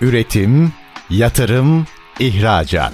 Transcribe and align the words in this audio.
Üretim, 0.00 0.72
yatırım, 1.10 1.86
ihracat. 2.20 2.92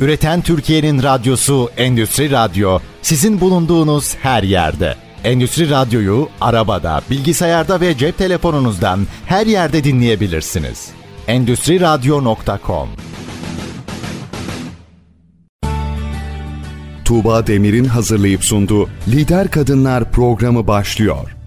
Üreten 0.00 0.40
Türkiye'nin 0.40 1.02
radyosu 1.02 1.70
Endüstri 1.76 2.30
Radyo 2.30 2.78
sizin 3.02 3.40
bulunduğunuz 3.40 4.14
her 4.14 4.42
yerde. 4.42 4.94
Endüstri 5.24 5.70
Radyo'yu 5.70 6.28
arabada, 6.40 7.00
bilgisayarda 7.10 7.80
ve 7.80 7.96
cep 7.96 8.18
telefonunuzdan 8.18 9.06
her 9.26 9.46
yerde 9.46 9.84
dinleyebilirsiniz. 9.84 10.90
Endüstri 11.26 11.80
Radyo.com 11.80 12.88
Tuğba 17.04 17.46
Demir'in 17.46 17.84
hazırlayıp 17.84 18.44
sunduğu 18.44 18.88
Lider 19.08 19.50
Kadınlar 19.50 20.10
programı 20.10 20.66
başlıyor. 20.66 21.41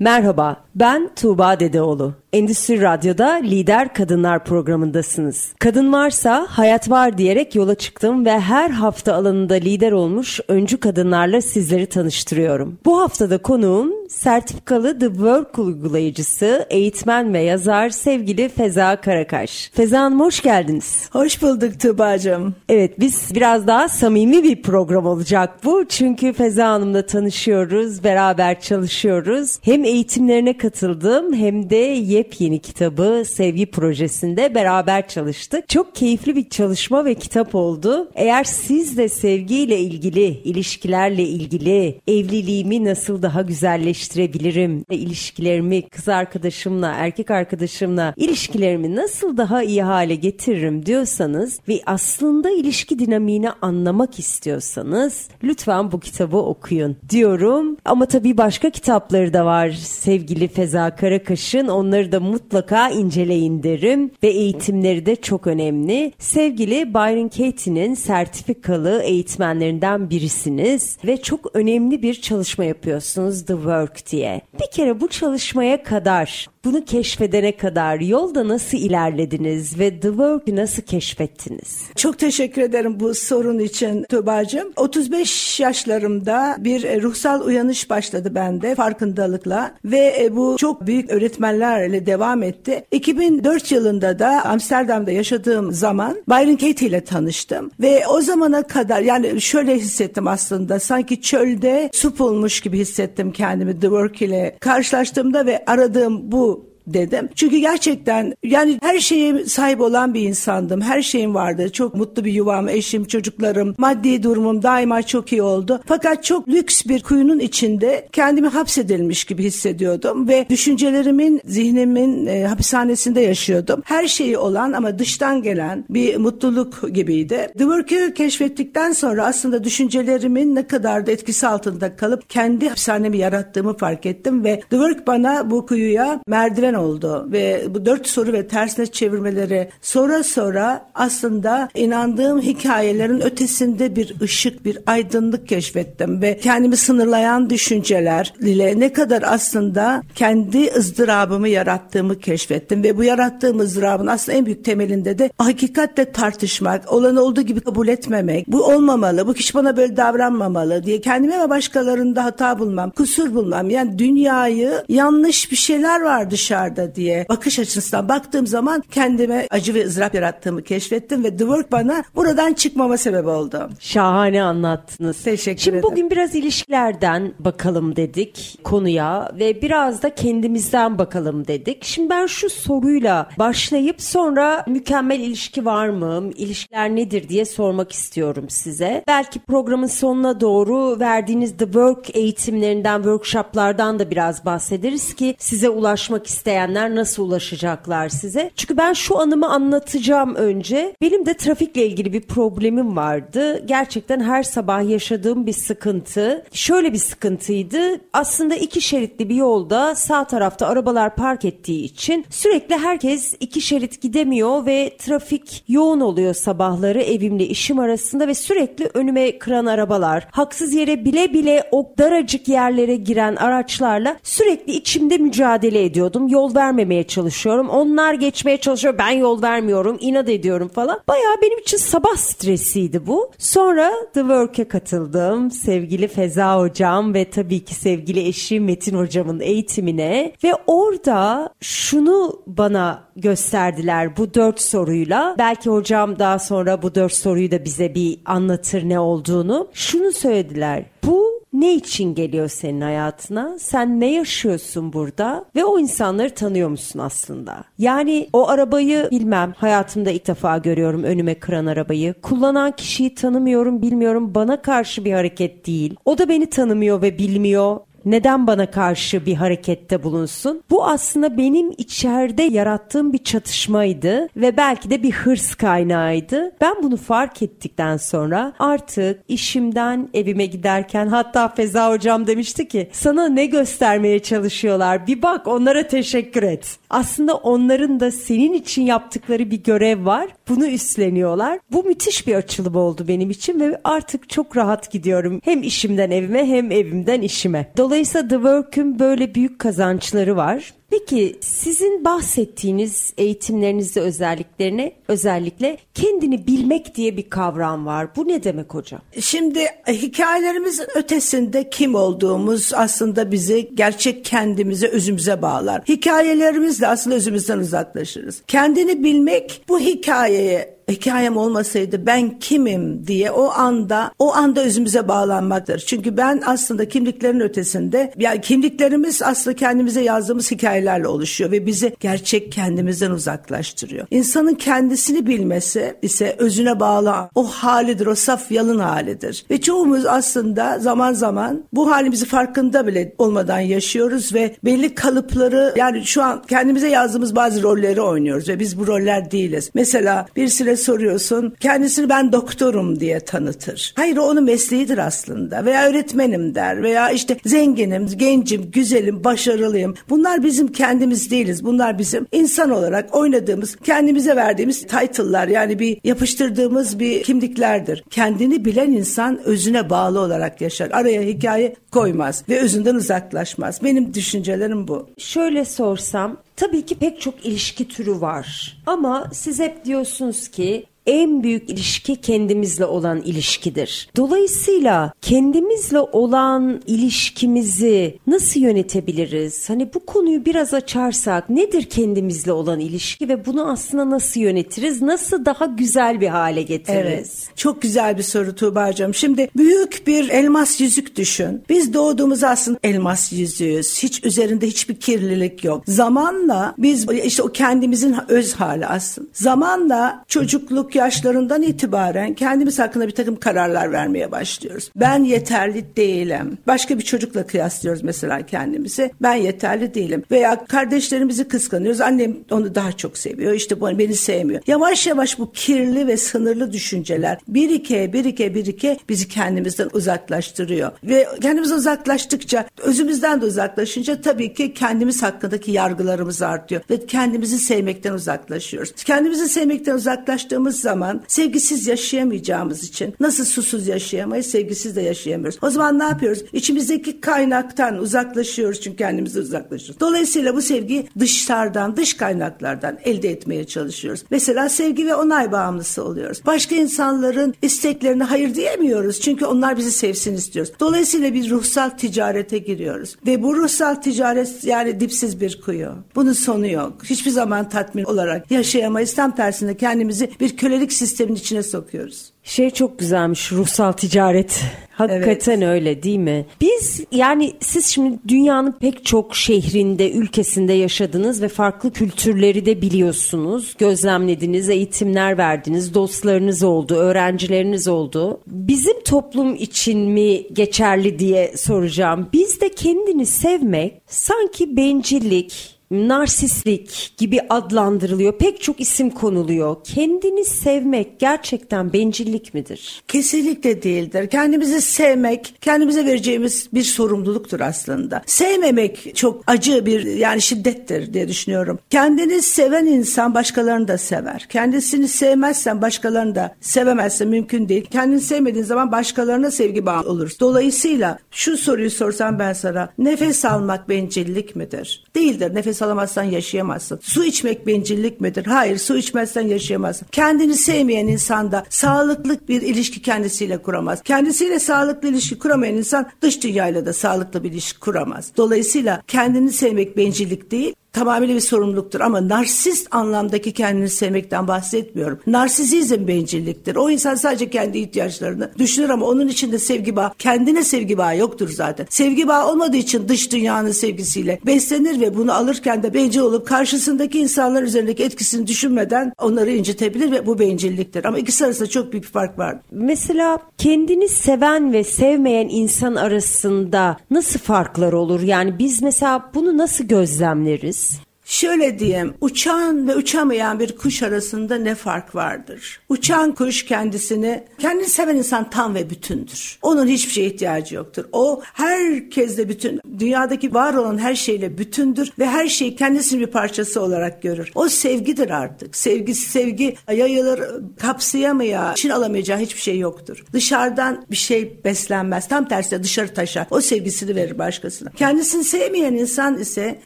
Merhaba, 0.00 0.56
ben 0.74 1.10
Tuğba 1.16 1.60
Dedeoğlu. 1.60 2.14
Endüstri 2.32 2.82
Radyo'da 2.82 3.28
Lider 3.28 3.94
Kadınlar 3.94 4.44
programındasınız. 4.44 5.52
Kadın 5.58 5.92
varsa 5.92 6.46
hayat 6.48 6.90
var 6.90 7.18
diyerek 7.18 7.54
yola 7.54 7.74
çıktım 7.74 8.24
ve 8.24 8.40
her 8.40 8.70
hafta 8.70 9.14
alanında 9.14 9.54
lider 9.54 9.92
olmuş 9.92 10.40
öncü 10.48 10.80
kadınlarla 10.80 11.40
sizleri 11.40 11.86
tanıştırıyorum. 11.86 12.78
Bu 12.84 13.00
haftada 13.00 13.38
konuğum 13.38 13.92
sertifikalı 14.08 14.98
The 14.98 15.06
Work 15.06 15.58
uygulayıcısı, 15.58 16.66
eğitmen 16.70 17.34
ve 17.34 17.40
yazar 17.40 17.90
sevgili 17.90 18.48
Feza 18.48 18.96
Karakaş. 18.96 19.70
Feza 19.74 20.00
Hanım 20.00 20.20
hoş 20.20 20.42
geldiniz. 20.42 21.08
Hoş 21.12 21.42
bulduk 21.42 21.80
Tuğba'cığım. 21.80 22.54
Evet 22.68 23.00
biz 23.00 23.34
biraz 23.34 23.66
daha 23.66 23.88
samimi 23.88 24.42
bir 24.42 24.62
program 24.62 25.06
olacak 25.06 25.64
bu. 25.64 25.84
Çünkü 25.88 26.32
Feza 26.32 26.68
Hanım'la 26.68 27.06
tanışıyoruz, 27.06 28.04
beraber 28.04 28.60
çalışıyoruz. 28.60 29.58
Hem 29.62 29.84
eğitimlerine 29.88 30.56
katıldım 30.56 31.34
hem 31.34 31.70
de 31.70 31.76
yepyeni 31.76 32.58
kitabı 32.58 33.22
Sevgi 33.26 33.66
Projesi'nde 33.66 34.54
beraber 34.54 35.08
çalıştık. 35.08 35.68
Çok 35.68 35.94
keyifli 35.94 36.36
bir 36.36 36.48
çalışma 36.48 37.04
ve 37.04 37.14
kitap 37.14 37.54
oldu. 37.54 38.10
Eğer 38.14 38.44
siz 38.44 38.96
de 38.96 39.08
sevgiyle 39.08 39.78
ilgili, 39.78 40.24
ilişkilerle 40.24 41.22
ilgili, 41.22 42.00
evliliğimi 42.08 42.84
nasıl 42.84 43.22
daha 43.22 43.42
güzelleştirebilirim, 43.42 44.84
ilişkilerimi 44.90 45.88
kız 45.88 46.08
arkadaşımla, 46.08 46.92
erkek 46.92 47.30
arkadaşımla, 47.30 48.14
ilişkilerimi 48.16 48.96
nasıl 48.96 49.36
daha 49.36 49.62
iyi 49.62 49.82
hale 49.82 50.14
getiririm 50.14 50.86
diyorsanız 50.86 51.60
ve 51.68 51.80
aslında 51.86 52.50
ilişki 52.50 52.98
dinamiğini 52.98 53.50
anlamak 53.50 54.18
istiyorsanız 54.18 55.28
lütfen 55.44 55.92
bu 55.92 56.00
kitabı 56.00 56.36
okuyun 56.36 56.96
diyorum. 57.10 57.76
Ama 57.84 58.06
tabii 58.06 58.38
başka 58.38 58.70
kitapları 58.70 59.32
da 59.32 59.44
var 59.44 59.77
sevgili 59.78 60.48
Feza 60.48 60.96
Karakaş'ın. 60.96 61.68
Onları 61.68 62.12
da 62.12 62.20
mutlaka 62.20 62.90
inceleyin 62.90 63.62
derim 63.62 64.10
ve 64.22 64.28
eğitimleri 64.28 65.06
de 65.06 65.16
çok 65.16 65.46
önemli. 65.46 66.12
Sevgili 66.18 66.94
Byron 66.94 67.28
Katie'nin 67.28 67.94
sertifikalı 67.94 69.02
eğitmenlerinden 69.02 70.10
birisiniz 70.10 70.98
ve 71.06 71.22
çok 71.22 71.56
önemli 71.56 72.02
bir 72.02 72.14
çalışma 72.14 72.64
yapıyorsunuz 72.64 73.44
The 73.44 73.54
Work 73.54 74.10
diye. 74.10 74.40
Bir 74.60 74.70
kere 74.76 75.00
bu 75.00 75.08
çalışmaya 75.08 75.82
kadar 75.82 76.48
bunu 76.68 76.84
keşfedene 76.84 77.56
kadar 77.56 78.00
yolda 78.00 78.48
nasıl 78.48 78.78
ilerlediniz 78.78 79.78
ve 79.78 80.00
The 80.00 80.08
Work'ü 80.08 80.56
nasıl 80.56 80.82
keşfettiniz? 80.82 81.82
Çok 81.96 82.18
teşekkür 82.18 82.62
ederim 82.62 83.00
bu 83.00 83.14
sorun 83.14 83.58
için 83.58 84.04
Tuğba'cığım. 84.08 84.72
35 84.76 85.60
yaşlarımda 85.60 86.56
bir 86.58 86.84
e, 86.84 87.02
ruhsal 87.02 87.40
uyanış 87.40 87.90
başladı 87.90 88.34
bende 88.34 88.74
farkındalıkla 88.74 89.74
ve 89.84 90.16
e, 90.20 90.36
bu 90.36 90.56
çok 90.58 90.86
büyük 90.86 91.10
öğretmenlerle 91.10 92.06
devam 92.06 92.42
etti. 92.42 92.84
2004 92.90 93.72
yılında 93.72 94.18
da 94.18 94.44
Amsterdam'da 94.44 95.10
yaşadığım 95.10 95.72
zaman 95.72 96.22
Byron 96.28 96.56
Katie 96.56 96.88
ile 96.88 97.00
tanıştım 97.00 97.70
ve 97.80 98.06
o 98.06 98.20
zamana 98.20 98.62
kadar 98.62 99.00
yani 99.00 99.40
şöyle 99.40 99.76
hissettim 99.76 100.26
aslında 100.26 100.80
sanki 100.80 101.22
çölde 101.22 101.90
su 101.92 102.18
bulmuş 102.18 102.60
gibi 102.60 102.78
hissettim 102.78 103.32
kendimi 103.32 103.72
The 103.80 103.80
Work 103.80 104.22
ile 104.22 104.56
karşılaştığımda 104.60 105.46
ve 105.46 105.64
aradığım 105.66 106.32
bu 106.32 106.57
dedim. 106.94 107.28
Çünkü 107.34 107.58
gerçekten 107.58 108.34
yani 108.42 108.78
her 108.82 108.98
şeye 108.98 109.44
sahip 109.44 109.80
olan 109.80 110.14
bir 110.14 110.20
insandım. 110.20 110.80
Her 110.80 111.02
şeyim 111.02 111.34
vardı. 111.34 111.72
Çok 111.72 111.94
mutlu 111.94 112.24
bir 112.24 112.32
yuvam, 112.32 112.68
eşim, 112.68 113.04
çocuklarım, 113.04 113.74
maddi 113.78 114.22
durumum 114.22 114.62
daima 114.62 115.02
çok 115.02 115.32
iyi 115.32 115.42
oldu. 115.42 115.80
Fakat 115.86 116.24
çok 116.24 116.48
lüks 116.48 116.86
bir 116.86 117.02
kuyunun 117.02 117.38
içinde 117.38 118.08
kendimi 118.12 118.48
hapsedilmiş 118.48 119.24
gibi 119.24 119.44
hissediyordum 119.44 120.28
ve 120.28 120.46
düşüncelerimin, 120.50 121.40
zihnimin 121.44 122.26
e, 122.26 122.44
hapishanesinde 122.44 123.20
yaşıyordum. 123.20 123.82
Her 123.84 124.08
şeyi 124.08 124.38
olan 124.38 124.72
ama 124.72 124.98
dıştan 124.98 125.42
gelen 125.42 125.84
bir 125.90 126.16
mutluluk 126.16 126.94
gibiydi. 126.94 127.48
The 127.58 127.64
Work'ü 127.64 128.14
keşfettikten 128.14 128.92
sonra 128.92 129.26
aslında 129.26 129.64
düşüncelerimin 129.64 130.54
ne 130.54 130.66
kadar 130.66 131.06
da 131.06 131.10
etkisi 131.10 131.46
altında 131.46 131.96
kalıp 131.96 132.30
kendi 132.30 132.68
hapishanemi 132.68 133.18
yarattığımı 133.18 133.76
fark 133.76 134.06
ettim 134.06 134.44
ve 134.44 134.60
The 134.70 134.76
Work 134.76 135.06
bana 135.06 135.50
bu 135.50 135.66
kuyuya 135.66 136.20
merdiven 136.26 136.74
oldu. 136.78 137.28
Ve 137.32 137.64
bu 137.68 137.86
dört 137.86 138.06
soru 138.06 138.32
ve 138.32 138.48
tersine 138.48 138.86
çevirmeleri 138.86 139.68
sonra 139.82 140.22
sonra 140.22 140.88
aslında 140.94 141.68
inandığım 141.74 142.40
hikayelerin 142.40 143.20
ötesinde 143.20 143.96
bir 143.96 144.20
ışık, 144.20 144.64
bir 144.64 144.78
aydınlık 144.86 145.48
keşfettim. 145.48 146.22
Ve 146.22 146.38
kendimi 146.38 146.76
sınırlayan 146.76 147.50
düşünceler 147.50 148.34
ile 148.40 148.80
ne 148.80 148.92
kadar 148.92 149.22
aslında 149.26 150.02
kendi 150.14 150.72
ızdırabımı 150.72 151.48
yarattığımı 151.48 152.18
keşfettim. 152.18 152.82
Ve 152.82 152.96
bu 152.96 153.04
yarattığım 153.04 153.60
ızdırabın 153.60 154.06
aslında 154.06 154.38
en 154.38 154.46
büyük 154.46 154.64
temelinde 154.64 155.18
de 155.18 155.30
hakikatle 155.38 156.12
tartışmak, 156.12 156.92
olan 156.92 157.16
olduğu 157.16 157.42
gibi 157.42 157.60
kabul 157.60 157.88
etmemek, 157.88 158.48
bu 158.48 158.64
olmamalı, 158.64 159.26
bu 159.26 159.34
kişi 159.34 159.54
bana 159.54 159.76
böyle 159.76 159.96
davranmamalı 159.96 160.84
diye 160.84 161.00
kendime 161.00 161.40
ve 161.40 161.50
başkalarında 161.50 162.24
hata 162.24 162.58
bulmam, 162.58 162.90
kusur 162.90 163.34
bulmam. 163.34 163.70
Yani 163.70 163.98
dünyayı 163.98 164.72
yanlış 164.88 165.50
bir 165.50 165.56
şeyler 165.56 166.00
var 166.00 166.30
dışarıda 166.30 166.67
dışarıda 166.68 166.94
diye 166.94 167.26
bakış 167.28 167.58
açısından 167.58 168.08
baktığım 168.08 168.46
zaman 168.46 168.82
kendime 168.90 169.46
acı 169.50 169.74
ve 169.74 169.84
ızdırap 169.86 170.14
yarattığımı 170.14 170.62
keşfettim 170.62 171.24
ve 171.24 171.30
The 171.30 171.38
Work 171.38 171.72
bana 171.72 172.04
buradan 172.16 172.52
çıkmama 172.52 172.96
sebep 172.96 173.26
oldu. 173.26 173.70
Şahane 173.80 174.42
anlattınız. 174.42 175.22
Teşekkür 175.22 175.60
Şimdi 175.60 175.76
ederim. 175.76 175.90
bugün 175.90 176.10
biraz 176.10 176.34
ilişkilerden 176.34 177.32
bakalım 177.38 177.96
dedik 177.96 178.58
konuya 178.64 179.32
ve 179.38 179.62
biraz 179.62 180.02
da 180.02 180.14
kendimizden 180.14 180.98
bakalım 180.98 181.46
dedik. 181.46 181.84
Şimdi 181.84 182.10
ben 182.10 182.26
şu 182.26 182.50
soruyla 182.50 183.28
başlayıp 183.38 184.02
sonra 184.02 184.64
mükemmel 184.68 185.20
ilişki 185.20 185.64
var 185.64 185.88
mı, 185.88 186.30
ilişkiler 186.36 186.96
nedir 186.96 187.28
diye 187.28 187.44
sormak 187.44 187.92
istiyorum 187.92 188.50
size. 188.50 189.04
Belki 189.06 189.38
programın 189.38 189.86
sonuna 189.86 190.40
doğru 190.40 191.00
verdiğiniz 191.00 191.56
The 191.56 191.64
Work 191.64 192.16
eğitimlerinden, 192.16 192.96
workshoplardan 192.96 193.98
da 193.98 194.10
biraz 194.10 194.44
bahsederiz 194.44 195.14
ki 195.14 195.34
size 195.38 195.68
ulaşmak 195.68 196.26
isteyen 196.26 196.47
isteyenler 196.48 196.94
nasıl 196.94 197.22
ulaşacaklar 197.24 198.08
size? 198.08 198.50
Çünkü 198.56 198.76
ben 198.76 198.92
şu 198.92 199.18
anımı 199.18 199.48
anlatacağım 199.48 200.34
önce. 200.34 200.94
Benim 201.02 201.26
de 201.26 201.34
trafikle 201.34 201.86
ilgili 201.86 202.12
bir 202.12 202.20
problemim 202.22 202.96
vardı. 202.96 203.66
Gerçekten 203.66 204.20
her 204.20 204.42
sabah 204.42 204.90
yaşadığım 204.90 205.46
bir 205.46 205.52
sıkıntı. 205.52 206.44
Şöyle 206.52 206.92
bir 206.92 206.98
sıkıntıydı. 206.98 208.00
Aslında 208.12 208.54
iki 208.54 208.80
şeritli 208.80 209.28
bir 209.28 209.34
yolda 209.34 209.94
sağ 209.94 210.24
tarafta 210.24 210.66
arabalar 210.66 211.16
park 211.16 211.44
ettiği 211.44 211.84
için 211.84 212.24
sürekli 212.30 212.76
herkes 212.76 213.34
iki 213.40 213.60
şerit 213.60 214.00
gidemiyor 214.00 214.66
ve 214.66 214.96
trafik 214.98 215.64
yoğun 215.68 216.00
oluyor 216.00 216.34
sabahları 216.34 217.02
evimle 217.02 217.46
işim 217.46 217.78
arasında 217.78 218.28
ve 218.28 218.34
sürekli 218.34 218.90
önüme 218.94 219.38
kıran 219.38 219.66
arabalar. 219.66 220.28
Haksız 220.30 220.74
yere 220.74 221.04
bile 221.04 221.32
bile 221.32 221.68
o 221.70 221.92
daracık 221.98 222.48
yerlere 222.48 222.96
giren 222.96 223.36
araçlarla 223.36 224.16
sürekli 224.22 224.72
içimde 224.72 225.18
mücadele 225.18 225.84
ediyordum. 225.84 226.28
Yol 226.38 226.54
vermemeye 226.54 227.06
çalışıyorum. 227.06 227.68
Onlar 227.68 228.14
geçmeye 228.14 228.56
çalışıyor. 228.56 228.94
Ben 228.98 229.10
yol 229.10 229.42
vermiyorum. 229.42 229.96
inat 230.00 230.28
ediyorum 230.28 230.68
falan. 230.68 231.00
Bayağı 231.08 231.36
benim 231.42 231.58
için 231.58 231.76
sabah 231.76 232.16
stresiydi 232.16 233.06
bu. 233.06 233.30
Sonra 233.38 233.92
The 234.14 234.20
Work'e 234.20 234.68
katıldım. 234.68 235.50
Sevgili 235.50 236.08
Feza 236.08 236.60
hocam 236.60 237.14
ve 237.14 237.30
tabii 237.30 237.64
ki 237.64 237.74
sevgili 237.74 238.28
eşim 238.28 238.64
Metin 238.64 238.98
hocamın 238.98 239.40
eğitimine 239.40 240.32
ve 240.44 240.52
orada 240.66 241.48
şunu 241.60 242.42
bana 242.46 243.02
gösterdiler 243.16 244.16
bu 244.16 244.34
dört 244.34 244.60
soruyla. 244.60 245.34
Belki 245.38 245.70
hocam 245.70 246.18
daha 246.18 246.38
sonra 246.38 246.82
bu 246.82 246.94
dört 246.94 247.12
soruyu 247.12 247.50
da 247.50 247.64
bize 247.64 247.94
bir 247.94 248.20
anlatır 248.24 248.88
ne 248.88 249.00
olduğunu. 249.00 249.68
Şunu 249.72 250.12
söylediler. 250.12 250.84
Bu 251.04 251.37
ne 251.52 251.74
için 251.74 252.14
geliyor 252.14 252.48
senin 252.48 252.80
hayatına? 252.80 253.58
Sen 253.58 254.00
ne 254.00 254.12
yaşıyorsun 254.12 254.92
burada? 254.92 255.44
Ve 255.56 255.64
o 255.64 255.78
insanları 255.78 256.34
tanıyor 256.34 256.68
musun 256.68 256.98
aslında? 256.98 257.64
Yani 257.78 258.28
o 258.32 258.48
arabayı 258.48 259.08
bilmem 259.10 259.52
hayatımda 259.56 260.10
ilk 260.10 260.26
defa 260.26 260.58
görüyorum 260.58 261.02
önüme 261.02 261.34
kıran 261.34 261.66
arabayı. 261.66 262.14
Kullanan 262.22 262.72
kişiyi 262.72 263.14
tanımıyorum 263.14 263.82
bilmiyorum 263.82 264.34
bana 264.34 264.62
karşı 264.62 265.04
bir 265.04 265.12
hareket 265.12 265.66
değil. 265.66 265.96
O 266.04 266.18
da 266.18 266.28
beni 266.28 266.50
tanımıyor 266.50 267.02
ve 267.02 267.18
bilmiyor 267.18 267.76
neden 268.04 268.46
bana 268.46 268.70
karşı 268.70 269.26
bir 269.26 269.34
harekette 269.34 270.02
bulunsun? 270.02 270.62
Bu 270.70 270.86
aslında 270.86 271.36
benim 271.38 271.70
içeride 271.78 272.42
yarattığım 272.42 273.12
bir 273.12 273.18
çatışmaydı 273.18 274.28
ve 274.36 274.56
belki 274.56 274.90
de 274.90 275.02
bir 275.02 275.12
hırs 275.12 275.54
kaynağıydı. 275.54 276.52
Ben 276.60 276.74
bunu 276.82 276.96
fark 276.96 277.42
ettikten 277.42 277.96
sonra 277.96 278.52
artık 278.58 279.20
işimden 279.28 280.08
evime 280.14 280.46
giderken 280.46 281.06
hatta 281.06 281.48
Feza 281.48 281.90
hocam 281.90 282.26
demişti 282.26 282.68
ki 282.68 282.88
sana 282.92 283.28
ne 283.28 283.46
göstermeye 283.46 284.18
çalışıyorlar 284.18 285.06
bir 285.06 285.22
bak 285.22 285.46
onlara 285.46 285.88
teşekkür 285.88 286.42
et. 286.42 286.78
Aslında 286.90 287.34
onların 287.34 288.00
da 288.00 288.10
senin 288.10 288.52
için 288.52 288.82
yaptıkları 288.82 289.50
bir 289.50 289.62
görev 289.62 290.04
var. 290.04 290.28
Bunu 290.48 290.66
üstleniyorlar. 290.66 291.58
Bu 291.72 291.84
müthiş 291.84 292.26
bir 292.26 292.34
açılım 292.34 292.76
oldu 292.76 293.04
benim 293.08 293.30
için 293.30 293.60
ve 293.60 293.80
artık 293.84 294.28
çok 294.28 294.56
rahat 294.56 294.90
gidiyorum. 294.90 295.40
Hem 295.44 295.62
işimden 295.62 296.10
evime 296.10 296.46
hem 296.46 296.72
evimden 296.72 297.22
işime. 297.22 297.72
Dolayısıyla 297.76 297.97
The 298.04 298.34
Work'ün 298.34 298.98
böyle 298.98 299.34
büyük 299.34 299.58
kazançları 299.58 300.36
var. 300.36 300.74
Peki 300.90 301.36
sizin 301.40 302.04
bahsettiğiniz 302.04 303.12
eğitimlerinizde 303.18 304.00
özelliklerine 304.00 304.92
özellikle 305.08 305.78
kendini 305.94 306.46
bilmek 306.46 306.94
diye 306.94 307.16
bir 307.16 307.30
kavram 307.30 307.86
var. 307.86 308.08
Bu 308.16 308.28
ne 308.28 308.44
demek 308.44 308.74
hocam? 308.74 309.00
Şimdi 309.20 309.66
hikayelerimizin 309.88 310.86
ötesinde 310.94 311.70
kim 311.70 311.94
olduğumuz 311.94 312.72
aslında 312.74 313.32
bizi 313.32 313.70
gerçek 313.74 314.24
kendimize, 314.24 314.88
özümüze 314.88 315.42
bağlar. 315.42 315.82
Hikayelerimizle 315.88 316.86
aslında 316.86 317.16
özümüzden 317.16 317.58
uzaklaşırız. 317.58 318.42
Kendini 318.46 319.04
bilmek 319.04 319.62
bu 319.68 319.80
hikayeye 319.80 320.77
hikayem 320.88 321.36
olmasaydı 321.36 322.06
ben 322.06 322.38
kimim 322.38 323.06
diye 323.06 323.30
o 323.30 323.50
anda 323.50 324.12
o 324.18 324.34
anda 324.34 324.60
özümüze 324.60 325.08
bağlanmaktır. 325.08 325.78
Çünkü 325.78 326.16
ben 326.16 326.42
aslında 326.46 326.88
kimliklerin 326.88 327.40
ötesinde 327.40 328.12
yani 328.18 328.40
kimliklerimiz 328.40 329.22
aslında 329.22 329.56
kendimize 329.56 330.00
yazdığımız 330.02 330.50
hikayelerle 330.50 331.08
oluşuyor 331.08 331.50
ve 331.50 331.66
bizi 331.66 331.96
gerçek 332.00 332.52
kendimizden 332.52 333.10
uzaklaştırıyor. 333.10 334.06
İnsanın 334.10 334.54
kendisini 334.54 335.26
bilmesi 335.26 335.94
ise 336.02 336.36
özüne 336.38 336.80
bağlı 336.80 337.14
o 337.34 337.46
halidir, 337.46 338.06
o 338.06 338.14
saf 338.14 338.52
yalın 338.52 338.78
halidir. 338.78 339.44
Ve 339.50 339.60
çoğumuz 339.60 340.06
aslında 340.06 340.78
zaman 340.78 341.12
zaman 341.12 341.64
bu 341.72 341.90
halimizi 341.90 342.26
farkında 342.26 342.86
bile 342.86 343.14
olmadan 343.18 343.60
yaşıyoruz 343.60 344.34
ve 344.34 344.56
belli 344.64 344.94
kalıpları 344.94 345.74
yani 345.76 346.06
şu 346.06 346.22
an 346.22 346.42
kendimize 346.48 346.88
yazdığımız 346.88 347.36
bazı 347.36 347.62
rolleri 347.62 348.00
oynuyoruz 348.00 348.48
ve 348.48 348.60
biz 348.60 348.78
bu 348.78 348.86
roller 348.86 349.30
değiliz. 349.30 349.70
Mesela 349.74 350.26
birisine 350.36 350.77
soruyorsun 350.78 351.54
kendisini 351.60 352.08
ben 352.08 352.32
doktorum 352.32 353.00
diye 353.00 353.20
tanıtır. 353.20 353.92
Hayır 353.96 354.16
onun 354.16 354.44
mesleğidir 354.44 354.98
aslında 354.98 355.64
veya 355.64 355.88
öğretmenim 355.88 356.54
der 356.54 356.82
veya 356.82 357.10
işte 357.10 357.36
zenginim, 357.46 358.06
gencim, 358.16 358.70
güzelim, 358.70 359.24
başarılıyım. 359.24 359.94
Bunlar 360.08 360.42
bizim 360.42 360.68
kendimiz 360.68 361.30
değiliz. 361.30 361.64
Bunlar 361.64 361.98
bizim 361.98 362.26
insan 362.32 362.70
olarak 362.70 363.16
oynadığımız, 363.16 363.76
kendimize 363.76 364.36
verdiğimiz 364.36 364.82
title'lar 364.82 365.48
yani 365.48 365.78
bir 365.78 365.98
yapıştırdığımız 366.04 366.98
bir 366.98 367.22
kimliklerdir. 367.22 368.04
Kendini 368.10 368.64
bilen 368.64 368.90
insan 368.90 369.40
özüne 369.44 369.90
bağlı 369.90 370.20
olarak 370.20 370.60
yaşar. 370.60 370.90
Araya 370.92 371.22
hikaye 371.22 371.76
koymaz 371.90 372.44
ve 372.48 372.60
özünden 372.60 372.94
uzaklaşmaz. 372.94 373.80
Benim 373.84 374.14
düşüncelerim 374.14 374.88
bu. 374.88 375.08
Şöyle 375.18 375.64
sorsam 375.64 376.36
Tabii 376.58 376.86
ki 376.86 376.98
pek 376.98 377.20
çok 377.20 377.46
ilişki 377.46 377.88
türü 377.88 378.20
var. 378.20 378.76
Ama 378.86 379.28
siz 379.32 379.60
hep 379.60 379.84
diyorsunuz 379.84 380.48
ki 380.48 380.86
en 381.08 381.42
büyük 381.42 381.70
ilişki 381.70 382.16
kendimizle 382.16 382.84
olan 382.84 383.20
ilişkidir. 383.20 384.08
Dolayısıyla 384.16 385.12
kendimizle 385.22 386.00
olan 386.00 386.82
ilişkimizi 386.86 388.18
nasıl 388.26 388.60
yönetebiliriz? 388.60 389.70
Hani 389.70 389.94
bu 389.94 390.06
konuyu 390.06 390.44
biraz 390.44 390.74
açarsak 390.74 391.50
nedir 391.50 391.82
kendimizle 391.82 392.52
olan 392.52 392.80
ilişki 392.80 393.28
ve 393.28 393.46
bunu 393.46 393.70
aslında 393.70 394.10
nasıl 394.10 394.40
yönetiriz? 394.40 395.02
Nasıl 395.02 395.44
daha 395.44 395.66
güzel 395.66 396.20
bir 396.20 396.28
hale 396.28 396.62
getiririz? 396.62 397.08
Evet. 397.08 397.56
Çok 397.56 397.82
güzel 397.82 398.18
bir 398.18 398.22
soru 398.22 398.54
Tuğba'cığım. 398.54 399.14
Şimdi 399.14 399.50
büyük 399.56 400.06
bir 400.06 400.28
elmas 400.28 400.80
yüzük 400.80 401.16
düşün. 401.16 401.62
Biz 401.68 401.94
doğduğumuz 401.94 402.44
aslında 402.44 402.78
elmas 402.82 403.32
yüzüğüz. 403.32 404.02
Hiç 404.02 404.24
üzerinde 404.24 404.66
hiçbir 404.66 404.94
kirlilik 404.94 405.64
yok. 405.64 405.84
Zamanla 405.86 406.74
biz 406.78 407.06
işte 407.24 407.42
o 407.42 407.52
kendimizin 407.52 408.16
öz 408.28 408.54
hali 408.54 408.86
aslında. 408.86 409.28
Zamanla 409.32 410.24
çocukluk 410.28 410.97
yaşlarından 410.98 411.62
itibaren 411.62 412.34
kendimiz 412.34 412.78
hakkında 412.78 413.06
bir 413.06 413.14
takım 413.14 413.36
kararlar 413.36 413.92
vermeye 413.92 414.30
başlıyoruz. 414.30 414.90
Ben 414.96 415.24
yeterli 415.24 415.96
değilim. 415.96 416.58
Başka 416.66 416.98
bir 416.98 417.04
çocukla 417.04 417.46
kıyaslıyoruz 417.46 418.02
mesela 418.02 418.46
kendimizi. 418.46 419.10
Ben 419.22 419.34
yeterli 419.34 419.94
değilim. 419.94 420.24
Veya 420.30 420.64
kardeşlerimizi 420.66 421.48
kıskanıyoruz. 421.48 422.00
Annem 422.00 422.36
onu 422.50 422.74
daha 422.74 422.92
çok 422.92 423.18
seviyor. 423.18 423.52
İşte 423.52 423.80
bu 423.80 423.98
beni 423.98 424.14
sevmiyor. 424.14 424.60
Yavaş 424.66 425.06
yavaş 425.06 425.38
bu 425.38 425.52
kirli 425.52 426.06
ve 426.06 426.16
sınırlı 426.16 426.72
düşünceler 426.72 427.38
birike 427.48 428.12
birike 428.12 428.54
birike 428.54 428.98
bizi 429.08 429.28
kendimizden 429.28 429.88
uzaklaştırıyor. 429.92 430.92
Ve 431.04 431.28
kendimiz 431.42 431.72
uzaklaştıkça 431.72 432.66
özümüzden 432.82 433.40
de 433.40 433.46
uzaklaşınca 433.46 434.20
tabii 434.20 434.54
ki 434.54 434.74
kendimiz 434.74 435.22
hakkındaki 435.22 435.72
yargılarımız 435.72 436.42
artıyor. 436.42 436.82
Ve 436.90 437.06
kendimizi 437.06 437.58
sevmekten 437.58 438.12
uzaklaşıyoruz. 438.12 438.92
Kendimizi 438.92 439.48
sevmekten 439.48 439.94
uzaklaştığımız 439.94 440.80
zaman 440.88 441.22
sevgisiz 441.28 441.86
yaşayamayacağımız 441.86 442.84
için 442.84 443.14
nasıl 443.20 443.44
susuz 443.44 443.86
yaşayamayız 443.88 444.46
sevgisiz 444.46 444.96
de 444.96 445.02
yaşayamıyoruz. 445.02 445.58
O 445.62 445.70
zaman 445.70 445.98
ne 445.98 446.04
yapıyoruz? 446.04 446.44
İçimizdeki 446.52 447.20
kaynaktan 447.20 447.98
uzaklaşıyoruz 447.98 448.80
çünkü 448.80 448.96
kendimizi 448.96 449.40
uzaklaşıyoruz. 449.40 450.00
Dolayısıyla 450.00 450.56
bu 450.56 450.62
sevgiyi 450.62 451.08
dışlardan, 451.18 451.96
dış 451.96 452.14
kaynaklardan 452.14 452.98
elde 453.04 453.28
etmeye 453.30 453.64
çalışıyoruz. 453.64 454.24
Mesela 454.30 454.68
sevgi 454.68 455.06
ve 455.06 455.14
onay 455.14 455.52
bağımlısı 455.52 456.04
oluyoruz. 456.04 456.42
Başka 456.46 456.74
insanların 456.74 457.54
isteklerine 457.62 458.24
hayır 458.24 458.54
diyemiyoruz 458.54 459.20
çünkü 459.20 459.46
onlar 459.46 459.76
bizi 459.76 459.92
sevsin 459.92 460.34
istiyoruz. 460.34 460.72
Dolayısıyla 460.80 461.34
bir 461.34 461.50
ruhsal 461.50 461.90
ticarete 461.90 462.58
giriyoruz. 462.58 463.16
Ve 463.26 463.42
bu 463.42 463.56
ruhsal 463.56 463.94
ticaret 463.94 464.64
yani 464.64 465.00
dipsiz 465.00 465.40
bir 465.40 465.60
kuyu. 465.60 465.94
Bunun 466.14 466.32
sonu 466.32 466.66
yok. 466.66 466.92
Hiçbir 467.04 467.30
zaman 467.30 467.68
tatmin 467.68 468.04
olarak 468.04 468.50
yaşayamayız. 468.50 469.14
Tam 469.14 469.36
tersine 469.36 469.76
kendimizi 469.76 470.30
bir 470.40 470.56
kölelik 470.78 470.92
sistemin 470.92 471.34
içine 471.34 471.62
sokuyoruz. 471.62 472.32
Şey 472.42 472.70
çok 472.70 472.98
güzelmiş 472.98 473.52
ruhsal 473.52 473.92
ticaret. 473.92 474.62
Hakikaten 474.90 475.60
evet. 475.60 475.74
öyle 475.74 476.02
değil 476.02 476.18
mi? 476.18 476.46
Biz 476.60 477.04
yani 477.12 477.52
siz 477.60 477.86
şimdi 477.86 478.18
dünyanın 478.28 478.72
pek 478.72 479.04
çok 479.04 479.36
şehrinde, 479.36 480.12
ülkesinde 480.12 480.72
yaşadınız 480.72 481.42
ve 481.42 481.48
farklı 481.48 481.92
kültürleri 481.92 482.66
de 482.66 482.82
biliyorsunuz. 482.82 483.74
Gözlemlediniz, 483.78 484.68
eğitimler 484.68 485.38
verdiniz, 485.38 485.94
dostlarınız 485.94 486.62
oldu, 486.62 486.94
öğrencileriniz 486.94 487.88
oldu. 487.88 488.40
Bizim 488.46 489.02
toplum 489.02 489.54
için 489.54 489.98
mi 489.98 490.42
geçerli 490.52 491.18
diye 491.18 491.56
soracağım. 491.56 492.28
Bizde 492.32 492.68
kendini 492.68 493.26
sevmek 493.26 494.02
sanki 494.06 494.76
bencillik, 494.76 495.77
narsistlik 495.90 497.14
gibi 497.16 497.40
adlandırılıyor. 497.48 498.38
Pek 498.38 498.62
çok 498.62 498.80
isim 498.80 499.10
konuluyor. 499.10 499.76
Kendini 499.84 500.44
sevmek 500.44 501.18
gerçekten 501.20 501.92
bencillik 501.92 502.54
midir? 502.54 503.02
Kesinlikle 503.08 503.82
değildir. 503.82 504.28
Kendimizi 504.28 504.80
sevmek, 504.80 505.54
kendimize 505.60 506.06
vereceğimiz 506.06 506.68
bir 506.74 506.82
sorumluluktur 506.82 507.60
aslında. 507.60 508.22
Sevmemek 508.26 509.16
çok 509.16 509.42
acı 509.46 509.86
bir 509.86 510.04
yani 510.04 510.42
şiddettir 510.42 511.14
diye 511.14 511.28
düşünüyorum. 511.28 511.78
Kendini 511.90 512.42
seven 512.42 512.86
insan 512.86 513.34
başkalarını 513.34 513.88
da 513.88 513.98
sever. 513.98 514.46
Kendisini 514.48 515.08
sevmezsen 515.08 515.82
başkalarını 515.82 516.34
da 516.34 516.54
sevemezsen 516.60 517.28
mümkün 517.28 517.68
değil. 517.68 517.84
Kendini 517.84 518.20
sevmediğin 518.20 518.64
zaman 518.64 518.92
başkalarına 518.92 519.50
sevgi 519.50 519.86
bağı 519.86 520.02
olur. 520.02 520.30
Dolayısıyla 520.40 521.18
şu 521.30 521.56
soruyu 521.56 521.90
sorsam 521.90 522.38
ben 522.38 522.52
sana 522.52 522.88
nefes 522.98 523.44
almak 523.44 523.88
bencillik 523.88 524.56
midir? 524.56 525.04
Değildir. 525.14 525.54
Nefes 525.54 525.77
nefes 525.78 525.82
alamazsan 525.82 526.22
yaşayamazsın. 526.24 526.98
Su 527.02 527.24
içmek 527.24 527.66
bencillik 527.66 528.20
midir? 528.20 528.46
Hayır 528.46 528.78
su 528.78 528.96
içmezsen 528.96 529.46
yaşayamazsın. 529.48 530.06
Kendini 530.12 530.54
sevmeyen 530.54 531.06
insan 531.06 531.52
da 531.52 531.64
sağlıklı 531.70 532.38
bir 532.48 532.62
ilişki 532.62 533.02
kendisiyle 533.02 533.58
kuramaz. 533.58 534.02
Kendisiyle 534.02 534.58
sağlıklı 534.58 535.08
ilişki 535.08 535.38
kuramayan 535.38 535.76
insan 535.76 536.06
dış 536.22 536.42
dünyayla 536.42 536.86
da 536.86 536.92
sağlıklı 536.92 537.44
bir 537.44 537.50
ilişki 537.52 537.80
kuramaz. 537.80 538.32
Dolayısıyla 538.36 539.02
kendini 539.06 539.52
sevmek 539.52 539.96
bencillik 539.96 540.50
değil, 540.50 540.74
tamamıyla 540.92 541.34
bir 541.34 541.40
sorumluluktur 541.40 542.00
ama 542.00 542.28
narsist 542.28 542.88
anlamdaki 542.90 543.52
kendini 543.52 543.88
sevmekten 543.88 544.48
bahsetmiyorum. 544.48 545.18
Narsizizm 545.26 546.08
bencilliktir. 546.08 546.76
O 546.76 546.90
insan 546.90 547.14
sadece 547.14 547.50
kendi 547.50 547.78
ihtiyaçlarını 547.78 548.50
düşünür 548.58 548.88
ama 548.88 549.06
onun 549.06 549.28
içinde 549.28 549.58
sevgi 549.58 549.96
bağı, 549.96 550.12
kendine 550.18 550.64
sevgi 550.64 550.98
bağı 550.98 551.16
yoktur 551.16 551.48
zaten. 551.48 551.86
Sevgi 551.90 552.28
bağı 552.28 552.50
olmadığı 552.50 552.76
için 552.76 553.08
dış 553.08 553.32
dünyanın 553.32 553.70
sevgisiyle 553.70 554.38
beslenir 554.46 555.00
ve 555.00 555.16
bunu 555.16 555.32
alırken 555.32 555.82
de 555.82 555.94
bencil 555.94 556.20
olup 556.20 556.46
karşısındaki 556.46 557.18
insanlar 557.18 557.62
üzerindeki 557.62 558.04
etkisini 558.04 558.46
düşünmeden 558.46 559.12
onları 559.18 559.50
incitebilir 559.50 560.10
ve 560.12 560.26
bu 560.26 560.38
bencilliktir. 560.38 561.04
Ama 561.04 561.18
ikisi 561.18 561.44
arasında 561.44 561.68
çok 561.68 561.92
büyük 561.92 562.04
bir 562.04 562.10
fark 562.10 562.38
var. 562.38 562.58
Mesela 562.70 563.38
kendini 563.58 564.08
seven 564.08 564.72
ve 564.72 564.84
sevmeyen 564.84 565.48
insan 565.48 565.94
arasında 565.94 566.96
nasıl 567.10 567.38
farklar 567.38 567.92
olur? 567.92 568.20
Yani 568.22 568.58
biz 568.58 568.82
mesela 568.82 569.30
bunu 569.34 569.58
nasıl 569.58 569.84
gözlemleriz? 569.84 570.87
Şöyle 571.28 571.78
diyeyim, 571.78 572.14
uçan 572.20 572.88
ve 572.88 572.96
uçamayan 572.96 573.60
bir 573.60 573.76
kuş 573.76 574.02
arasında 574.02 574.56
ne 574.56 574.74
fark 574.74 575.14
vardır? 575.14 575.80
Uçan 575.88 576.34
kuş 576.34 576.64
kendisini, 576.64 577.44
kendini 577.58 577.88
seven 577.88 578.16
insan 578.16 578.50
tam 578.50 578.74
ve 578.74 578.90
bütündür. 578.90 579.58
Onun 579.62 579.86
hiçbir 579.86 580.12
şeye 580.12 580.26
ihtiyacı 580.26 580.74
yoktur. 580.74 581.04
O 581.12 581.42
herkesle 581.42 582.48
bütün, 582.48 582.80
dünyadaki 582.98 583.54
var 583.54 583.74
olan 583.74 583.98
her 583.98 584.14
şeyle 584.14 584.58
bütündür 584.58 585.12
ve 585.18 585.26
her 585.26 585.48
şeyi 585.48 585.76
kendisinin 585.76 586.26
bir 586.26 586.30
parçası 586.30 586.80
olarak 586.80 587.22
görür. 587.22 587.52
O 587.54 587.68
sevgidir 587.68 588.30
artık. 588.30 588.76
Sevgi, 588.76 589.14
sevgi 589.14 589.76
yayılır, 589.92 590.40
kapsayamayacağı, 590.78 591.72
için 591.72 591.88
alamayacağı 591.88 592.38
hiçbir 592.38 592.60
şey 592.60 592.78
yoktur. 592.78 593.24
Dışarıdan 593.32 594.04
bir 594.10 594.16
şey 594.16 594.60
beslenmez. 594.64 595.28
Tam 595.28 595.48
tersine 595.48 595.82
dışarı 595.82 596.14
taşar. 596.14 596.46
O 596.50 596.60
sevgisini 596.60 597.16
verir 597.16 597.38
başkasına. 597.38 597.90
Kendisini 597.90 598.44
sevmeyen 598.44 598.94
insan 598.94 599.38
ise 599.38 599.80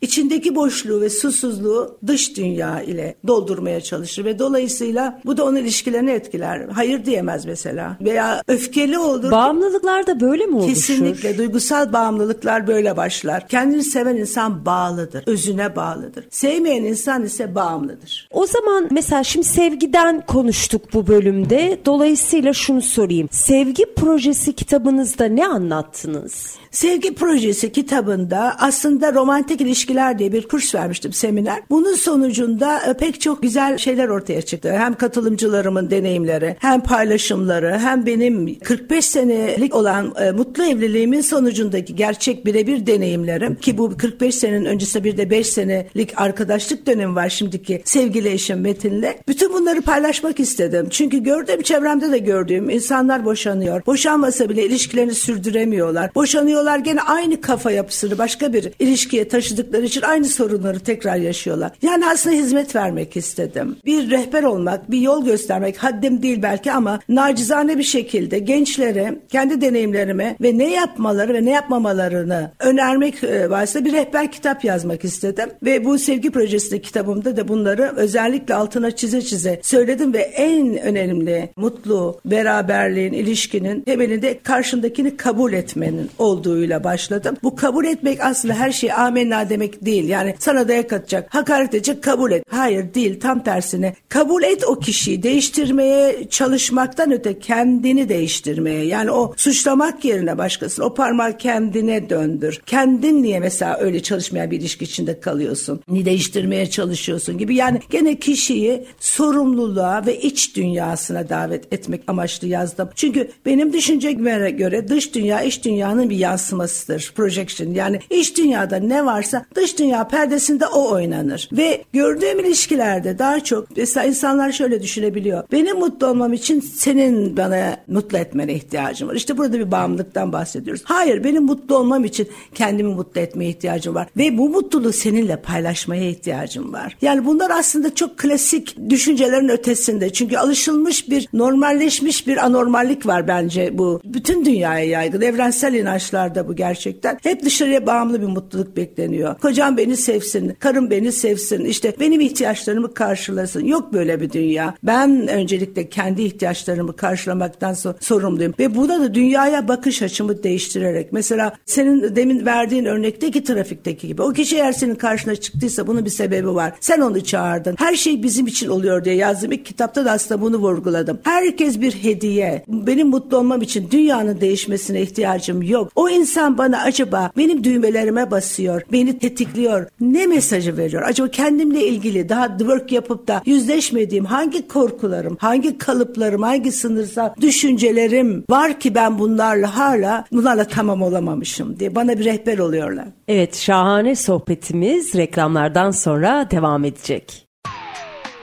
içindeki 0.00 0.54
boşluğu 0.54 1.00
ve 1.00 1.10
su 1.10 1.27
susuzluğu 1.32 1.98
dış 2.06 2.36
dünya 2.36 2.82
ile 2.82 3.14
doldurmaya 3.26 3.80
çalışır 3.80 4.24
ve 4.24 4.38
dolayısıyla 4.38 5.20
bu 5.24 5.36
da 5.36 5.44
onun 5.44 5.56
ilişkilerini 5.56 6.10
etkiler. 6.10 6.68
Hayır 6.72 7.04
diyemez 7.04 7.46
mesela 7.46 7.96
veya 8.00 8.42
öfkeli 8.48 8.98
olur. 8.98 9.30
Bağımlılıklar 9.30 10.06
da 10.06 10.20
böyle 10.20 10.46
mi 10.46 10.56
oluşur? 10.56 10.68
Kesinlikle 10.68 11.38
duygusal 11.38 11.92
bağımlılıklar 11.92 12.66
böyle 12.66 12.96
başlar. 12.96 13.48
Kendini 13.48 13.82
seven 13.82 14.16
insan 14.16 14.64
bağlıdır, 14.66 15.24
özüne 15.26 15.76
bağlıdır. 15.76 16.24
Sevmeyen 16.30 16.84
insan 16.84 17.24
ise 17.24 17.54
bağımlıdır. 17.54 18.28
O 18.32 18.46
zaman 18.46 18.88
mesela 18.90 19.24
şimdi 19.24 19.46
sevgiden 19.46 20.26
konuştuk 20.26 20.82
bu 20.94 21.06
bölümde. 21.06 21.78
Dolayısıyla 21.86 22.52
şunu 22.52 22.82
sorayım. 22.82 23.28
Sevgi 23.30 23.94
projesi 23.94 24.52
kitabınızda 24.52 25.24
ne 25.24 25.46
anlattınız? 25.46 26.58
Sevgi 26.70 27.14
projesi 27.14 27.72
kitabında 27.72 28.56
aslında 28.58 29.14
romantik 29.14 29.60
ilişkiler 29.60 30.18
diye 30.18 30.32
bir 30.32 30.48
kurs 30.48 30.74
vermiştim 30.74 31.12
seminer. 31.18 31.62
Bunun 31.70 31.94
sonucunda 31.94 32.80
e, 32.80 32.92
pek 32.96 33.20
çok 33.20 33.42
güzel 33.42 33.78
şeyler 33.78 34.08
ortaya 34.08 34.42
çıktı. 34.42 34.72
Hem 34.72 34.94
katılımcılarımın 34.94 35.90
deneyimleri, 35.90 36.56
hem 36.58 36.80
paylaşımları, 36.80 37.78
hem 37.78 38.06
benim 38.06 38.58
45 38.58 39.04
senelik 39.04 39.74
olan 39.74 40.14
e, 40.20 40.30
mutlu 40.30 40.64
evliliğimin 40.64 41.20
sonucundaki 41.20 41.96
gerçek 41.96 42.46
birebir 42.46 42.86
deneyimlerim 42.86 43.54
ki 43.54 43.78
bu 43.78 43.96
45 43.96 44.34
senenin 44.34 44.64
öncesinde 44.64 45.04
bir 45.04 45.16
de 45.16 45.30
5 45.30 45.46
senelik 45.46 46.20
arkadaşlık 46.20 46.86
dönemi 46.86 47.14
var 47.14 47.28
şimdiki 47.28 47.82
sevgili 47.84 48.28
eşim 48.28 48.60
Metin'le. 48.60 49.14
Bütün 49.28 49.52
bunları 49.52 49.82
paylaşmak 49.82 50.40
istedim. 50.40 50.86
Çünkü 50.90 51.22
gördüğüm 51.22 51.62
çevremde 51.62 52.12
de 52.12 52.18
gördüğüm 52.18 52.70
insanlar 52.70 53.24
boşanıyor. 53.24 53.86
Boşanmasa 53.86 54.48
bile 54.48 54.64
ilişkilerini 54.66 55.14
sürdüremiyorlar. 55.14 56.14
Boşanıyorlar 56.14 56.78
gene 56.78 57.00
aynı 57.00 57.40
kafa 57.40 57.70
yapısını 57.70 58.18
başka 58.18 58.52
bir 58.52 58.72
ilişkiye 58.78 59.28
taşıdıkları 59.28 59.84
için 59.84 60.02
aynı 60.02 60.24
sorunları 60.24 60.80
tekrar 60.80 61.07
tekrar 61.08 61.26
yaşıyorlar. 61.26 61.70
Yani 61.82 62.04
aslında 62.06 62.36
hizmet 62.36 62.76
vermek 62.76 63.16
istedim. 63.16 63.76
Bir 63.84 64.10
rehber 64.10 64.42
olmak, 64.42 64.90
bir 64.90 64.98
yol 64.98 65.24
göstermek 65.24 65.76
haddim 65.76 66.22
değil 66.22 66.42
belki 66.42 66.72
ama 66.72 67.00
nacizane 67.08 67.78
bir 67.78 67.82
şekilde 67.82 68.38
gençlere 68.38 69.18
kendi 69.28 69.60
deneyimlerimi 69.60 70.36
ve 70.40 70.58
ne 70.58 70.74
yapmaları 70.74 71.34
ve 71.34 71.44
ne 71.44 71.50
yapmamalarını 71.50 72.50
önermek 72.58 73.24
e, 73.24 73.50
varsa 73.50 73.84
bir 73.84 73.92
rehber 73.92 74.32
kitap 74.32 74.64
yazmak 74.64 75.04
istedim. 75.04 75.50
Ve 75.62 75.84
bu 75.84 75.98
sevgi 75.98 76.30
projesinde 76.30 76.80
kitabımda 76.80 77.36
da 77.36 77.48
bunları 77.48 77.92
özellikle 77.96 78.54
altına 78.54 78.90
çize 78.90 79.22
çize 79.22 79.60
söyledim 79.62 80.12
ve 80.12 80.18
en 80.18 80.78
önemli 80.78 81.48
mutlu 81.56 82.20
beraberliğin, 82.24 83.12
ilişkinin 83.12 83.80
temelinde 83.80 84.38
karşındakini 84.42 85.16
kabul 85.16 85.52
etmenin 85.52 86.10
olduğuyla 86.18 86.84
başladım. 86.84 87.36
Bu 87.42 87.56
kabul 87.56 87.84
etmek 87.84 88.20
aslında 88.20 88.54
her 88.54 88.72
şey 88.72 88.92
amenna 88.92 89.50
demek 89.50 89.86
değil. 89.86 90.08
Yani 90.08 90.34
sana 90.38 90.68
dayak 90.90 91.34
hakaret 91.34 91.74
edecek 91.74 92.02
kabul 92.02 92.32
et. 92.32 92.44
Hayır 92.50 92.94
değil 92.94 93.20
tam 93.20 93.42
tersine. 93.42 93.94
Kabul 94.08 94.42
et 94.42 94.64
o 94.64 94.78
kişiyi 94.78 95.22
değiştirmeye 95.22 96.28
çalışmaktan 96.30 97.12
öte 97.12 97.38
kendini 97.38 98.08
değiştirmeye. 98.08 98.84
Yani 98.84 99.10
o 99.10 99.34
suçlamak 99.36 100.04
yerine 100.04 100.38
başkasını 100.38 100.84
o 100.84 100.94
parmağı 100.94 101.36
kendine 101.38 102.10
döndür. 102.10 102.60
Kendin 102.66 103.22
niye 103.22 103.40
mesela 103.40 103.78
öyle 103.78 104.02
çalışmayan 104.02 104.50
bir 104.50 104.60
ilişki 104.60 104.84
içinde 104.84 105.20
kalıyorsun? 105.20 105.80
Ni 105.88 106.04
değiştirmeye 106.04 106.70
çalışıyorsun 106.70 107.38
gibi. 107.38 107.56
Yani 107.56 107.80
gene 107.90 108.18
kişiyi 108.18 108.84
sorumluluğa 109.00 110.06
ve 110.06 110.20
iç 110.20 110.56
dünyasına 110.56 111.28
davet 111.28 111.72
etmek 111.72 112.02
amaçlı 112.06 112.48
yazdım. 112.48 112.90
Çünkü 112.94 113.30
benim 113.46 113.72
düşünceme 113.72 114.50
göre 114.50 114.88
dış 114.88 115.14
dünya 115.14 115.42
iç 115.42 115.64
dünyanın 115.64 116.10
bir 116.10 116.16
yansımasıdır. 116.16 117.12
Projection 117.16 117.74
yani 117.74 118.00
iç 118.10 118.36
dünyada 118.36 118.76
ne 118.76 119.04
varsa 119.04 119.44
dış 119.54 119.78
dünya 119.78 120.08
perdesinde 120.08 120.66
o 120.66 120.77
oynanır. 120.78 121.48
Ve 121.52 121.84
gördüğüm 121.92 122.40
ilişkilerde 122.40 123.18
daha 123.18 123.44
çok 123.44 123.76
mesela 123.76 124.06
insanlar 124.06 124.52
şöyle 124.52 124.82
düşünebiliyor. 124.82 125.44
Benim 125.52 125.78
mutlu 125.78 126.06
olmam 126.06 126.32
için 126.32 126.60
senin 126.60 127.36
bana 127.36 127.76
mutlu 127.88 128.18
etmene 128.18 128.54
ihtiyacım 128.54 129.08
var. 129.08 129.14
İşte 129.14 129.38
burada 129.38 129.58
bir 129.58 129.70
bağımlılıktan 129.70 130.32
bahsediyoruz. 130.32 130.82
Hayır 130.84 131.24
benim 131.24 131.42
mutlu 131.42 131.76
olmam 131.76 132.04
için 132.04 132.28
kendimi 132.54 132.94
mutlu 132.94 133.20
etmeye 133.20 133.50
ihtiyacım 133.50 133.94
var. 133.94 134.06
Ve 134.16 134.38
bu 134.38 134.48
mutluluğu 134.48 134.92
seninle 134.92 135.36
paylaşmaya 135.36 136.08
ihtiyacım 136.08 136.72
var. 136.72 136.96
Yani 137.02 137.26
bunlar 137.26 137.50
aslında 137.50 137.94
çok 137.94 138.18
klasik 138.18 138.90
düşüncelerin 138.90 139.48
ötesinde. 139.48 140.12
Çünkü 140.12 140.36
alışılmış 140.36 141.10
bir 141.10 141.28
normalleşmiş 141.32 142.26
bir 142.26 142.36
anormallik 142.36 143.06
var 143.06 143.28
bence 143.28 143.78
bu. 143.78 144.00
Bütün 144.04 144.44
dünyaya 144.44 144.84
yaygın. 144.84 145.20
Evrensel 145.20 145.74
inançlarda 145.74 146.48
bu 146.48 146.56
gerçekten. 146.56 147.18
Hep 147.22 147.44
dışarıya 147.44 147.86
bağımlı 147.86 148.22
bir 148.22 148.26
mutluluk 148.26 148.76
bekleniyor. 148.76 149.38
Kocam 149.38 149.76
beni 149.76 149.96
sevsin, 149.96 150.56
karım 150.68 150.90
beni 150.90 151.12
sevsin, 151.12 151.64
işte 151.64 151.94
benim 152.00 152.20
ihtiyaçlarımı 152.20 152.94
karşılasın. 152.94 153.64
Yok 153.64 153.92
böyle 153.92 154.20
bir 154.20 154.32
dünya. 154.32 154.74
Ben 154.82 155.28
öncelikle 155.28 155.88
kendi 155.88 156.22
ihtiyaçlarımı 156.22 156.96
karşılamaktan 156.96 157.72
so 157.74 157.94
sorumluyum. 158.00 158.54
Ve 158.58 158.74
burada 158.74 159.00
da 159.00 159.14
dünyaya 159.14 159.68
bakış 159.68 160.02
açımı 160.02 160.42
değiştirerek. 160.42 161.12
Mesela 161.12 161.52
senin 161.66 162.16
demin 162.16 162.46
verdiğin 162.46 162.84
örnekteki 162.84 163.44
trafikteki 163.44 164.06
gibi. 164.08 164.22
O 164.22 164.32
kişi 164.32 164.56
eğer 164.56 164.72
senin 164.72 164.94
karşına 164.94 165.36
çıktıysa 165.36 165.86
bunun 165.86 166.04
bir 166.04 166.10
sebebi 166.10 166.54
var. 166.54 166.72
Sen 166.80 167.00
onu 167.00 167.24
çağırdın. 167.24 167.74
Her 167.78 167.94
şey 167.94 168.22
bizim 168.22 168.46
için 168.46 168.68
oluyor 168.68 169.04
diye 169.04 169.14
yazdığım 169.14 169.52
ilk 169.52 169.66
kitapta 169.66 170.04
da 170.04 170.12
aslında 170.12 170.40
bunu 170.40 170.56
vurguladım. 170.56 171.18
Herkes 171.22 171.80
bir 171.80 171.92
hediye. 171.92 172.64
Benim 172.68 173.08
mutlu 173.08 173.36
olmam 173.36 173.62
için 173.62 173.88
dünyanın 173.90 174.40
değişmesine 174.40 175.02
ihtiyacım 175.02 175.62
yok. 175.62 175.92
O 175.96 176.08
insan 176.08 176.58
bana 176.58 176.82
acaba 176.82 177.30
benim 177.36 177.64
düğmelerime 177.64 178.30
basıyor, 178.30 178.82
beni 178.92 179.18
tetikliyor. 179.18 179.86
Ne 180.00 180.26
mesaj 180.26 180.57
mesajı 180.58 180.76
veriyor? 180.76 181.02
Acaba 181.02 181.30
kendimle 181.30 181.86
ilgili 181.86 182.28
daha 182.28 182.58
work 182.58 182.92
yapıp 182.92 183.28
da 183.28 183.42
yüzleşmediğim 183.46 184.24
hangi 184.24 184.68
korkularım, 184.68 185.36
hangi 185.40 185.78
kalıplarım, 185.78 186.42
hangi 186.42 186.72
sınırsal 186.72 187.30
düşüncelerim 187.40 188.44
var 188.50 188.80
ki 188.80 188.94
ben 188.94 189.18
bunlarla 189.18 189.76
hala 189.76 190.24
bunlarla 190.32 190.64
tamam 190.64 191.02
olamamışım 191.02 191.78
diye 191.78 191.94
bana 191.94 192.18
bir 192.18 192.24
rehber 192.24 192.58
oluyorlar. 192.58 193.08
Evet 193.28 193.56
şahane 193.56 194.16
sohbetimiz 194.16 195.14
reklamlardan 195.14 195.90
sonra 195.90 196.48
devam 196.50 196.84
edecek. 196.84 197.46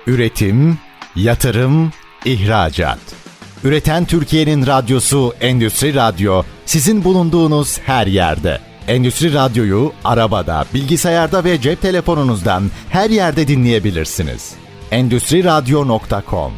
Üretim, 0.07 0.77
yatırım, 1.15 1.91
ihracat. 2.25 2.99
Üreten 3.63 4.05
Türkiye'nin 4.05 4.67
radyosu 4.67 5.33
Endüstri 5.41 5.95
Radyo 5.95 6.43
sizin 6.65 7.03
bulunduğunuz 7.03 7.79
her 7.79 8.07
yerde. 8.07 8.59
Endüstri 8.87 9.33
Radyo'yu 9.33 9.91
arabada, 10.03 10.65
bilgisayarda 10.73 11.43
ve 11.43 11.61
cep 11.61 11.81
telefonunuzdan 11.81 12.63
her 12.89 13.09
yerde 13.09 13.47
dinleyebilirsiniz. 13.47 14.53
Endüstri 14.91 15.43
Radyo.com 15.43 16.51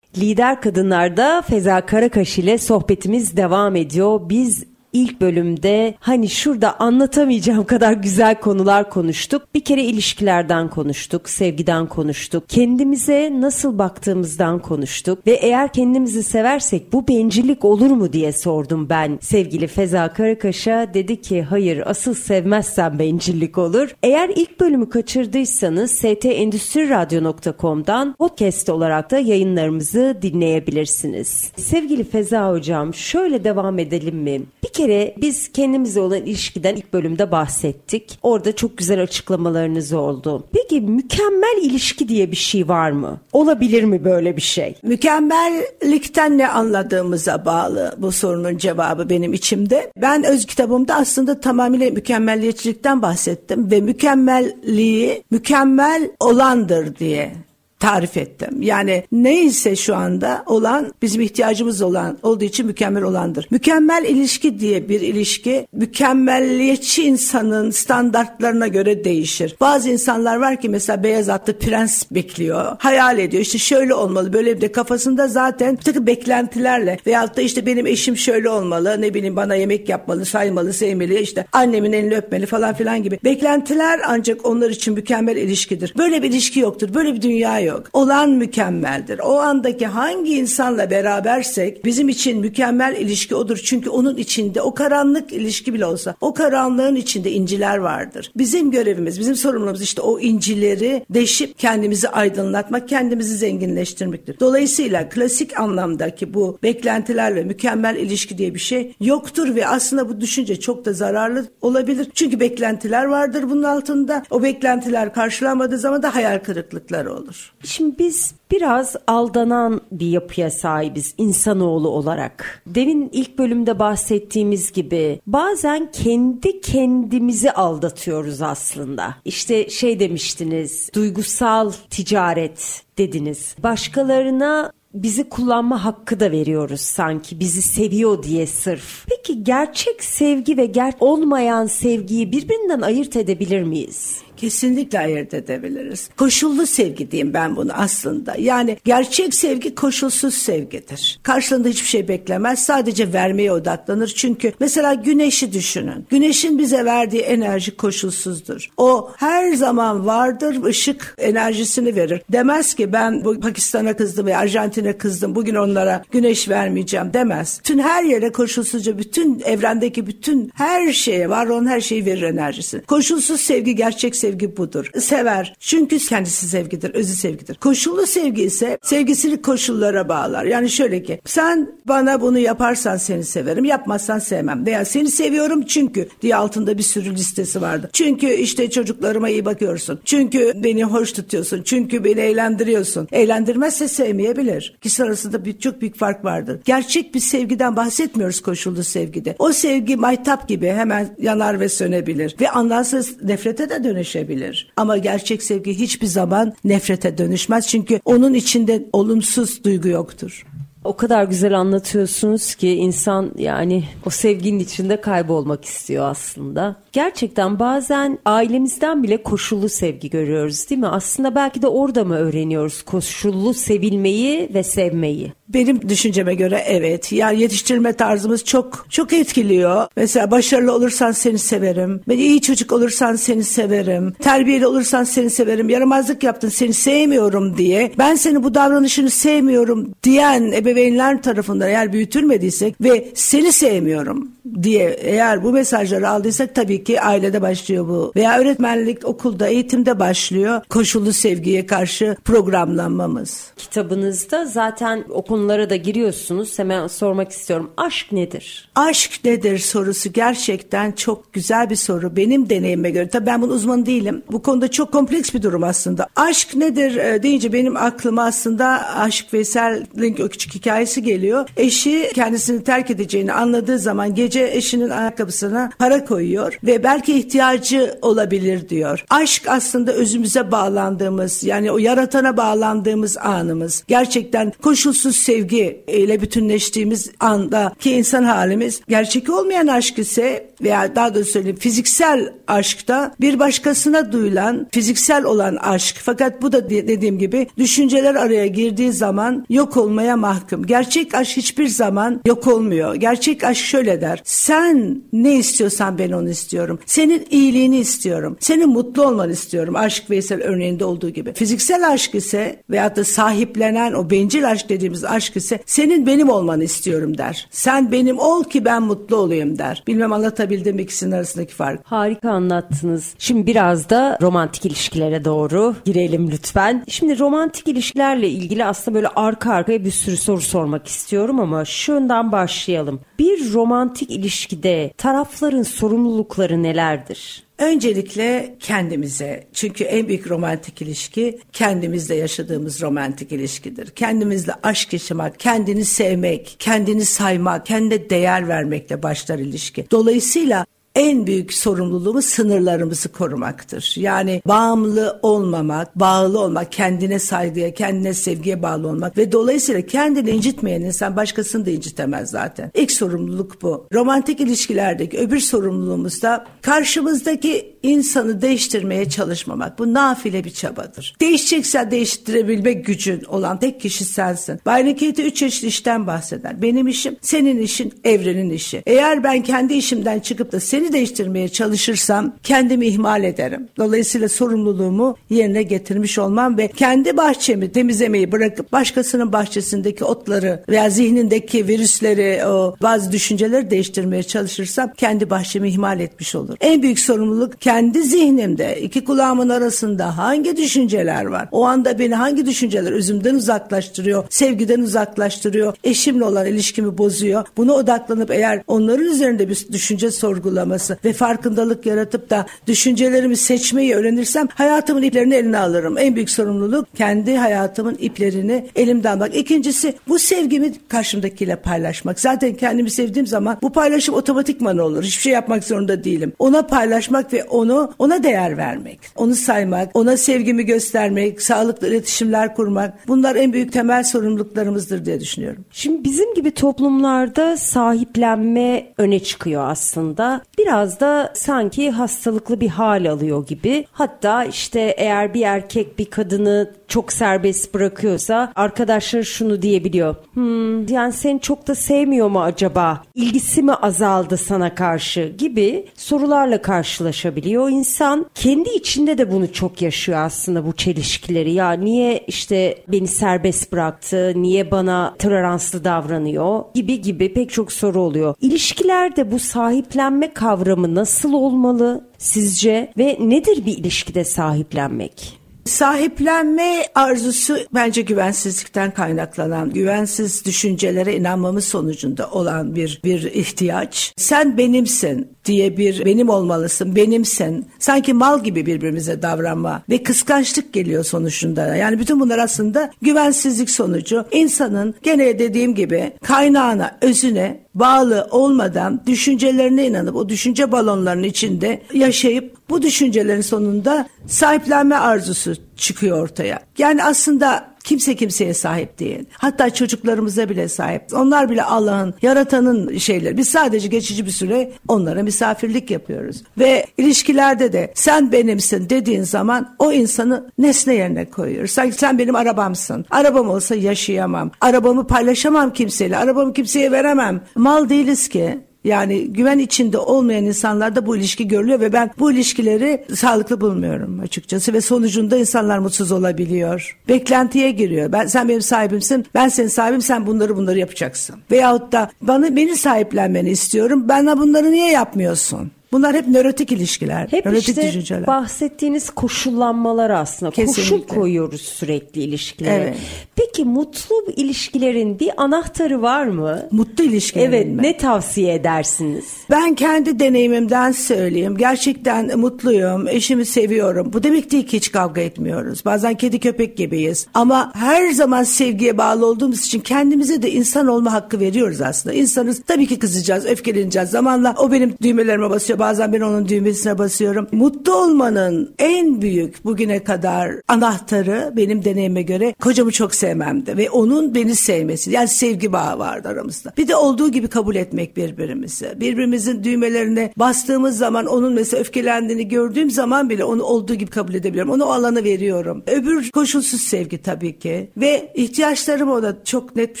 Lider 0.16 0.60
Kadınlar'da 0.60 1.42
Feza 1.42 1.86
Karakaş 1.86 2.38
ile 2.38 2.58
sohbetimiz 2.58 3.36
devam 3.36 3.76
ediyor. 3.76 4.20
Biz 4.28 4.64
ilk 4.92 5.20
bölümde 5.20 5.94
hani 6.00 6.28
şurada 6.28 6.80
anlatamayacağım 6.80 7.64
kadar 7.66 7.92
güzel 7.92 8.40
konular 8.40 8.90
konuştuk. 8.90 9.42
Bir 9.54 9.60
kere 9.60 9.82
ilişkilerden 9.82 10.70
konuştuk, 10.70 11.28
sevgiden 11.28 11.86
konuştuk. 11.86 12.44
Kendimize 12.48 13.32
nasıl 13.40 13.78
baktığımızdan 13.78 14.58
konuştuk 14.58 15.26
ve 15.26 15.32
eğer 15.32 15.72
kendimizi 15.72 16.22
seversek 16.22 16.92
bu 16.92 17.08
bencillik 17.08 17.64
olur 17.64 17.90
mu 17.90 18.12
diye 18.12 18.32
sordum 18.32 18.88
ben 18.88 19.18
sevgili 19.22 19.66
Feza 19.66 20.12
Karakaş'a. 20.12 20.94
Dedi 20.94 21.20
ki 21.20 21.42
hayır 21.42 21.82
asıl 21.86 22.14
sevmezsen 22.14 22.98
bencillik 22.98 23.58
olur. 23.58 23.94
Eğer 24.02 24.30
ilk 24.36 24.60
bölümü 24.60 24.88
kaçırdıysanız 24.88 25.90
stendüstriradyo.com'dan 25.90 28.14
podcast 28.18 28.68
olarak 28.68 29.10
da 29.10 29.18
yayınlarımızı 29.18 30.18
dinleyebilirsiniz. 30.22 31.52
Sevgili 31.56 32.04
Feza 32.04 32.50
Hocam 32.50 32.94
şöyle 32.94 33.44
devam 33.44 33.78
edelim 33.78 34.16
mi? 34.16 34.42
Bir 34.64 34.68
kere 34.78 35.14
biz 35.16 35.52
kendimize 35.52 36.00
olan 36.00 36.22
ilişkiden 36.26 36.76
ilk 36.76 36.92
bölümde 36.92 37.30
bahsettik. 37.30 38.18
Orada 38.22 38.56
çok 38.56 38.78
güzel 38.78 39.02
açıklamalarınız 39.02 39.92
oldu. 39.92 40.46
Peki 40.52 40.80
mükemmel 40.80 41.62
ilişki 41.62 42.08
diye 42.08 42.30
bir 42.30 42.36
şey 42.36 42.68
var 42.68 42.90
mı? 42.90 43.20
Olabilir 43.32 43.84
mi 43.84 44.04
böyle 44.04 44.36
bir 44.36 44.42
şey? 44.42 44.74
Mükemmellikten 44.82 46.38
ne 46.38 46.48
anladığımıza 46.48 47.44
bağlı 47.44 47.94
bu 47.98 48.12
sorunun 48.12 48.56
cevabı 48.56 49.10
benim 49.10 49.32
içimde. 49.32 49.92
Ben 49.96 50.24
öz 50.24 50.46
kitabımda 50.46 50.94
aslında 50.94 51.40
tamamıyla 51.40 51.90
mükemmelliyetçilikten 51.90 53.02
bahsettim 53.02 53.70
ve 53.70 53.80
mükemmelliği 53.80 55.22
mükemmel 55.30 56.10
olandır 56.20 56.96
diye 56.96 57.47
tarif 57.78 58.16
ettim. 58.16 58.62
Yani 58.62 59.04
neyse 59.12 59.76
şu 59.76 59.94
anda 59.96 60.42
olan 60.46 60.92
bizim 61.02 61.22
ihtiyacımız 61.22 61.82
olan 61.82 62.18
olduğu 62.22 62.44
için 62.44 62.66
mükemmel 62.66 63.02
olandır. 63.02 63.48
Mükemmel 63.50 64.04
ilişki 64.04 64.60
diye 64.60 64.88
bir 64.88 65.00
ilişki 65.00 65.66
mükemmelliyetçi 65.72 67.02
insanın 67.02 67.70
standartlarına 67.70 68.68
göre 68.68 69.04
değişir. 69.04 69.56
Bazı 69.60 69.90
insanlar 69.90 70.36
var 70.36 70.60
ki 70.60 70.68
mesela 70.68 71.02
beyaz 71.02 71.28
atlı 71.28 71.58
prens 71.58 72.04
bekliyor. 72.10 72.76
Hayal 72.78 73.18
ediyor 73.18 73.42
işte 73.42 73.58
şöyle 73.58 73.94
olmalı 73.94 74.32
böyle 74.32 74.56
bir 74.56 74.60
de 74.60 74.72
kafasında 74.72 75.28
zaten 75.28 75.76
bir 75.76 75.82
takım 75.82 76.06
beklentilerle 76.06 76.98
veyahut 77.06 77.36
da 77.36 77.42
işte 77.42 77.66
benim 77.66 77.86
eşim 77.86 78.16
şöyle 78.16 78.50
olmalı 78.50 79.00
ne 79.00 79.14
bileyim 79.14 79.36
bana 79.36 79.54
yemek 79.54 79.88
yapmalı 79.88 80.24
saymalı 80.24 80.72
sevmeli 80.72 81.20
işte 81.20 81.46
annemin 81.52 81.92
elini 81.92 82.16
öpmeli 82.16 82.46
falan 82.46 82.74
filan 82.74 83.02
gibi. 83.02 83.18
Beklentiler 83.24 84.00
ancak 84.06 84.46
onlar 84.46 84.70
için 84.70 84.94
mükemmel 84.94 85.36
ilişkidir. 85.36 85.94
Böyle 85.98 86.22
bir 86.22 86.30
ilişki 86.30 86.60
yoktur. 86.60 86.94
Böyle 86.94 87.14
bir 87.14 87.22
dünya 87.22 87.60
yok 87.60 87.67
yok. 87.68 87.86
Olan 87.92 88.30
mükemmeldir. 88.30 89.18
O 89.18 89.38
andaki 89.38 89.86
hangi 89.86 90.38
insanla 90.38 90.90
berabersek 90.90 91.84
bizim 91.84 92.08
için 92.08 92.40
mükemmel 92.40 92.96
ilişki 92.96 93.34
odur. 93.34 93.60
Çünkü 93.64 93.90
onun 93.90 94.16
içinde 94.16 94.62
o 94.62 94.74
karanlık 94.74 95.32
ilişki 95.32 95.74
bile 95.74 95.86
olsa 95.86 96.14
o 96.20 96.34
karanlığın 96.34 96.96
içinde 96.96 97.30
inciler 97.32 97.78
vardır. 97.78 98.32
Bizim 98.36 98.70
görevimiz, 98.70 99.20
bizim 99.20 99.34
sorumluluğumuz 99.34 99.82
işte 99.82 100.02
o 100.02 100.20
incileri 100.20 101.04
deşip 101.10 101.58
kendimizi 101.58 102.08
aydınlatmak, 102.08 102.88
kendimizi 102.88 103.36
zenginleştirmektir. 103.36 104.40
Dolayısıyla 104.40 105.08
klasik 105.08 105.60
anlamdaki 105.60 106.34
bu 106.34 106.58
beklentiler 106.62 107.34
ve 107.34 107.44
mükemmel 107.44 107.96
ilişki 107.96 108.38
diye 108.38 108.54
bir 108.54 108.60
şey 108.60 108.94
yoktur 109.00 109.54
ve 109.54 109.66
aslında 109.66 110.08
bu 110.08 110.20
düşünce 110.20 110.60
çok 110.60 110.84
da 110.84 110.92
zararlı 110.92 111.46
olabilir. 111.62 112.08
Çünkü 112.14 112.40
beklentiler 112.40 113.04
vardır 113.04 113.44
bunun 113.50 113.62
altında. 113.62 114.22
O 114.30 114.42
beklentiler 114.42 115.14
karşılanmadığı 115.14 115.78
zaman 115.78 116.02
da 116.02 116.14
hayal 116.14 116.38
kırıklıkları 116.38 117.14
olur. 117.14 117.52
Şimdi 117.64 117.98
biz 117.98 118.34
biraz 118.50 118.96
aldanan 119.06 119.80
bir 119.92 120.06
yapıya 120.06 120.50
sahibiz 120.50 121.14
insanoğlu 121.18 121.88
olarak. 121.88 122.62
Demin 122.66 123.10
ilk 123.12 123.38
bölümde 123.38 123.78
bahsettiğimiz 123.78 124.72
gibi 124.72 125.20
bazen 125.26 125.90
kendi 125.92 126.60
kendimizi 126.60 127.52
aldatıyoruz 127.52 128.42
aslında. 128.42 129.14
İşte 129.24 129.70
şey 129.70 130.00
demiştiniz 130.00 130.90
duygusal 130.94 131.72
ticaret 131.90 132.82
dediniz. 132.98 133.56
Başkalarına 133.62 134.72
bizi 134.94 135.28
kullanma 135.28 135.84
hakkı 135.84 136.20
da 136.20 136.30
veriyoruz 136.30 136.80
sanki 136.80 137.40
bizi 137.40 137.62
seviyor 137.62 138.22
diye 138.22 138.46
sırf. 138.46 139.06
Peki 139.08 139.44
gerçek 139.44 140.04
sevgi 140.04 140.56
ve 140.56 140.66
ger 140.66 140.94
olmayan 141.00 141.66
sevgiyi 141.66 142.32
birbirinden 142.32 142.80
ayırt 142.80 143.16
edebilir 143.16 143.62
miyiz? 143.62 144.27
Kesinlikle 144.38 144.98
ayırt 144.98 145.34
edebiliriz. 145.34 146.10
Koşullu 146.16 146.66
sevgi 146.66 147.10
diyeyim 147.10 147.34
ben 147.34 147.56
bunu 147.56 147.72
aslında. 147.74 148.34
Yani 148.38 148.76
gerçek 148.84 149.34
sevgi 149.34 149.74
koşulsuz 149.74 150.34
sevgidir. 150.34 151.20
Karşılığında 151.22 151.68
hiçbir 151.68 151.86
şey 151.86 152.08
beklemez. 152.08 152.58
Sadece 152.58 153.12
vermeye 153.12 153.52
odaklanır. 153.52 154.08
Çünkü 154.16 154.52
mesela 154.60 154.94
güneşi 154.94 155.52
düşünün. 155.52 156.06
Güneşin 156.10 156.58
bize 156.58 156.84
verdiği 156.84 157.22
enerji 157.22 157.76
koşulsuzdur. 157.76 158.68
O 158.76 159.10
her 159.16 159.52
zaman 159.52 160.06
vardır. 160.06 160.64
ışık 160.64 161.14
enerjisini 161.18 161.96
verir. 161.96 162.22
Demez 162.32 162.74
ki 162.74 162.92
ben 162.92 163.24
bu 163.24 163.40
Pakistan'a 163.40 163.96
kızdım 163.96 164.26
ve 164.26 164.36
Arjantin'e 164.36 164.98
kızdım. 164.98 165.34
Bugün 165.34 165.54
onlara 165.54 166.04
güneş 166.10 166.48
vermeyeceğim 166.48 167.12
demez. 167.14 167.60
Tüm 167.64 167.78
her 167.78 168.04
yere 168.04 168.32
koşulsuzca 168.32 168.98
bütün 168.98 169.40
evrendeki 169.40 170.06
bütün 170.06 170.50
her 170.54 170.92
şeye 170.92 171.30
var 171.30 171.46
olan 171.46 171.66
her 171.66 171.80
şeyi 171.80 172.06
verir 172.06 172.22
enerjisini. 172.22 172.82
Koşulsuz 172.82 173.40
sevgi 173.40 173.74
gerçek 173.74 174.16
sevgi 174.16 174.27
sevgi 174.28 174.56
budur. 174.56 174.90
Sever. 175.00 175.54
Çünkü 175.58 175.98
kendisi 175.98 176.48
sevgidir, 176.48 176.94
özü 176.94 177.12
sevgidir. 177.12 177.56
Koşullu 177.56 178.06
sevgi 178.06 178.42
ise 178.42 178.78
sevgisini 178.82 179.42
koşullara 179.42 180.08
bağlar. 180.08 180.44
Yani 180.44 180.70
şöyle 180.70 181.02
ki 181.02 181.20
sen 181.24 181.70
bana 181.84 182.20
bunu 182.20 182.38
yaparsan 182.38 182.96
seni 182.96 183.24
severim, 183.24 183.64
yapmazsan 183.64 184.18
sevmem. 184.18 184.66
Veya 184.66 184.84
seni 184.84 185.10
seviyorum 185.10 185.62
çünkü 185.62 186.08
diye 186.22 186.36
altında 186.36 186.78
bir 186.78 186.82
sürü 186.82 187.14
listesi 187.14 187.60
vardı. 187.60 187.90
Çünkü 187.92 188.26
işte 188.26 188.70
çocuklarıma 188.70 189.28
iyi 189.28 189.44
bakıyorsun. 189.44 190.00
Çünkü 190.04 190.52
beni 190.54 190.84
hoş 190.84 191.12
tutuyorsun. 191.12 191.62
Çünkü 191.62 192.04
beni 192.04 192.20
eğlendiriyorsun. 192.20 193.08
Eğlendirmezse 193.12 193.88
sevmeyebilir. 193.88 194.76
Kişi 194.80 195.04
arasında 195.04 195.44
bir, 195.44 195.58
çok 195.58 195.80
büyük 195.80 195.96
fark 195.96 196.24
vardır. 196.24 196.60
Gerçek 196.64 197.14
bir 197.14 197.20
sevgiden 197.20 197.76
bahsetmiyoruz 197.76 198.40
koşullu 198.40 198.84
sevgide. 198.84 199.36
O 199.38 199.52
sevgi 199.52 199.96
maytap 199.96 200.48
gibi 200.48 200.66
hemen 200.66 201.16
yanar 201.18 201.60
ve 201.60 201.68
sönebilir. 201.68 202.36
Ve 202.40 202.50
anlamsız 202.50 203.22
nefrete 203.22 203.70
de 203.70 203.84
dönüşebilir 203.84 204.17
dönüşebilir. 204.18 204.72
Ama 204.76 204.98
gerçek 204.98 205.42
sevgi 205.42 205.74
hiçbir 205.78 206.06
zaman 206.06 206.52
nefrete 206.64 207.18
dönüşmez 207.18 207.68
çünkü 207.68 208.00
onun 208.04 208.34
içinde 208.34 208.84
olumsuz 208.92 209.64
duygu 209.64 209.88
yoktur. 209.88 210.46
O 210.84 210.96
kadar 210.96 211.24
güzel 211.24 211.58
anlatıyorsunuz 211.58 212.54
ki 212.54 212.68
insan 212.68 213.32
yani 213.38 213.84
o 214.06 214.10
sevginin 214.10 214.58
içinde 214.58 215.00
kaybolmak 215.00 215.64
istiyor 215.64 216.10
aslında. 216.10 216.76
Gerçekten 216.92 217.58
bazen 217.58 218.18
ailemizden 218.24 219.02
bile 219.02 219.22
koşullu 219.22 219.68
sevgi 219.68 220.10
görüyoruz 220.10 220.70
değil 220.70 220.80
mi? 220.80 220.86
Aslında 220.86 221.34
belki 221.34 221.62
de 221.62 221.66
orada 221.66 222.04
mı 222.04 222.16
öğreniyoruz 222.16 222.82
koşullu 222.82 223.54
sevilmeyi 223.54 224.50
ve 224.54 224.62
sevmeyi? 224.62 225.32
Benim 225.48 225.88
düşünceme 225.88 226.34
göre 226.34 226.62
evet. 226.66 227.12
Yani 227.12 227.40
yetiştirme 227.40 227.92
tarzımız 227.92 228.44
çok 228.44 228.86
çok 228.90 229.12
etkiliyor. 229.12 229.86
Mesela 229.96 230.30
başarılı 230.30 230.72
olursan 230.72 231.12
seni 231.12 231.38
severim. 231.38 232.00
Ben 232.08 232.18
iyi 232.18 232.40
çocuk 232.40 232.72
olursan 232.72 233.16
seni 233.16 233.44
severim. 233.44 234.12
Terbiyeli 234.20 234.66
olursan 234.66 235.04
seni 235.04 235.30
severim. 235.30 235.68
Yaramazlık 235.68 236.22
yaptın 236.22 236.48
seni 236.48 236.72
sevmiyorum 236.72 237.56
diye. 237.56 237.92
Ben 237.98 238.14
seni 238.14 238.42
bu 238.42 238.54
davranışını 238.54 239.10
sevmiyorum 239.10 239.94
diyen 240.02 240.52
ebeveynler 240.52 241.22
tarafından 241.22 241.68
eğer 241.68 241.92
büyütülmediysek 241.92 242.80
ve 242.80 243.08
seni 243.14 243.52
sevmiyorum 243.52 244.28
diye 244.62 244.90
eğer 245.00 245.44
bu 245.44 245.52
mesajları 245.52 246.08
aldıysak 246.08 246.54
tabii 246.54 246.84
ki 246.84 247.00
ailede 247.00 247.42
başlıyor 247.42 247.88
bu. 247.88 248.12
Veya 248.16 248.38
öğretmenlik 248.38 249.04
okulda 249.04 249.48
eğitimde 249.48 249.98
başlıyor. 249.98 250.60
Koşullu 250.68 251.12
sevgiye 251.12 251.66
karşı 251.66 252.16
programlanmamız. 252.24 253.50
Kitabınızda 253.56 254.46
zaten 254.46 255.04
o 255.10 255.22
konulara 255.38 255.70
da 255.70 255.76
giriyorsunuz. 255.76 256.58
Hemen 256.58 256.86
sormak 256.86 257.30
istiyorum. 257.30 257.70
Aşk 257.76 258.12
nedir? 258.12 258.70
Aşk 258.74 259.24
nedir 259.24 259.58
sorusu 259.58 260.12
gerçekten 260.12 260.92
çok 260.92 261.32
güzel 261.32 261.70
bir 261.70 261.76
soru. 261.76 262.16
Benim 262.16 262.50
deneyime 262.50 262.90
göre. 262.90 263.08
Tabii 263.08 263.26
ben 263.26 263.42
bunun 263.42 263.54
uzmanı 263.54 263.86
değilim. 263.86 264.22
Bu 264.32 264.42
konuda 264.42 264.70
çok 264.70 264.92
kompleks 264.92 265.34
bir 265.34 265.42
durum 265.42 265.64
aslında. 265.64 266.08
Aşk 266.16 266.54
nedir 266.54 266.96
e, 266.96 267.22
deyince 267.22 267.52
benim 267.52 267.76
aklıma 267.76 268.24
aslında 268.24 268.96
Aşk 268.96 269.34
Veysel'in 269.34 270.16
o 270.24 270.28
küçük 270.28 270.54
hikayesi 270.54 271.02
geliyor. 271.02 271.48
Eşi 271.56 272.10
kendisini 272.14 272.64
terk 272.64 272.90
edeceğini 272.90 273.32
anladığı 273.32 273.78
zaman 273.78 274.14
gece 274.14 274.50
eşinin 274.52 274.90
ayakkabısına 274.90 275.70
para 275.78 276.04
koyuyor 276.04 276.58
ve 276.64 276.84
belki 276.84 277.18
ihtiyacı 277.18 277.98
olabilir 278.02 278.68
diyor. 278.68 279.04
Aşk 279.10 279.48
aslında 279.48 279.92
özümüze 279.92 280.50
bağlandığımız 280.50 281.44
yani 281.44 281.72
o 281.72 281.78
yaratana 281.78 282.36
bağlandığımız 282.36 283.16
anımız. 283.16 283.84
Gerçekten 283.88 284.52
koşulsuz 284.62 285.27
sevgi 285.28 285.84
ile 285.88 286.20
bütünleştiğimiz 286.20 287.10
andaki 287.20 287.90
insan 287.90 288.24
halimiz 288.24 288.80
gerçek 288.88 289.30
olmayan 289.30 289.66
aşk 289.66 289.98
ise 289.98 290.48
veya 290.62 290.96
daha 290.96 291.14
da 291.14 291.24
söyleyeyim 291.24 291.56
fiziksel 291.56 292.32
aşkta 292.46 293.14
bir 293.20 293.38
başkasına 293.38 294.12
duyulan 294.12 294.66
fiziksel 294.72 295.24
olan 295.24 295.56
aşk 295.56 295.96
fakat 296.02 296.42
bu 296.42 296.52
da 296.52 296.70
dediğim 296.70 297.18
gibi 297.18 297.46
düşünceler 297.58 298.14
araya 298.14 298.46
girdiği 298.46 298.92
zaman 298.92 299.46
yok 299.50 299.76
olmaya 299.76 300.16
mahkum. 300.16 300.66
Gerçek 300.66 301.14
aşk 301.14 301.36
hiçbir 301.36 301.66
zaman 301.66 302.20
yok 302.26 302.46
olmuyor. 302.46 302.94
Gerçek 302.94 303.44
aşk 303.44 303.64
şöyle 303.64 304.00
der. 304.00 304.22
Sen 304.24 305.02
ne 305.12 305.36
istiyorsan 305.36 305.98
ben 305.98 306.12
onu 306.12 306.28
istiyorum. 306.28 306.78
Senin 306.86 307.26
iyiliğini 307.30 307.78
istiyorum. 307.78 308.36
Senin 308.40 308.68
mutlu 308.68 309.06
olmanı 309.06 309.32
istiyorum. 309.32 309.76
Aşk 309.76 310.10
Veysel 310.10 310.42
örneğinde 310.42 310.84
olduğu 310.84 311.10
gibi. 311.10 311.32
Fiziksel 311.32 311.88
aşk 311.88 312.14
ise 312.14 312.62
veyahut 312.70 312.96
da 312.96 313.04
sahiplenen 313.04 313.92
o 313.92 314.10
bencil 314.10 314.50
aşk 314.50 314.68
dediğimiz 314.68 315.04
aşk 315.04 315.17
ise 315.18 315.58
senin 315.66 316.06
benim 316.06 316.28
olmanı 316.28 316.64
istiyorum 316.64 317.18
der. 317.18 317.48
Sen 317.50 317.92
benim 317.92 318.18
ol 318.18 318.44
ki 318.44 318.64
ben 318.64 318.82
mutlu 318.82 319.16
olayım 319.16 319.58
der. 319.58 319.82
Bilmem 319.86 320.12
anlatabildim 320.12 320.78
ikisinin 320.78 321.12
arasındaki 321.12 321.54
fark. 321.54 321.80
Harika 321.84 322.30
anlattınız. 322.30 323.14
Şimdi 323.18 323.46
biraz 323.46 323.90
da 323.90 324.18
romantik 324.22 324.66
ilişkilere 324.66 325.24
doğru 325.24 325.74
girelim 325.84 326.30
lütfen. 326.30 326.84
Şimdi 326.88 327.18
romantik 327.18 327.68
ilişkilerle 327.68 328.28
ilgili 328.28 328.64
aslında 328.64 328.94
böyle 328.94 329.08
arka 329.08 329.52
arkaya 329.52 329.84
bir 329.84 329.90
sürü 329.90 330.16
soru 330.16 330.40
sormak 330.40 330.86
istiyorum 330.86 331.40
ama 331.40 331.64
şundan 331.64 332.32
başlayalım. 332.32 333.00
Bir 333.18 333.52
romantik 333.52 334.10
ilişkide 334.10 334.92
tarafların 334.98 335.62
sorumlulukları 335.62 336.62
nelerdir? 336.62 337.47
Öncelikle 337.58 338.56
kendimize 338.60 339.46
çünkü 339.52 339.84
en 339.84 340.08
büyük 340.08 340.30
romantik 340.30 340.82
ilişki 340.82 341.38
kendimizle 341.52 342.14
yaşadığımız 342.14 342.82
romantik 342.82 343.32
ilişkidir. 343.32 343.90
Kendimizle 343.90 344.52
aşk 344.62 344.92
yaşamak, 344.92 345.40
kendini 345.40 345.84
sevmek, 345.84 346.56
kendini 346.58 347.04
saymak, 347.04 347.66
kendine 347.66 348.10
değer 348.10 348.48
vermekle 348.48 349.02
başlar 349.02 349.38
ilişki. 349.38 349.86
Dolayısıyla 349.90 350.66
en 350.98 351.26
büyük 351.26 351.54
sorumluluğumuz 351.54 352.24
sınırlarımızı 352.24 353.12
korumaktır. 353.12 353.94
Yani 353.96 354.42
bağımlı 354.46 355.20
olmamak, 355.22 355.96
bağlı 355.96 356.40
olmak, 356.40 356.72
kendine 356.72 357.18
saygıya, 357.18 357.74
kendine 357.74 358.14
sevgiye 358.14 358.62
bağlı 358.62 358.88
olmak 358.88 359.16
ve 359.16 359.32
dolayısıyla 359.32 359.80
kendini 359.80 360.30
incitmeyen 360.30 360.80
insan 360.80 361.16
başkasını 361.16 361.66
da 361.66 361.70
incitemez 361.70 362.30
zaten. 362.30 362.70
İlk 362.74 362.92
sorumluluk 362.92 363.62
bu. 363.62 363.86
Romantik 363.92 364.40
ilişkilerdeki 364.40 365.18
öbür 365.18 365.40
sorumluluğumuz 365.40 366.22
da 366.22 366.46
karşımızdaki 366.62 367.77
insanı 367.82 368.42
değiştirmeye 368.42 369.08
çalışmamak. 369.08 369.78
Bu 369.78 369.94
nafile 369.94 370.44
bir 370.44 370.50
çabadır. 370.50 371.16
Değişecekse 371.20 371.90
değiştirebilmek 371.90 372.86
gücün 372.86 373.24
olan 373.24 373.60
tek 373.60 373.80
kişi 373.80 374.04
sensin. 374.04 374.60
Byron 374.66 374.92
Katie 374.92 375.24
üç 375.24 375.36
çeşit 375.36 375.64
işten 375.64 376.06
bahseder. 376.06 376.62
Benim 376.62 376.88
işim, 376.88 377.16
senin 377.20 377.58
işin, 377.58 377.94
evrenin 378.04 378.50
işi. 378.50 378.82
Eğer 378.86 379.24
ben 379.24 379.42
kendi 379.42 379.74
işimden 379.74 380.20
çıkıp 380.20 380.52
da 380.52 380.60
seni 380.60 380.92
değiştirmeye 380.92 381.48
çalışırsam 381.48 382.34
kendimi 382.42 382.86
ihmal 382.86 383.24
ederim. 383.24 383.68
Dolayısıyla 383.76 384.28
sorumluluğumu 384.28 385.16
yerine 385.30 385.62
getirmiş 385.62 386.18
olmam 386.18 386.58
ve 386.58 386.68
kendi 386.68 387.16
bahçemi 387.16 387.72
temizlemeyi 387.72 388.32
bırakıp 388.32 388.72
başkasının 388.72 389.32
bahçesindeki 389.32 390.04
otları 390.04 390.64
veya 390.68 390.90
zihnindeki 390.90 391.68
virüsleri, 391.68 392.46
o 392.46 392.76
bazı 392.82 393.12
düşünceleri 393.12 393.70
değiştirmeye 393.70 394.22
çalışırsam 394.22 394.92
kendi 394.96 395.30
bahçemi 395.30 395.68
ihmal 395.68 396.00
etmiş 396.00 396.34
olur. 396.34 396.56
En 396.60 396.82
büyük 396.82 396.98
sorumluluk 396.98 397.60
kendi 397.68 398.02
zihnimde 398.02 398.80
iki 398.80 399.04
kulağımın 399.04 399.48
arasında 399.48 400.18
hangi 400.18 400.56
düşünceler 400.56 401.24
var? 401.24 401.48
O 401.52 401.64
anda 401.64 401.98
beni 401.98 402.14
hangi 402.14 402.46
düşünceler 402.46 402.92
özümden 402.92 403.34
uzaklaştırıyor, 403.34 404.24
sevgiden 404.30 404.80
uzaklaştırıyor, 404.80 405.74
eşimle 405.84 406.24
olan 406.24 406.46
ilişkimi 406.46 406.98
bozuyor. 406.98 407.44
Buna 407.56 407.72
odaklanıp 407.72 408.30
eğer 408.30 408.62
onların 408.66 409.06
üzerinde 409.06 409.48
bir 409.48 409.66
düşünce 409.72 410.10
sorgulaması 410.10 410.98
ve 411.04 411.12
farkındalık 411.12 411.86
yaratıp 411.86 412.30
da 412.30 412.46
düşüncelerimi 412.66 413.36
seçmeyi 413.36 413.94
öğrenirsem 413.94 414.48
hayatımın 414.54 415.02
iplerini 415.02 415.34
eline 415.34 415.58
alırım. 415.58 415.98
En 415.98 416.14
büyük 416.14 416.30
sorumluluk 416.30 416.96
kendi 416.96 417.36
hayatımın 417.36 417.96
iplerini 418.00 418.66
elimden 418.76 419.12
almak. 419.12 419.36
İkincisi 419.36 419.94
bu 420.08 420.18
sevgimi 420.18 420.72
karşımdakiyle 420.88 421.56
paylaşmak. 421.56 422.20
Zaten 422.20 422.54
kendimi 422.54 422.90
sevdiğim 422.90 423.26
zaman 423.26 423.58
bu 423.62 423.72
paylaşım 423.72 424.14
otomatikman 424.14 424.78
olur. 424.78 425.02
Hiçbir 425.02 425.22
şey 425.22 425.32
yapmak 425.32 425.64
zorunda 425.64 426.04
değilim. 426.04 426.32
Ona 426.38 426.62
paylaşmak 426.66 427.32
ve 427.32 427.44
onu 427.58 427.92
ona 427.98 428.22
değer 428.22 428.56
vermek, 428.56 429.00
onu 429.16 429.34
saymak, 429.34 429.96
ona 429.96 430.16
sevgimi 430.16 430.66
göstermek, 430.66 431.42
sağlıklı 431.42 431.88
iletişimler 431.88 432.54
kurmak 432.54 433.08
bunlar 433.08 433.36
en 433.36 433.52
büyük 433.52 433.72
temel 433.72 434.04
sorumluluklarımızdır 434.04 435.04
diye 435.04 435.20
düşünüyorum. 435.20 435.64
Şimdi 435.70 436.04
bizim 436.04 436.34
gibi 436.34 436.50
toplumlarda 436.50 437.56
sahiplenme 437.56 438.92
öne 438.98 439.18
çıkıyor 439.18 439.70
aslında. 439.70 440.42
Biraz 440.58 441.00
da 441.00 441.32
sanki 441.34 441.90
hastalıklı 441.90 442.60
bir 442.60 442.68
hal 442.68 443.10
alıyor 443.10 443.46
gibi. 443.46 443.86
Hatta 443.92 444.44
işte 444.44 444.80
eğer 444.80 445.34
bir 445.34 445.42
erkek 445.42 445.98
bir 445.98 446.04
kadını 446.04 446.77
çok 446.88 447.12
serbest 447.12 447.74
bırakıyorsa 447.74 448.52
arkadaşlar 448.56 449.22
şunu 449.22 449.62
diyebiliyor. 449.62 450.16
Hmm, 450.34 450.88
yani 450.88 451.12
seni 451.12 451.40
çok 451.40 451.68
da 451.68 451.74
sevmiyor 451.74 452.28
mu 452.28 452.42
acaba? 452.42 453.02
İlgisi 453.14 453.62
mi 453.62 453.74
azaldı 453.74 454.36
sana 454.36 454.74
karşı 454.74 455.34
gibi 455.38 455.86
sorularla 455.94 456.62
karşılaşabiliyor 456.62 457.70
insan. 457.70 458.26
Kendi 458.34 458.70
içinde 458.70 459.18
de 459.18 459.32
bunu 459.32 459.52
çok 459.52 459.82
yaşıyor 459.82 460.18
aslında 460.18 460.66
bu 460.66 460.72
çelişkileri. 460.72 461.52
Ya 461.52 461.72
niye 461.72 462.24
işte 462.26 462.78
beni 462.88 463.06
serbest 463.06 463.72
bıraktı? 463.72 464.32
Niye 464.36 464.70
bana 464.70 465.14
toleranslı 465.18 465.84
davranıyor? 465.84 466.64
Gibi 466.74 467.00
gibi 467.00 467.32
pek 467.34 467.50
çok 467.50 467.72
soru 467.72 468.00
oluyor. 468.00 468.34
İlişkilerde 468.40 469.32
bu 469.32 469.38
sahiplenme 469.38 470.34
kavramı 470.34 470.94
nasıl 470.94 471.32
olmalı 471.32 472.08
sizce 472.18 472.92
ve 472.98 473.16
nedir 473.20 473.66
bir 473.66 473.78
ilişkide 473.78 474.24
sahiplenmek? 474.24 475.38
Sahiplenme 475.68 476.84
arzusu 476.94 477.56
bence 477.74 478.02
güvensizlikten 478.02 478.94
kaynaklanan, 478.94 479.70
güvensiz 479.70 480.44
düşüncelere 480.44 481.16
inanmamız 481.16 481.64
sonucunda 481.64 482.30
olan 482.30 482.74
bir 482.74 483.00
bir 483.04 483.22
ihtiyaç. 483.22 484.14
Sen 484.16 484.58
benimsin 484.58 485.28
diye 485.44 485.76
bir 485.76 486.04
benim 486.04 486.28
olmalısın, 486.28 486.96
benimsin. 486.96 487.66
Sanki 487.78 488.12
mal 488.14 488.44
gibi 488.44 488.66
birbirimize 488.66 489.22
davranma 489.22 489.82
ve 489.90 490.02
kıskançlık 490.02 490.72
geliyor 490.72 491.04
sonucunda. 491.04 491.76
Yani 491.76 491.98
bütün 491.98 492.20
bunlar 492.20 492.38
aslında 492.38 492.90
güvensizlik 493.02 493.70
sonucu. 493.70 494.24
İnsanın 494.30 494.94
gene 495.02 495.38
dediğim 495.38 495.74
gibi 495.74 496.12
kaynağına, 496.22 496.98
özüne 497.02 497.60
bağlı 497.78 498.28
olmadan 498.30 499.00
düşüncelerine 499.06 499.86
inanıp 499.86 500.16
o 500.16 500.28
düşünce 500.28 500.72
balonlarının 500.72 501.22
içinde 501.22 501.82
yaşayıp 501.94 502.56
bu 502.70 502.82
düşüncelerin 502.82 503.40
sonunda 503.40 504.08
sahiplenme 504.26 504.96
arzusu 504.96 505.54
çıkıyor 505.76 506.22
ortaya. 506.22 506.60
Yani 506.78 507.04
aslında 507.04 507.77
kimse 507.88 508.16
kimseye 508.16 508.54
sahip 508.54 508.98
değil. 508.98 509.24
Hatta 509.32 509.70
çocuklarımıza 509.70 510.48
bile 510.48 510.68
sahip. 510.68 511.02
Onlar 511.12 511.50
bile 511.50 511.62
Allah'ın, 511.62 512.14
yaratanın 512.22 512.98
şeyleri. 512.98 513.36
Biz 513.36 513.48
sadece 513.48 513.88
geçici 513.88 514.26
bir 514.26 514.30
süre 514.30 514.72
onlara 514.88 515.22
misafirlik 515.22 515.90
yapıyoruz. 515.90 516.42
Ve 516.58 516.86
ilişkilerde 516.98 517.72
de 517.72 517.92
sen 517.94 518.32
benimsin 518.32 518.90
dediğin 518.90 519.22
zaman 519.22 519.74
o 519.78 519.92
insanı 519.92 520.50
nesne 520.58 520.94
yerine 520.94 521.30
koyuyoruz. 521.30 521.70
Sanki 521.70 521.96
sen 521.96 522.18
benim 522.18 522.34
arabamsın. 522.34 523.04
Arabam 523.10 523.50
olsa 523.50 523.74
yaşayamam. 523.74 524.50
Arabamı 524.60 525.06
paylaşamam 525.06 525.72
kimseyle. 525.72 526.16
Arabamı 526.16 526.52
kimseye 526.52 526.92
veremem. 526.92 527.40
Mal 527.56 527.88
değiliz 527.88 528.28
ki. 528.28 528.67
Yani 528.84 529.32
güven 529.32 529.58
içinde 529.58 529.98
olmayan 529.98 530.44
insanlarda 530.44 531.06
bu 531.06 531.16
ilişki 531.16 531.48
görülüyor 531.48 531.80
ve 531.80 531.92
ben 531.92 532.10
bu 532.18 532.32
ilişkileri 532.32 533.04
sağlıklı 533.14 533.60
bulmuyorum 533.60 534.20
açıkçası 534.20 534.72
ve 534.72 534.80
sonucunda 534.80 535.36
insanlar 535.36 535.78
mutsuz 535.78 536.12
olabiliyor. 536.12 536.98
Beklentiye 537.08 537.70
giriyor. 537.70 538.12
Ben 538.12 538.26
sen 538.26 538.48
benim 538.48 538.62
sahibimsin. 538.62 539.26
Ben 539.34 539.48
senin 539.48 539.68
sahibim. 539.68 540.02
Sen 540.02 540.26
bunları 540.26 540.56
bunları 540.56 540.78
yapacaksın. 540.78 541.36
Veyahut 541.50 541.92
da 541.92 542.10
bana 542.22 542.56
beni 542.56 542.76
sahiplenmeni 542.76 543.50
istiyorum. 543.50 544.08
Bana 544.08 544.38
bunları 544.38 544.72
niye 544.72 544.90
yapmıyorsun? 544.90 545.70
Bunlar 545.92 546.16
hep 546.16 546.28
nörotik 546.28 546.72
ilişkiler. 546.72 547.28
Hep 547.30 547.46
nörotik 547.46 547.68
işte 547.68 547.88
düşünceler. 547.88 548.26
bahsettiğiniz 548.26 549.10
koşullanmalar 549.10 550.10
aslında. 550.10 550.52
Kesinlikle. 550.52 550.82
Koşul 550.82 551.02
koyuyoruz 551.14 551.60
sürekli 551.60 552.20
ilişkilere. 552.22 552.74
Evet. 552.82 552.96
Peki 553.36 553.64
mutlu 553.64 554.16
ilişkilerin 554.36 555.18
bir 555.20 555.30
anahtarı 555.36 556.02
var 556.02 556.26
mı? 556.26 556.62
Mutlu 556.70 557.04
ilişkilerin 557.04 557.52
Evet 557.52 557.66
mi? 557.66 557.82
ne 557.82 557.96
tavsiye 557.96 558.54
edersiniz? 558.54 559.24
Ben 559.50 559.74
kendi 559.74 560.18
deneyimimden 560.18 560.92
söyleyeyim. 560.92 561.56
Gerçekten 561.56 562.38
mutluyum, 562.38 563.08
eşimi 563.08 563.44
seviyorum. 563.46 564.12
Bu 564.12 564.22
demek 564.22 564.50
değil 564.52 564.66
ki 564.66 564.76
hiç 564.76 564.92
kavga 564.92 565.20
etmiyoruz. 565.20 565.84
Bazen 565.84 566.14
kedi 566.14 566.40
köpek 566.40 566.76
gibiyiz. 566.76 567.26
Ama 567.34 567.72
her 567.74 568.10
zaman 568.10 568.42
sevgiye 568.42 568.98
bağlı 568.98 569.26
olduğumuz 569.26 569.66
için 569.66 569.80
kendimize 569.80 570.42
de 570.42 570.50
insan 570.50 570.86
olma 570.86 571.12
hakkı 571.12 571.40
veriyoruz 571.40 571.80
aslında. 571.80 572.14
İnsanız 572.16 572.62
tabii 572.66 572.86
ki 572.86 572.98
kızacağız, 572.98 573.46
öfkeleneceğiz. 573.46 574.10
Zamanla 574.10 574.54
o 574.58 574.72
benim 574.72 574.94
düğmelerime 575.02 575.50
basıyor, 575.50 575.77
Bazen 575.78 576.12
ben 576.12 576.20
onun 576.20 576.48
düğmesine 576.48 576.98
basıyorum. 576.98 577.48
Mutlu 577.52 577.94
olmanın 577.94 578.74
en 578.78 579.22
büyük 579.22 579.64
bugüne 579.64 580.04
kadar 580.04 580.54
anahtarı 580.68 581.52
benim 581.56 581.84
deneyime 581.84 582.22
göre 582.22 582.54
kocamı 582.60 582.90
çok 582.92 583.14
sevmemdi 583.14 583.76
ve 583.76 583.90
onun 583.90 584.34
beni 584.34 584.54
sevmesi. 584.54 585.10
Yani 585.10 585.28
sevgi 585.28 585.72
bağı 585.72 585.98
vardı 585.98 586.28
aramızda. 586.28 586.72
Bir 586.76 586.88
de 586.88 586.96
olduğu 586.96 587.28
gibi 587.28 587.48
kabul 587.48 587.76
etmek 587.76 588.16
birbirimizi. 588.16 588.92
Birbirimizin 588.96 589.64
düğmelerine 589.64 590.32
bastığımız 590.36 590.98
zaman 590.98 591.26
onun 591.26 591.52
mesela 591.52 591.80
öfkelendiğini 591.80 592.48
gördüğüm 592.48 592.90
zaman 592.90 593.30
bile 593.30 593.44
onu 593.44 593.62
olduğu 593.62 593.94
gibi 593.94 594.10
kabul 594.10 594.34
edebiliyorum. 594.34 594.72
Onu 594.72 594.84
o 594.84 594.90
alanı 594.90 595.24
veriyorum. 595.24 595.82
Öbür 595.86 596.30
koşulsuz 596.30 596.80
sevgi 596.80 597.22
tabii 597.22 597.58
ki. 597.58 597.90
Ve 597.96 598.32
ihtiyaçlarımı 598.34 599.14
ona 599.14 599.44
çok 599.44 599.76
net 599.76 599.96
bir 599.96 600.00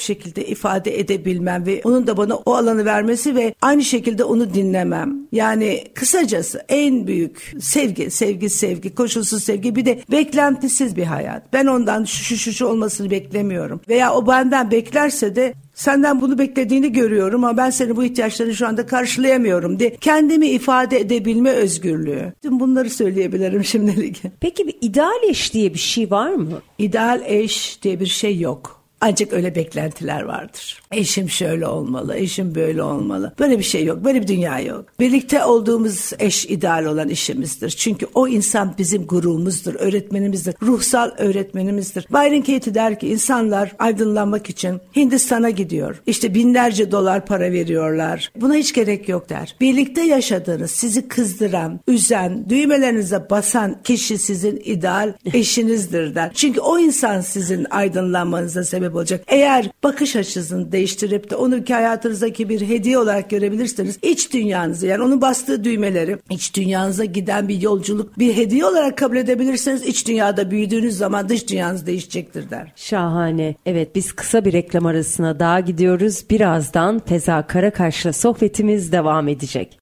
şekilde 0.00 0.46
ifade 0.46 1.00
edebilmem 1.00 1.66
ve 1.66 1.80
onun 1.84 2.06
da 2.06 2.16
bana 2.16 2.36
o 2.36 2.54
alanı 2.54 2.84
vermesi 2.84 3.34
ve 3.34 3.54
aynı 3.62 3.84
şekilde 3.84 4.24
onu 4.24 4.54
dinlemem. 4.54 5.18
Yani 5.32 5.67
kısacası 5.94 6.64
en 6.68 7.06
büyük 7.06 7.54
sevgi, 7.60 8.10
sevgi, 8.10 8.50
sevgi, 8.50 8.94
koşulsuz 8.94 9.44
sevgi 9.44 9.76
bir 9.76 9.84
de 9.84 10.00
beklentisiz 10.10 10.96
bir 10.96 11.04
hayat. 11.04 11.52
Ben 11.52 11.66
ondan 11.66 12.04
şu 12.04 12.24
şu 12.24 12.36
şu, 12.36 12.52
şu 12.52 12.66
olmasını 12.66 13.10
beklemiyorum. 13.10 13.80
Veya 13.88 14.14
o 14.14 14.26
benden 14.26 14.70
beklerse 14.70 15.36
de 15.36 15.54
senden 15.74 16.20
bunu 16.20 16.38
beklediğini 16.38 16.92
görüyorum 16.92 17.44
ama 17.44 17.56
ben 17.56 17.70
senin 17.70 17.96
bu 17.96 18.04
ihtiyaçlarını 18.04 18.54
şu 18.54 18.66
anda 18.66 18.86
karşılayamıyorum 18.86 19.78
diye 19.78 19.96
kendimi 20.00 20.48
ifade 20.48 21.00
edebilme 21.00 21.50
özgürlüğü. 21.50 22.32
Tüm 22.42 22.60
bunları 22.60 22.90
söyleyebilirim 22.90 23.64
şimdilik. 23.64 24.22
Peki 24.40 24.66
bir 24.66 24.76
ideal 24.80 25.22
eş 25.28 25.54
diye 25.54 25.74
bir 25.74 25.78
şey 25.78 26.10
var 26.10 26.30
mı? 26.30 26.62
İdeal 26.78 27.22
eş 27.24 27.78
diye 27.82 28.00
bir 28.00 28.06
şey 28.06 28.38
yok. 28.38 28.77
Ancak 29.00 29.32
öyle 29.32 29.54
beklentiler 29.54 30.22
vardır. 30.22 30.82
Eşim 30.92 31.30
şöyle 31.30 31.66
olmalı, 31.66 32.16
eşim 32.16 32.54
böyle 32.54 32.82
olmalı. 32.82 33.32
Böyle 33.38 33.58
bir 33.58 33.64
şey 33.64 33.84
yok, 33.84 34.04
böyle 34.04 34.22
bir 34.22 34.26
dünya 34.26 34.60
yok. 34.60 34.84
Birlikte 35.00 35.44
olduğumuz 35.44 36.12
eş 36.18 36.46
ideal 36.46 36.84
olan 36.84 37.08
işimizdir. 37.08 37.70
Çünkü 37.70 38.06
o 38.14 38.28
insan 38.28 38.74
bizim 38.78 39.06
gururumuzdur, 39.06 39.74
öğretmenimizdir, 39.74 40.54
ruhsal 40.62 41.10
öğretmenimizdir. 41.18 42.06
Byron 42.10 42.40
Katie 42.40 42.74
der 42.74 42.98
ki 43.00 43.08
insanlar 43.08 43.72
aydınlanmak 43.78 44.50
için 44.50 44.80
Hindistan'a 44.96 45.50
gidiyor. 45.50 46.02
İşte 46.06 46.34
binlerce 46.34 46.92
dolar 46.92 47.26
para 47.26 47.52
veriyorlar. 47.52 48.32
Buna 48.36 48.54
hiç 48.54 48.72
gerek 48.72 49.08
yok 49.08 49.28
der. 49.28 49.56
Birlikte 49.60 50.02
yaşadığınız, 50.02 50.70
sizi 50.70 51.08
kızdıran, 51.08 51.80
üzen, 51.88 52.50
düğmelerinize 52.50 53.30
basan 53.30 53.82
kişi 53.82 54.18
sizin 54.18 54.60
ideal 54.64 55.12
eşinizdir 55.34 56.14
der. 56.14 56.30
Çünkü 56.34 56.60
o 56.60 56.78
insan 56.78 57.20
sizin 57.20 57.66
aydınlanmanıza 57.70 58.64
sebep 58.64 58.87
sebep 58.88 58.96
olacak. 58.96 59.24
Eğer 59.28 59.70
bakış 59.84 60.16
açısını 60.16 60.72
değiştirip 60.72 61.30
de 61.30 61.36
onu 61.36 61.64
ki 61.64 61.74
hayatınızdaki 61.74 62.48
bir 62.48 62.68
hediye 62.68 62.98
olarak 62.98 63.30
görebilirseniz 63.30 63.98
iç 64.02 64.32
dünyanızı 64.32 64.86
yani 64.86 65.02
onun 65.02 65.20
bastığı 65.20 65.64
düğmeleri 65.64 66.18
iç 66.30 66.56
dünyanıza 66.56 67.04
giden 67.04 67.48
bir 67.48 67.60
yolculuk 67.60 68.18
bir 68.18 68.36
hediye 68.36 68.64
olarak 68.64 68.98
kabul 68.98 69.16
edebilirseniz 69.16 69.82
iç 69.82 70.06
dünyada 70.08 70.50
büyüdüğünüz 70.50 70.96
zaman 70.96 71.28
dış 71.28 71.48
dünyanız 71.48 71.86
değişecektir 71.86 72.50
der. 72.50 72.72
Şahane. 72.76 73.54
Evet 73.66 73.94
biz 73.94 74.12
kısa 74.12 74.44
bir 74.44 74.52
reklam 74.52 74.86
arasına 74.86 75.38
daha 75.38 75.60
gidiyoruz. 75.60 76.24
Birazdan 76.30 77.00
Feza 77.06 77.46
Karakaş'la 77.46 78.12
sohbetimiz 78.12 78.92
devam 78.92 79.28
edecek. 79.28 79.78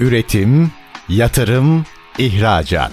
Üretim, 0.00 0.70
yatırım, 1.08 1.84
ihracat. 2.18 2.92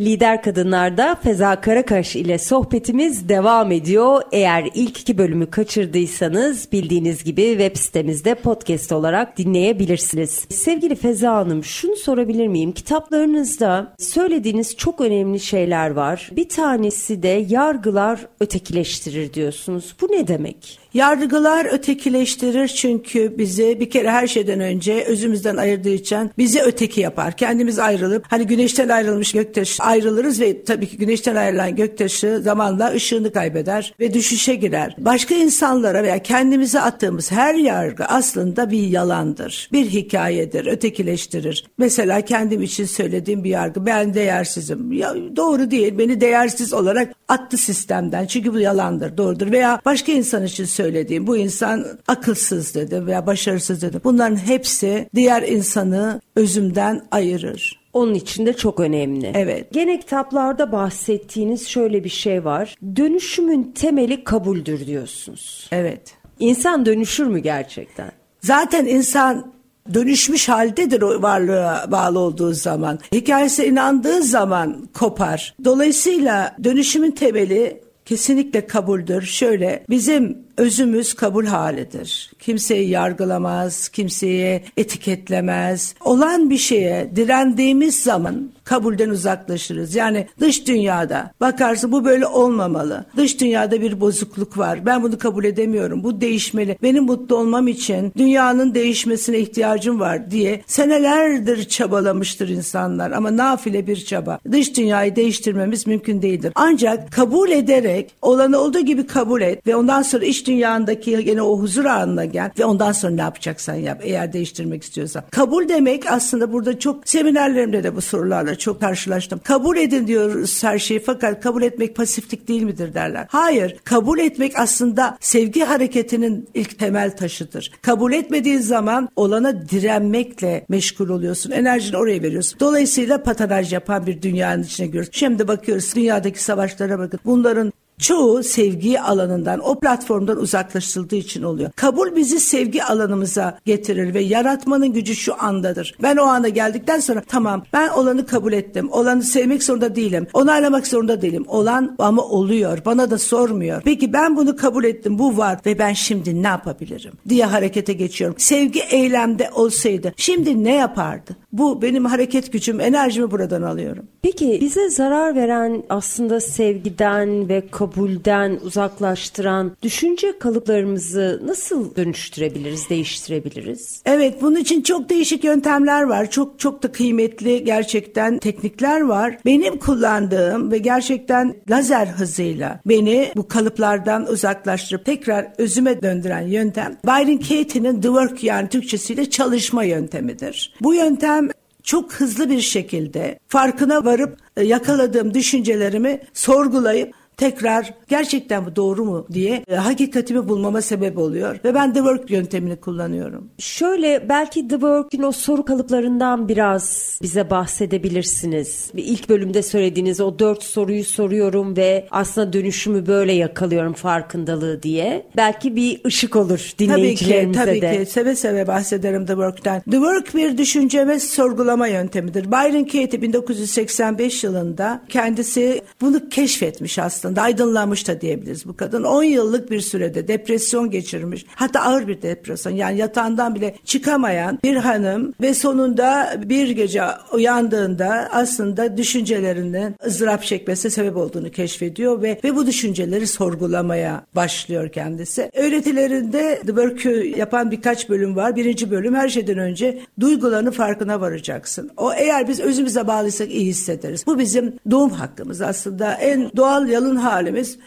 Lider 0.00 0.42
Kadınlar'da 0.42 1.14
Feza 1.14 1.60
Karakaş 1.60 2.16
ile 2.16 2.38
sohbetimiz 2.38 3.28
devam 3.28 3.72
ediyor. 3.72 4.22
Eğer 4.32 4.70
ilk 4.74 5.00
iki 5.00 5.18
bölümü 5.18 5.50
kaçırdıysanız 5.50 6.72
bildiğiniz 6.72 7.24
gibi 7.24 7.42
web 7.42 7.76
sitemizde 7.76 8.34
podcast 8.34 8.92
olarak 8.92 9.38
dinleyebilirsiniz. 9.38 10.46
Sevgili 10.50 10.94
Feza 10.94 11.34
Hanım 11.34 11.64
şunu 11.64 11.96
sorabilir 11.96 12.46
miyim? 12.46 12.72
Kitaplarınızda 12.72 13.94
söylediğiniz 13.98 14.76
çok 14.76 15.00
önemli 15.00 15.40
şeyler 15.40 15.90
var. 15.90 16.30
Bir 16.32 16.48
tanesi 16.48 17.22
de 17.22 17.46
yargılar 17.48 18.20
ötekileştirir 18.40 19.32
diyorsunuz. 19.32 19.94
Bu 20.00 20.06
ne 20.06 20.28
demek? 20.28 20.79
Yargılar 20.94 21.64
ötekileştirir 21.64 22.68
çünkü 22.68 23.38
bizi 23.38 23.80
bir 23.80 23.90
kere 23.90 24.10
her 24.10 24.26
şeyden 24.26 24.60
önce 24.60 25.04
özümüzden 25.04 25.56
ayırdığı 25.56 25.90
için 25.90 26.30
bizi 26.38 26.60
öteki 26.60 27.00
yapar. 27.00 27.36
Kendimiz 27.36 27.78
ayrılıp 27.78 28.24
hani 28.28 28.46
güneşten 28.46 28.88
ayrılmış 28.88 29.32
göktaşı 29.32 29.82
ayrılırız 29.82 30.40
ve 30.40 30.64
tabii 30.64 30.86
ki 30.86 30.96
güneşten 30.96 31.36
ayrılan 31.36 31.76
göktaşı 31.76 32.40
zamanla 32.42 32.92
ışığını 32.92 33.32
kaybeder 33.32 33.94
ve 34.00 34.14
düşüşe 34.14 34.54
girer. 34.54 34.96
Başka 34.98 35.34
insanlara 35.34 36.02
veya 36.02 36.18
kendimize 36.18 36.80
attığımız 36.80 37.32
her 37.32 37.54
yargı 37.54 38.04
aslında 38.04 38.70
bir 38.70 38.88
yalandır. 38.88 39.68
Bir 39.72 39.86
hikayedir, 39.86 40.66
ötekileştirir. 40.66 41.66
Mesela 41.78 42.20
kendim 42.20 42.62
için 42.62 42.84
söylediğim 42.84 43.44
bir 43.44 43.50
yargı 43.50 43.86
ben 43.86 44.14
değersizim. 44.14 44.92
Ya 44.92 45.14
doğru 45.36 45.70
değil. 45.70 45.98
Beni 45.98 46.20
değersiz 46.20 46.72
olarak 46.72 47.12
attı 47.28 47.56
sistemden. 47.56 48.26
Çünkü 48.26 48.52
bu 48.54 48.58
yalandır, 48.58 49.16
doğrudur. 49.16 49.52
Veya 49.52 49.80
başka 49.84 50.12
insan 50.12 50.44
için 50.44 50.64
söylediğim 50.80 51.26
bu 51.26 51.36
insan 51.36 51.86
akılsız 52.08 52.74
dedi 52.74 53.06
veya 53.06 53.26
başarısız 53.26 53.82
dedi. 53.82 54.00
Bunların 54.04 54.36
hepsi 54.36 55.08
diğer 55.14 55.42
insanı 55.42 56.20
özümden 56.36 57.02
ayırır. 57.10 57.80
Onun 57.92 58.14
için 58.14 58.46
de 58.46 58.52
çok 58.52 58.80
önemli. 58.80 59.32
Evet. 59.34 59.72
Gene 59.72 60.00
kitaplarda 60.00 60.72
bahsettiğiniz 60.72 61.68
şöyle 61.68 62.04
bir 62.04 62.08
şey 62.08 62.44
var. 62.44 62.74
Dönüşümün 62.96 63.72
temeli 63.74 64.24
kabuldür 64.24 64.86
diyorsunuz. 64.86 65.68
Evet. 65.72 66.00
İnsan 66.38 66.86
dönüşür 66.86 67.26
mü 67.26 67.38
gerçekten? 67.38 68.12
Zaten 68.40 68.86
insan 68.86 69.52
dönüşmüş 69.94 70.48
haldedir 70.48 71.02
o 71.02 71.22
varlığa 71.22 71.90
bağlı 71.90 72.18
olduğu 72.18 72.52
zaman. 72.52 72.98
Hikayesine 73.12 73.66
inandığı 73.66 74.22
zaman 74.22 74.88
kopar. 74.94 75.54
Dolayısıyla 75.64 76.56
dönüşümün 76.64 77.10
temeli 77.10 77.80
kesinlikle 78.10 78.66
kabuldür. 78.66 79.22
Şöyle 79.22 79.84
bizim 79.90 80.38
özümüz 80.60 81.14
kabul 81.14 81.46
halidir. 81.46 82.32
Kimseyi 82.38 82.88
yargılamaz, 82.88 83.88
kimseye 83.88 84.64
etiketlemez. 84.76 85.94
Olan 86.04 86.50
bir 86.50 86.58
şeye 86.58 87.10
direndiğimiz 87.16 88.02
zaman 88.02 88.50
kabulden 88.64 89.08
uzaklaşırız. 89.08 89.94
Yani 89.94 90.26
dış 90.40 90.66
dünyada 90.66 91.32
bakarsın 91.40 91.92
bu 91.92 92.04
böyle 92.04 92.26
olmamalı. 92.26 93.04
Dış 93.16 93.40
dünyada 93.40 93.80
bir 93.80 94.00
bozukluk 94.00 94.58
var. 94.58 94.86
Ben 94.86 95.02
bunu 95.02 95.18
kabul 95.18 95.44
edemiyorum. 95.44 96.04
Bu 96.04 96.20
değişmeli. 96.20 96.78
Benim 96.82 97.04
mutlu 97.04 97.36
olmam 97.36 97.68
için 97.68 98.12
dünyanın 98.16 98.74
değişmesine 98.74 99.38
ihtiyacım 99.38 100.00
var 100.00 100.30
diye 100.30 100.62
senelerdir 100.66 101.68
çabalamıştır 101.68 102.48
insanlar 102.48 103.10
ama 103.10 103.36
nafile 103.36 103.86
bir 103.86 104.04
çaba. 104.04 104.38
Dış 104.52 104.76
dünyayı 104.76 105.16
değiştirmemiz 105.16 105.86
mümkün 105.86 106.22
değildir. 106.22 106.52
Ancak 106.54 107.12
kabul 107.12 107.50
ederek 107.50 108.10
olanı 108.22 108.58
olduğu 108.58 108.80
gibi 108.80 109.06
kabul 109.06 109.40
et 109.40 109.66
ve 109.66 109.76
ondan 109.76 110.02
sonra 110.02 110.24
iç 110.24 110.49
dünyandaki 110.50 111.10
yine 111.10 111.42
o 111.42 111.58
huzur 111.58 111.84
anına 111.84 112.24
gel 112.24 112.50
ve 112.58 112.64
ondan 112.64 112.92
sonra 112.92 113.12
ne 113.12 113.20
yapacaksan 113.20 113.74
yap 113.74 114.00
eğer 114.04 114.32
değiştirmek 114.32 114.82
istiyorsan. 114.82 115.24
Kabul 115.30 115.68
demek 115.68 116.06
aslında 116.06 116.52
burada 116.52 116.78
çok 116.78 117.08
seminerlerimde 117.08 117.84
de 117.84 117.96
bu 117.96 118.00
sorularla 118.00 118.58
çok 118.58 118.80
karşılaştım. 118.80 119.40
Kabul 119.44 119.76
edin 119.76 120.06
diyoruz 120.06 120.64
her 120.64 120.78
şeyi 120.78 121.00
fakat 121.00 121.40
kabul 121.40 121.62
etmek 121.62 121.96
pasiflik 121.96 122.48
değil 122.48 122.62
midir 122.62 122.94
derler. 122.94 123.26
Hayır 123.28 123.76
kabul 123.84 124.18
etmek 124.18 124.58
aslında 124.58 125.18
sevgi 125.20 125.64
hareketinin 125.64 126.48
ilk 126.54 126.78
temel 126.78 127.16
taşıdır. 127.16 127.72
Kabul 127.82 128.12
etmediğin 128.12 128.60
zaman 128.60 129.08
olana 129.16 129.68
direnmekle 129.68 130.64
meşgul 130.68 131.08
oluyorsun. 131.08 131.50
Enerjini 131.50 131.96
oraya 131.96 132.22
veriyorsun. 132.22 132.60
Dolayısıyla 132.60 133.22
patanaj 133.22 133.72
yapan 133.72 134.06
bir 134.06 134.22
dünyanın 134.22 134.62
içine 134.62 134.86
giriyoruz. 134.86 135.10
Şimdi 135.12 135.48
bakıyoruz 135.48 135.94
dünyadaki 135.94 136.42
savaşlara 136.42 136.98
bakın. 136.98 137.20
Bunların 137.24 137.72
çoğu 138.00 138.42
sevgi 138.42 139.00
alanından, 139.00 139.60
o 139.68 139.80
platformdan 139.80 140.36
uzaklaştırıldığı 140.36 141.16
için 141.16 141.42
oluyor. 141.42 141.70
Kabul 141.76 142.16
bizi 142.16 142.40
sevgi 142.40 142.84
alanımıza 142.84 143.58
getirir 143.64 144.14
ve 144.14 144.20
yaratmanın 144.20 144.92
gücü 144.92 145.16
şu 145.16 145.42
andadır. 145.42 145.94
Ben 146.02 146.16
o 146.16 146.22
ana 146.22 146.48
geldikten 146.48 147.00
sonra 147.00 147.22
tamam 147.28 147.62
ben 147.72 147.88
olanı 147.88 148.26
kabul 148.26 148.52
ettim. 148.52 148.92
Olanı 148.92 149.22
sevmek 149.22 149.62
zorunda 149.62 149.96
değilim. 149.96 150.26
Onaylamak 150.32 150.86
zorunda 150.86 151.22
değilim. 151.22 151.44
Olan 151.48 151.94
ama 151.98 152.22
oluyor. 152.22 152.78
Bana 152.84 153.10
da 153.10 153.18
sormuyor. 153.18 153.82
Peki 153.84 154.12
ben 154.12 154.36
bunu 154.36 154.56
kabul 154.56 154.84
ettim. 154.84 155.18
Bu 155.18 155.36
var 155.36 155.58
ve 155.66 155.78
ben 155.78 155.92
şimdi 155.92 156.42
ne 156.42 156.46
yapabilirim 156.46 157.12
diye 157.28 157.44
harekete 157.44 157.92
geçiyorum. 157.92 158.36
Sevgi 158.38 158.80
eylemde 158.90 159.50
olsaydı 159.54 160.12
şimdi 160.16 160.64
ne 160.64 160.74
yapardı? 160.74 161.36
Bu 161.52 161.82
benim 161.82 162.04
hareket 162.04 162.52
gücüm, 162.52 162.80
enerjimi 162.80 163.30
buradan 163.30 163.62
alıyorum. 163.62 164.04
Peki 164.22 164.58
bize 164.60 164.90
zarar 164.90 165.34
veren 165.36 165.82
aslında 165.88 166.40
sevgiden 166.40 167.48
ve 167.48 167.62
kabul 167.70 167.89
kabulden 167.90 168.58
uzaklaştıran 168.62 169.72
düşünce 169.82 170.38
kalıplarımızı 170.38 171.40
nasıl 171.44 171.96
dönüştürebiliriz, 171.96 172.88
değiştirebiliriz? 172.90 174.02
Evet 174.04 174.42
bunun 174.42 174.56
için 174.56 174.82
çok 174.82 175.08
değişik 175.08 175.44
yöntemler 175.44 176.02
var. 176.02 176.30
Çok 176.30 176.58
çok 176.58 176.82
da 176.82 176.92
kıymetli 176.92 177.64
gerçekten 177.64 178.38
teknikler 178.38 179.00
var. 179.00 179.38
Benim 179.44 179.78
kullandığım 179.78 180.70
ve 180.70 180.78
gerçekten 180.78 181.54
lazer 181.70 182.06
hızıyla 182.06 182.80
beni 182.86 183.32
bu 183.36 183.48
kalıplardan 183.48 184.26
uzaklaştırıp 184.26 185.04
tekrar 185.04 185.52
özüme 185.58 186.02
döndüren 186.02 186.46
yöntem 186.46 186.96
Byron 187.06 187.38
Katie'nin 187.38 188.00
The 188.00 188.08
Work 188.08 188.44
yani 188.44 188.68
Türkçesiyle 188.68 189.30
çalışma 189.30 189.84
yöntemidir. 189.84 190.74
Bu 190.80 190.94
yöntem 190.94 191.48
çok 191.82 192.12
hızlı 192.12 192.50
bir 192.50 192.60
şekilde 192.60 193.38
farkına 193.48 194.04
varıp 194.04 194.38
e, 194.56 194.64
yakaladığım 194.64 195.34
düşüncelerimi 195.34 196.20
sorgulayıp 196.34 197.14
tekrar 197.40 197.94
gerçekten 198.10 198.66
bu 198.66 198.76
doğru 198.76 199.04
mu 199.04 199.26
diye 199.32 199.64
e, 199.68 199.74
hakikatimi 199.76 200.48
bulmama 200.48 200.82
sebep 200.82 201.18
oluyor. 201.18 201.58
Ve 201.64 201.74
ben 201.74 201.92
The 201.92 201.98
Work 201.98 202.30
yöntemini 202.30 202.76
kullanıyorum. 202.76 203.48
Şöyle 203.58 204.28
belki 204.28 204.68
The 204.68 204.74
Work'ün 204.74 205.22
o 205.22 205.32
soru 205.32 205.64
kalıplarından 205.64 206.48
biraz 206.48 207.18
bize 207.22 207.50
bahsedebilirsiniz. 207.50 208.90
İlk 208.94 209.28
bölümde 209.28 209.62
söylediğiniz 209.62 210.20
o 210.20 210.38
dört 210.38 210.62
soruyu 210.62 211.04
soruyorum 211.04 211.76
ve 211.76 212.06
aslında 212.10 212.52
dönüşümü 212.52 213.06
böyle 213.06 213.32
yakalıyorum 213.32 213.92
farkındalığı 213.92 214.82
diye. 214.82 215.26
Belki 215.36 215.76
bir 215.76 216.00
ışık 216.06 216.36
olur 216.36 216.72
dinleyicilerimize 216.78 217.64
tabii 217.64 217.74
ki, 217.74 217.82
de. 217.82 217.92
Tabii 217.92 218.04
ki 218.04 218.10
seve 218.10 218.36
seve 218.36 218.66
bahsederim 218.66 219.26
The 219.26 219.32
Work'ten. 219.32 219.80
The 219.80 219.90
Work 219.90 220.34
bir 220.34 220.58
düşünce 220.58 221.06
ve 221.06 221.20
sorgulama 221.20 221.86
yöntemidir. 221.86 222.44
Byron 222.52 222.84
Katie 222.84 223.22
1985 223.22 224.44
yılında 224.44 225.02
kendisi 225.08 225.82
bunu 226.00 226.28
keşfetmiş 226.28 226.98
aslında. 226.98 227.42
Aydınlanmış 227.42 227.99
da 228.08 228.20
diyebiliriz 228.20 228.66
bu 228.66 228.76
kadın. 228.76 229.02
10 229.02 229.22
yıllık 229.22 229.70
bir 229.70 229.80
sürede 229.80 230.28
depresyon 230.28 230.90
geçirmiş. 230.90 231.46
Hatta 231.54 231.80
ağır 231.80 232.08
bir 232.08 232.22
depresyon. 232.22 232.72
Yani 232.72 232.98
yatağından 232.98 233.54
bile 233.54 233.74
çıkamayan 233.84 234.58
bir 234.64 234.76
hanım 234.76 235.34
ve 235.40 235.54
sonunda 235.54 236.36
bir 236.44 236.70
gece 236.70 237.02
uyandığında 237.32 238.28
aslında 238.32 238.96
düşüncelerinin 238.96 239.94
ızdırap 240.06 240.42
çekmesine 240.42 240.90
sebep 240.90 241.16
olduğunu 241.16 241.50
keşfediyor 241.50 242.22
ve 242.22 242.40
ve 242.44 242.56
bu 242.56 242.66
düşünceleri 242.66 243.26
sorgulamaya 243.26 244.24
başlıyor 244.36 244.88
kendisi. 244.88 245.50
Öğretilerinde 245.54 246.60
The 246.60 246.66
Work'ü 246.66 247.38
yapan 247.38 247.70
birkaç 247.70 248.08
bölüm 248.08 248.36
var. 248.36 248.56
Birinci 248.56 248.90
bölüm 248.90 249.14
her 249.14 249.28
şeyden 249.28 249.58
önce 249.58 250.00
duygularının 250.20 250.70
farkına 250.70 251.20
varacaksın. 251.20 251.90
O 251.96 252.12
eğer 252.12 252.48
biz 252.48 252.60
özümüze 252.60 253.06
bağlıysak 253.06 253.50
iyi 253.50 253.66
hissederiz. 253.66 254.26
Bu 254.26 254.38
bizim 254.38 254.74
doğum 254.90 255.10
hakkımız 255.10 255.60
aslında. 255.60 256.12
En 256.12 256.50
doğal 256.56 256.88
yalın 256.88 257.16
halimiz. 257.16 257.78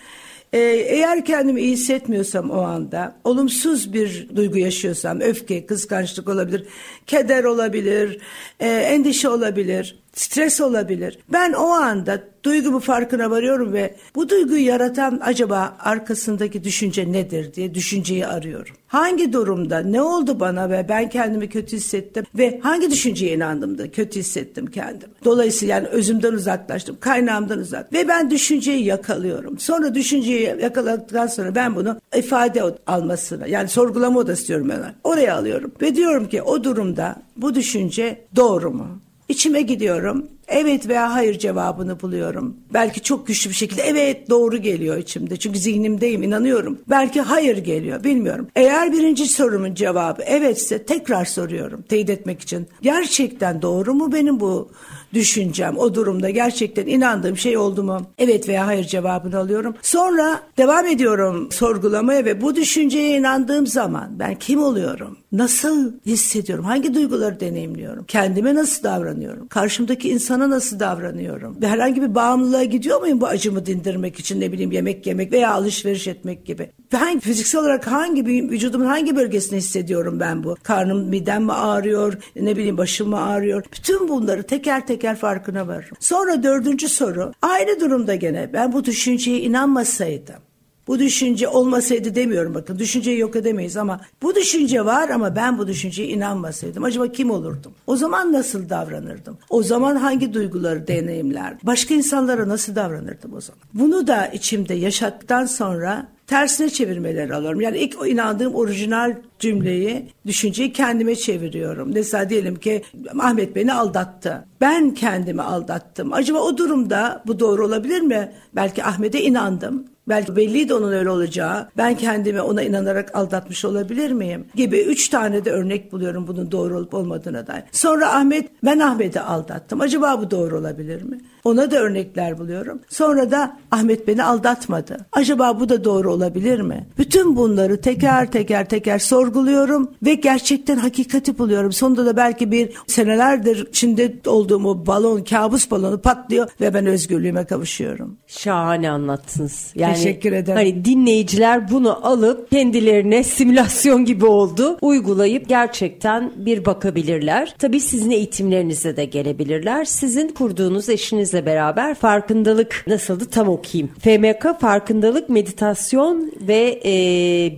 Ee, 0.53 0.59
eğer 0.89 1.25
kendimi 1.25 1.61
iyi 1.61 1.71
hissetmiyorsam 1.71 2.49
o 2.51 2.61
anda, 2.61 3.15
olumsuz 3.23 3.93
bir 3.93 4.29
duygu 4.35 4.57
yaşıyorsam, 4.57 5.21
öfke, 5.21 5.65
kıskançlık 5.65 6.29
olabilir, 6.29 6.65
keder 7.07 7.43
olabilir, 7.43 8.21
e, 8.59 8.67
endişe 8.67 9.29
olabilir, 9.29 10.02
stres 10.13 10.61
olabilir. 10.61 11.19
Ben 11.31 11.53
o 11.53 11.67
anda 11.67 12.23
duygumu 12.43 12.79
farkına 12.79 13.31
varıyorum 13.31 13.73
ve 13.73 13.95
bu 14.15 14.29
duyguyu 14.29 14.65
yaratan 14.65 15.19
acaba 15.23 15.77
arkasındaki 15.79 16.63
düşünce 16.63 17.11
nedir 17.11 17.53
diye 17.53 17.73
düşünceyi 17.73 18.27
arıyorum. 18.27 18.75
Hangi 18.87 19.33
durumda 19.33 19.79
ne 19.79 20.01
oldu 20.01 20.39
bana 20.39 20.69
ve 20.69 20.85
ben 20.89 21.09
kendimi 21.09 21.49
kötü 21.49 21.75
hissettim 21.77 22.25
ve 22.35 22.59
hangi 22.63 22.91
düşünceye 22.91 23.35
inandım 23.35 23.77
da 23.77 23.91
kötü 23.91 24.19
hissettim 24.19 24.65
kendimi. 24.65 25.13
Dolayısıyla 25.25 25.75
yani 25.75 25.87
özümden 25.87 26.33
uzaklaştım, 26.33 26.97
kaynağımdan 26.99 27.59
uzak 27.59 27.93
ve 27.93 28.07
ben 28.07 28.31
düşünceyi 28.31 28.85
yakalıyorum. 28.85 29.59
Sonra 29.59 29.95
düşünceyi 29.95 30.55
yakaladıktan 30.61 31.27
sonra 31.27 31.55
ben 31.55 31.75
bunu 31.75 32.01
ifade 32.17 32.63
almasını 32.87 33.49
yani 33.49 33.67
sorgulama 33.67 34.19
odası 34.19 34.41
istiyorum 34.41 34.69
ben. 34.69 34.93
Oraya 35.03 35.35
alıyorum 35.35 35.71
ve 35.81 35.95
diyorum 35.95 36.29
ki 36.29 36.41
o 36.41 36.63
durumda 36.63 37.15
bu 37.37 37.55
düşünce 37.55 38.21
doğru 38.35 38.71
mu? 38.71 38.87
İçime 39.33 39.61
gidiyorum. 39.61 40.27
Evet 40.47 40.87
veya 40.87 41.13
hayır 41.13 41.39
cevabını 41.39 42.01
buluyorum. 42.01 42.57
Belki 42.73 43.01
çok 43.01 43.27
güçlü 43.27 43.49
bir 43.49 43.55
şekilde 43.55 43.81
evet 43.81 44.29
doğru 44.29 44.57
geliyor 44.57 44.97
içimde. 44.97 45.37
Çünkü 45.37 45.59
zihnimdeyim 45.59 46.23
inanıyorum. 46.23 46.79
Belki 46.89 47.21
hayır 47.21 47.57
geliyor 47.57 48.03
bilmiyorum. 48.03 48.47
Eğer 48.55 48.93
birinci 48.93 49.25
sorumun 49.25 49.73
cevabı 49.73 50.21
evetse 50.21 50.83
tekrar 50.83 51.25
soruyorum 51.25 51.81
teyit 51.81 52.09
etmek 52.09 52.41
için. 52.41 52.67
Gerçekten 52.81 53.61
doğru 53.61 53.93
mu 53.93 54.11
benim 54.11 54.39
bu 54.39 54.71
düşüncem 55.13 55.77
o 55.77 55.95
durumda 55.95 56.29
gerçekten 56.29 56.87
inandığım 56.87 57.37
şey 57.37 57.57
oldu 57.57 57.83
mu? 57.83 58.01
Evet 58.17 58.49
veya 58.49 58.67
hayır 58.67 58.83
cevabını 58.83 59.37
alıyorum. 59.37 59.75
Sonra 59.81 60.39
devam 60.57 60.87
ediyorum 60.87 61.51
sorgulamaya 61.51 62.25
ve 62.25 62.41
bu 62.41 62.55
düşünceye 62.55 63.17
inandığım 63.17 63.67
zaman 63.67 64.19
ben 64.19 64.35
kim 64.35 64.63
oluyorum? 64.63 65.17
Nasıl 65.31 65.91
hissediyorum? 66.05 66.65
Hangi 66.65 66.93
duyguları 66.93 67.39
deneyimliyorum? 67.39 68.05
Kendime 68.05 68.55
nasıl 68.55 68.83
davranıyorum? 68.83 69.47
Karşımdaki 69.47 70.09
insana 70.09 70.49
nasıl 70.49 70.79
davranıyorum? 70.79 71.61
Ve 71.61 71.67
herhangi 71.67 72.01
bir 72.01 72.15
bağımlılığa 72.15 72.63
gidiyor 72.63 73.01
muyum 73.01 73.21
bu 73.21 73.27
acımı 73.27 73.65
dindirmek 73.65 74.19
için 74.19 74.41
ne 74.41 74.51
bileyim 74.51 74.71
yemek 74.71 75.07
yemek 75.07 75.31
veya 75.31 75.53
alışveriş 75.53 76.07
etmek 76.07 76.45
gibi? 76.45 76.69
Hangi, 76.93 77.19
fiziksel 77.19 77.61
olarak 77.61 77.87
hangi 77.87 78.25
vücudumun 78.25 78.85
hangi 78.85 79.15
bölgesini 79.15 79.57
hissediyorum 79.57 80.19
ben 80.19 80.43
bu? 80.43 80.55
Karnım 80.63 81.09
midem 81.09 81.43
mi 81.43 81.53
ağrıyor? 81.53 82.13
Ne 82.35 82.55
bileyim 82.55 82.77
başım 82.77 83.09
mı 83.09 83.25
ağrıyor? 83.25 83.63
Bütün 83.73 84.07
bunları 84.07 84.43
teker 84.43 84.87
teker 84.87 85.15
farkına 85.15 85.67
varırım. 85.67 85.97
Sonra 85.99 86.43
dördüncü 86.43 86.89
soru. 86.89 87.33
Aynı 87.41 87.79
durumda 87.79 88.15
gene 88.15 88.49
ben 88.53 88.73
bu 88.73 88.85
düşünceye 88.85 89.39
inanmasaydım 89.39 90.52
bu 90.87 90.99
düşünce 90.99 91.47
olmasaydı 91.47 92.15
demiyorum 92.15 92.53
bakın. 92.53 92.79
Düşünceyi 92.79 93.19
yok 93.19 93.35
edemeyiz 93.35 93.77
ama 93.77 94.01
bu 94.21 94.35
düşünce 94.35 94.85
var 94.85 95.09
ama 95.09 95.35
ben 95.35 95.57
bu 95.57 95.67
düşünceye 95.67 96.07
inanmasaydım 96.07 96.83
acaba 96.83 97.07
kim 97.07 97.31
olurdum? 97.31 97.71
O 97.87 97.95
zaman 97.95 98.33
nasıl 98.33 98.69
davranırdım? 98.69 99.37
O 99.49 99.63
zaman 99.63 99.95
hangi 99.95 100.33
duyguları 100.33 100.87
deneyimlerdim? 100.87 101.59
Başka 101.63 101.93
insanlara 101.93 102.49
nasıl 102.49 102.75
davranırdım 102.75 103.33
o 103.33 103.41
zaman? 103.41 103.61
Bunu 103.73 104.07
da 104.07 104.27
içimde 104.27 104.73
yaşattıktan 104.73 105.45
sonra 105.45 106.07
tersine 106.27 106.69
çevirmeleri 106.69 107.35
alıyorum. 107.35 107.61
Yani 107.61 107.77
ilk 107.77 108.01
o 108.01 108.05
inandığım 108.05 108.55
orijinal 108.55 109.15
cümleyi, 109.39 110.09
düşünceyi 110.25 110.73
kendime 110.73 111.15
çeviriyorum. 111.15 111.91
Mesela 111.93 112.29
diyelim 112.29 112.55
ki 112.55 112.83
Ahmet 113.19 113.55
beni 113.55 113.73
aldattı. 113.73 114.45
Ben 114.61 114.93
kendimi 114.93 115.41
aldattım. 115.41 116.13
Acaba 116.13 116.39
o 116.39 116.57
durumda 116.57 117.23
bu 117.27 117.39
doğru 117.39 117.65
olabilir 117.65 118.01
mi? 118.01 118.31
Belki 118.55 118.83
Ahmet'e 118.83 119.21
inandım. 119.21 119.85
Belki 120.07 120.35
belliydi 120.35 120.73
onun 120.73 120.91
öyle 120.91 121.09
olacağı. 121.09 121.69
Ben 121.77 121.97
kendimi 121.97 122.41
ona 122.41 122.61
inanarak 122.61 123.15
aldatmış 123.15 123.65
olabilir 123.65 124.11
miyim? 124.11 124.45
Gibi 124.55 124.79
üç 124.79 125.09
tane 125.09 125.45
de 125.45 125.51
örnek 125.51 125.91
buluyorum 125.91 126.27
bunun 126.27 126.51
doğru 126.51 126.77
olup 126.77 126.93
olmadığına 126.93 127.47
dair. 127.47 127.63
Sonra 127.71 128.15
Ahmet, 128.15 128.49
ben 128.63 128.79
Ahmet'i 128.79 129.19
aldattım. 129.19 129.81
Acaba 129.81 130.21
bu 130.21 130.31
doğru 130.31 130.57
olabilir 130.57 131.01
mi? 131.01 131.21
Ona 131.43 131.71
da 131.71 131.77
örnekler 131.79 132.37
buluyorum. 132.37 132.79
Sonra 132.89 133.31
da 133.31 133.57
Ahmet 133.71 134.07
beni 134.07 134.23
aldatmadı. 134.23 134.97
Acaba 135.11 135.59
bu 135.59 135.69
da 135.69 135.83
doğru 135.83 136.13
olabilir 136.13 136.61
mi? 136.61 136.87
Bütün 136.97 137.35
bunları 137.35 137.81
teker 137.81 138.31
teker 138.31 138.69
teker 138.69 138.99
sorguluyorum 138.99 139.91
ve 140.05 140.13
gerçekten 140.13 140.77
hakikati 140.77 141.37
buluyorum. 141.37 141.71
Sonunda 141.71 142.05
da 142.05 142.17
belki 142.17 142.51
bir 142.51 142.73
senelerdir 142.87 143.67
içinde 143.67 144.13
olduğum 144.25 144.67
o 144.67 144.85
balon, 144.85 145.23
kabus 145.23 145.71
balonu 145.71 146.01
patlıyor 146.01 146.49
ve 146.61 146.73
ben 146.73 146.85
özgürlüğüme 146.85 147.45
kavuşuyorum. 147.45 148.17
Şahane 148.27 148.89
anlattınız. 148.89 149.71
Yani, 149.75 149.92
Teşekkür 149.95 150.31
ederim. 150.31 150.57
Hani 150.57 150.85
dinleyiciler 150.85 151.71
bunu 151.71 152.07
alıp 152.07 152.51
kendilerine 152.51 153.23
simülasyon 153.23 154.05
gibi 154.05 154.25
oldu. 154.25 154.77
Uygulayıp 154.81 155.49
gerçekten 155.49 156.31
bir 156.35 156.65
bakabilirler. 156.65 157.55
Tabii 157.59 157.79
sizin 157.79 158.11
eğitimlerinize 158.11 158.97
de 158.97 159.05
gelebilirler. 159.05 159.85
Sizin 159.85 160.27
kurduğunuz 160.27 160.89
eşinizle 160.89 161.45
beraber 161.45 161.95
farkındalık 161.95 162.83
nasıldı 162.87 163.25
tam 163.25 163.47
okuyayım. 163.47 163.91
FMK 163.99 164.59
Farkındalık 164.59 165.29
Meditasyon 165.29 166.31
ve 166.47 166.81
e, 166.85 166.93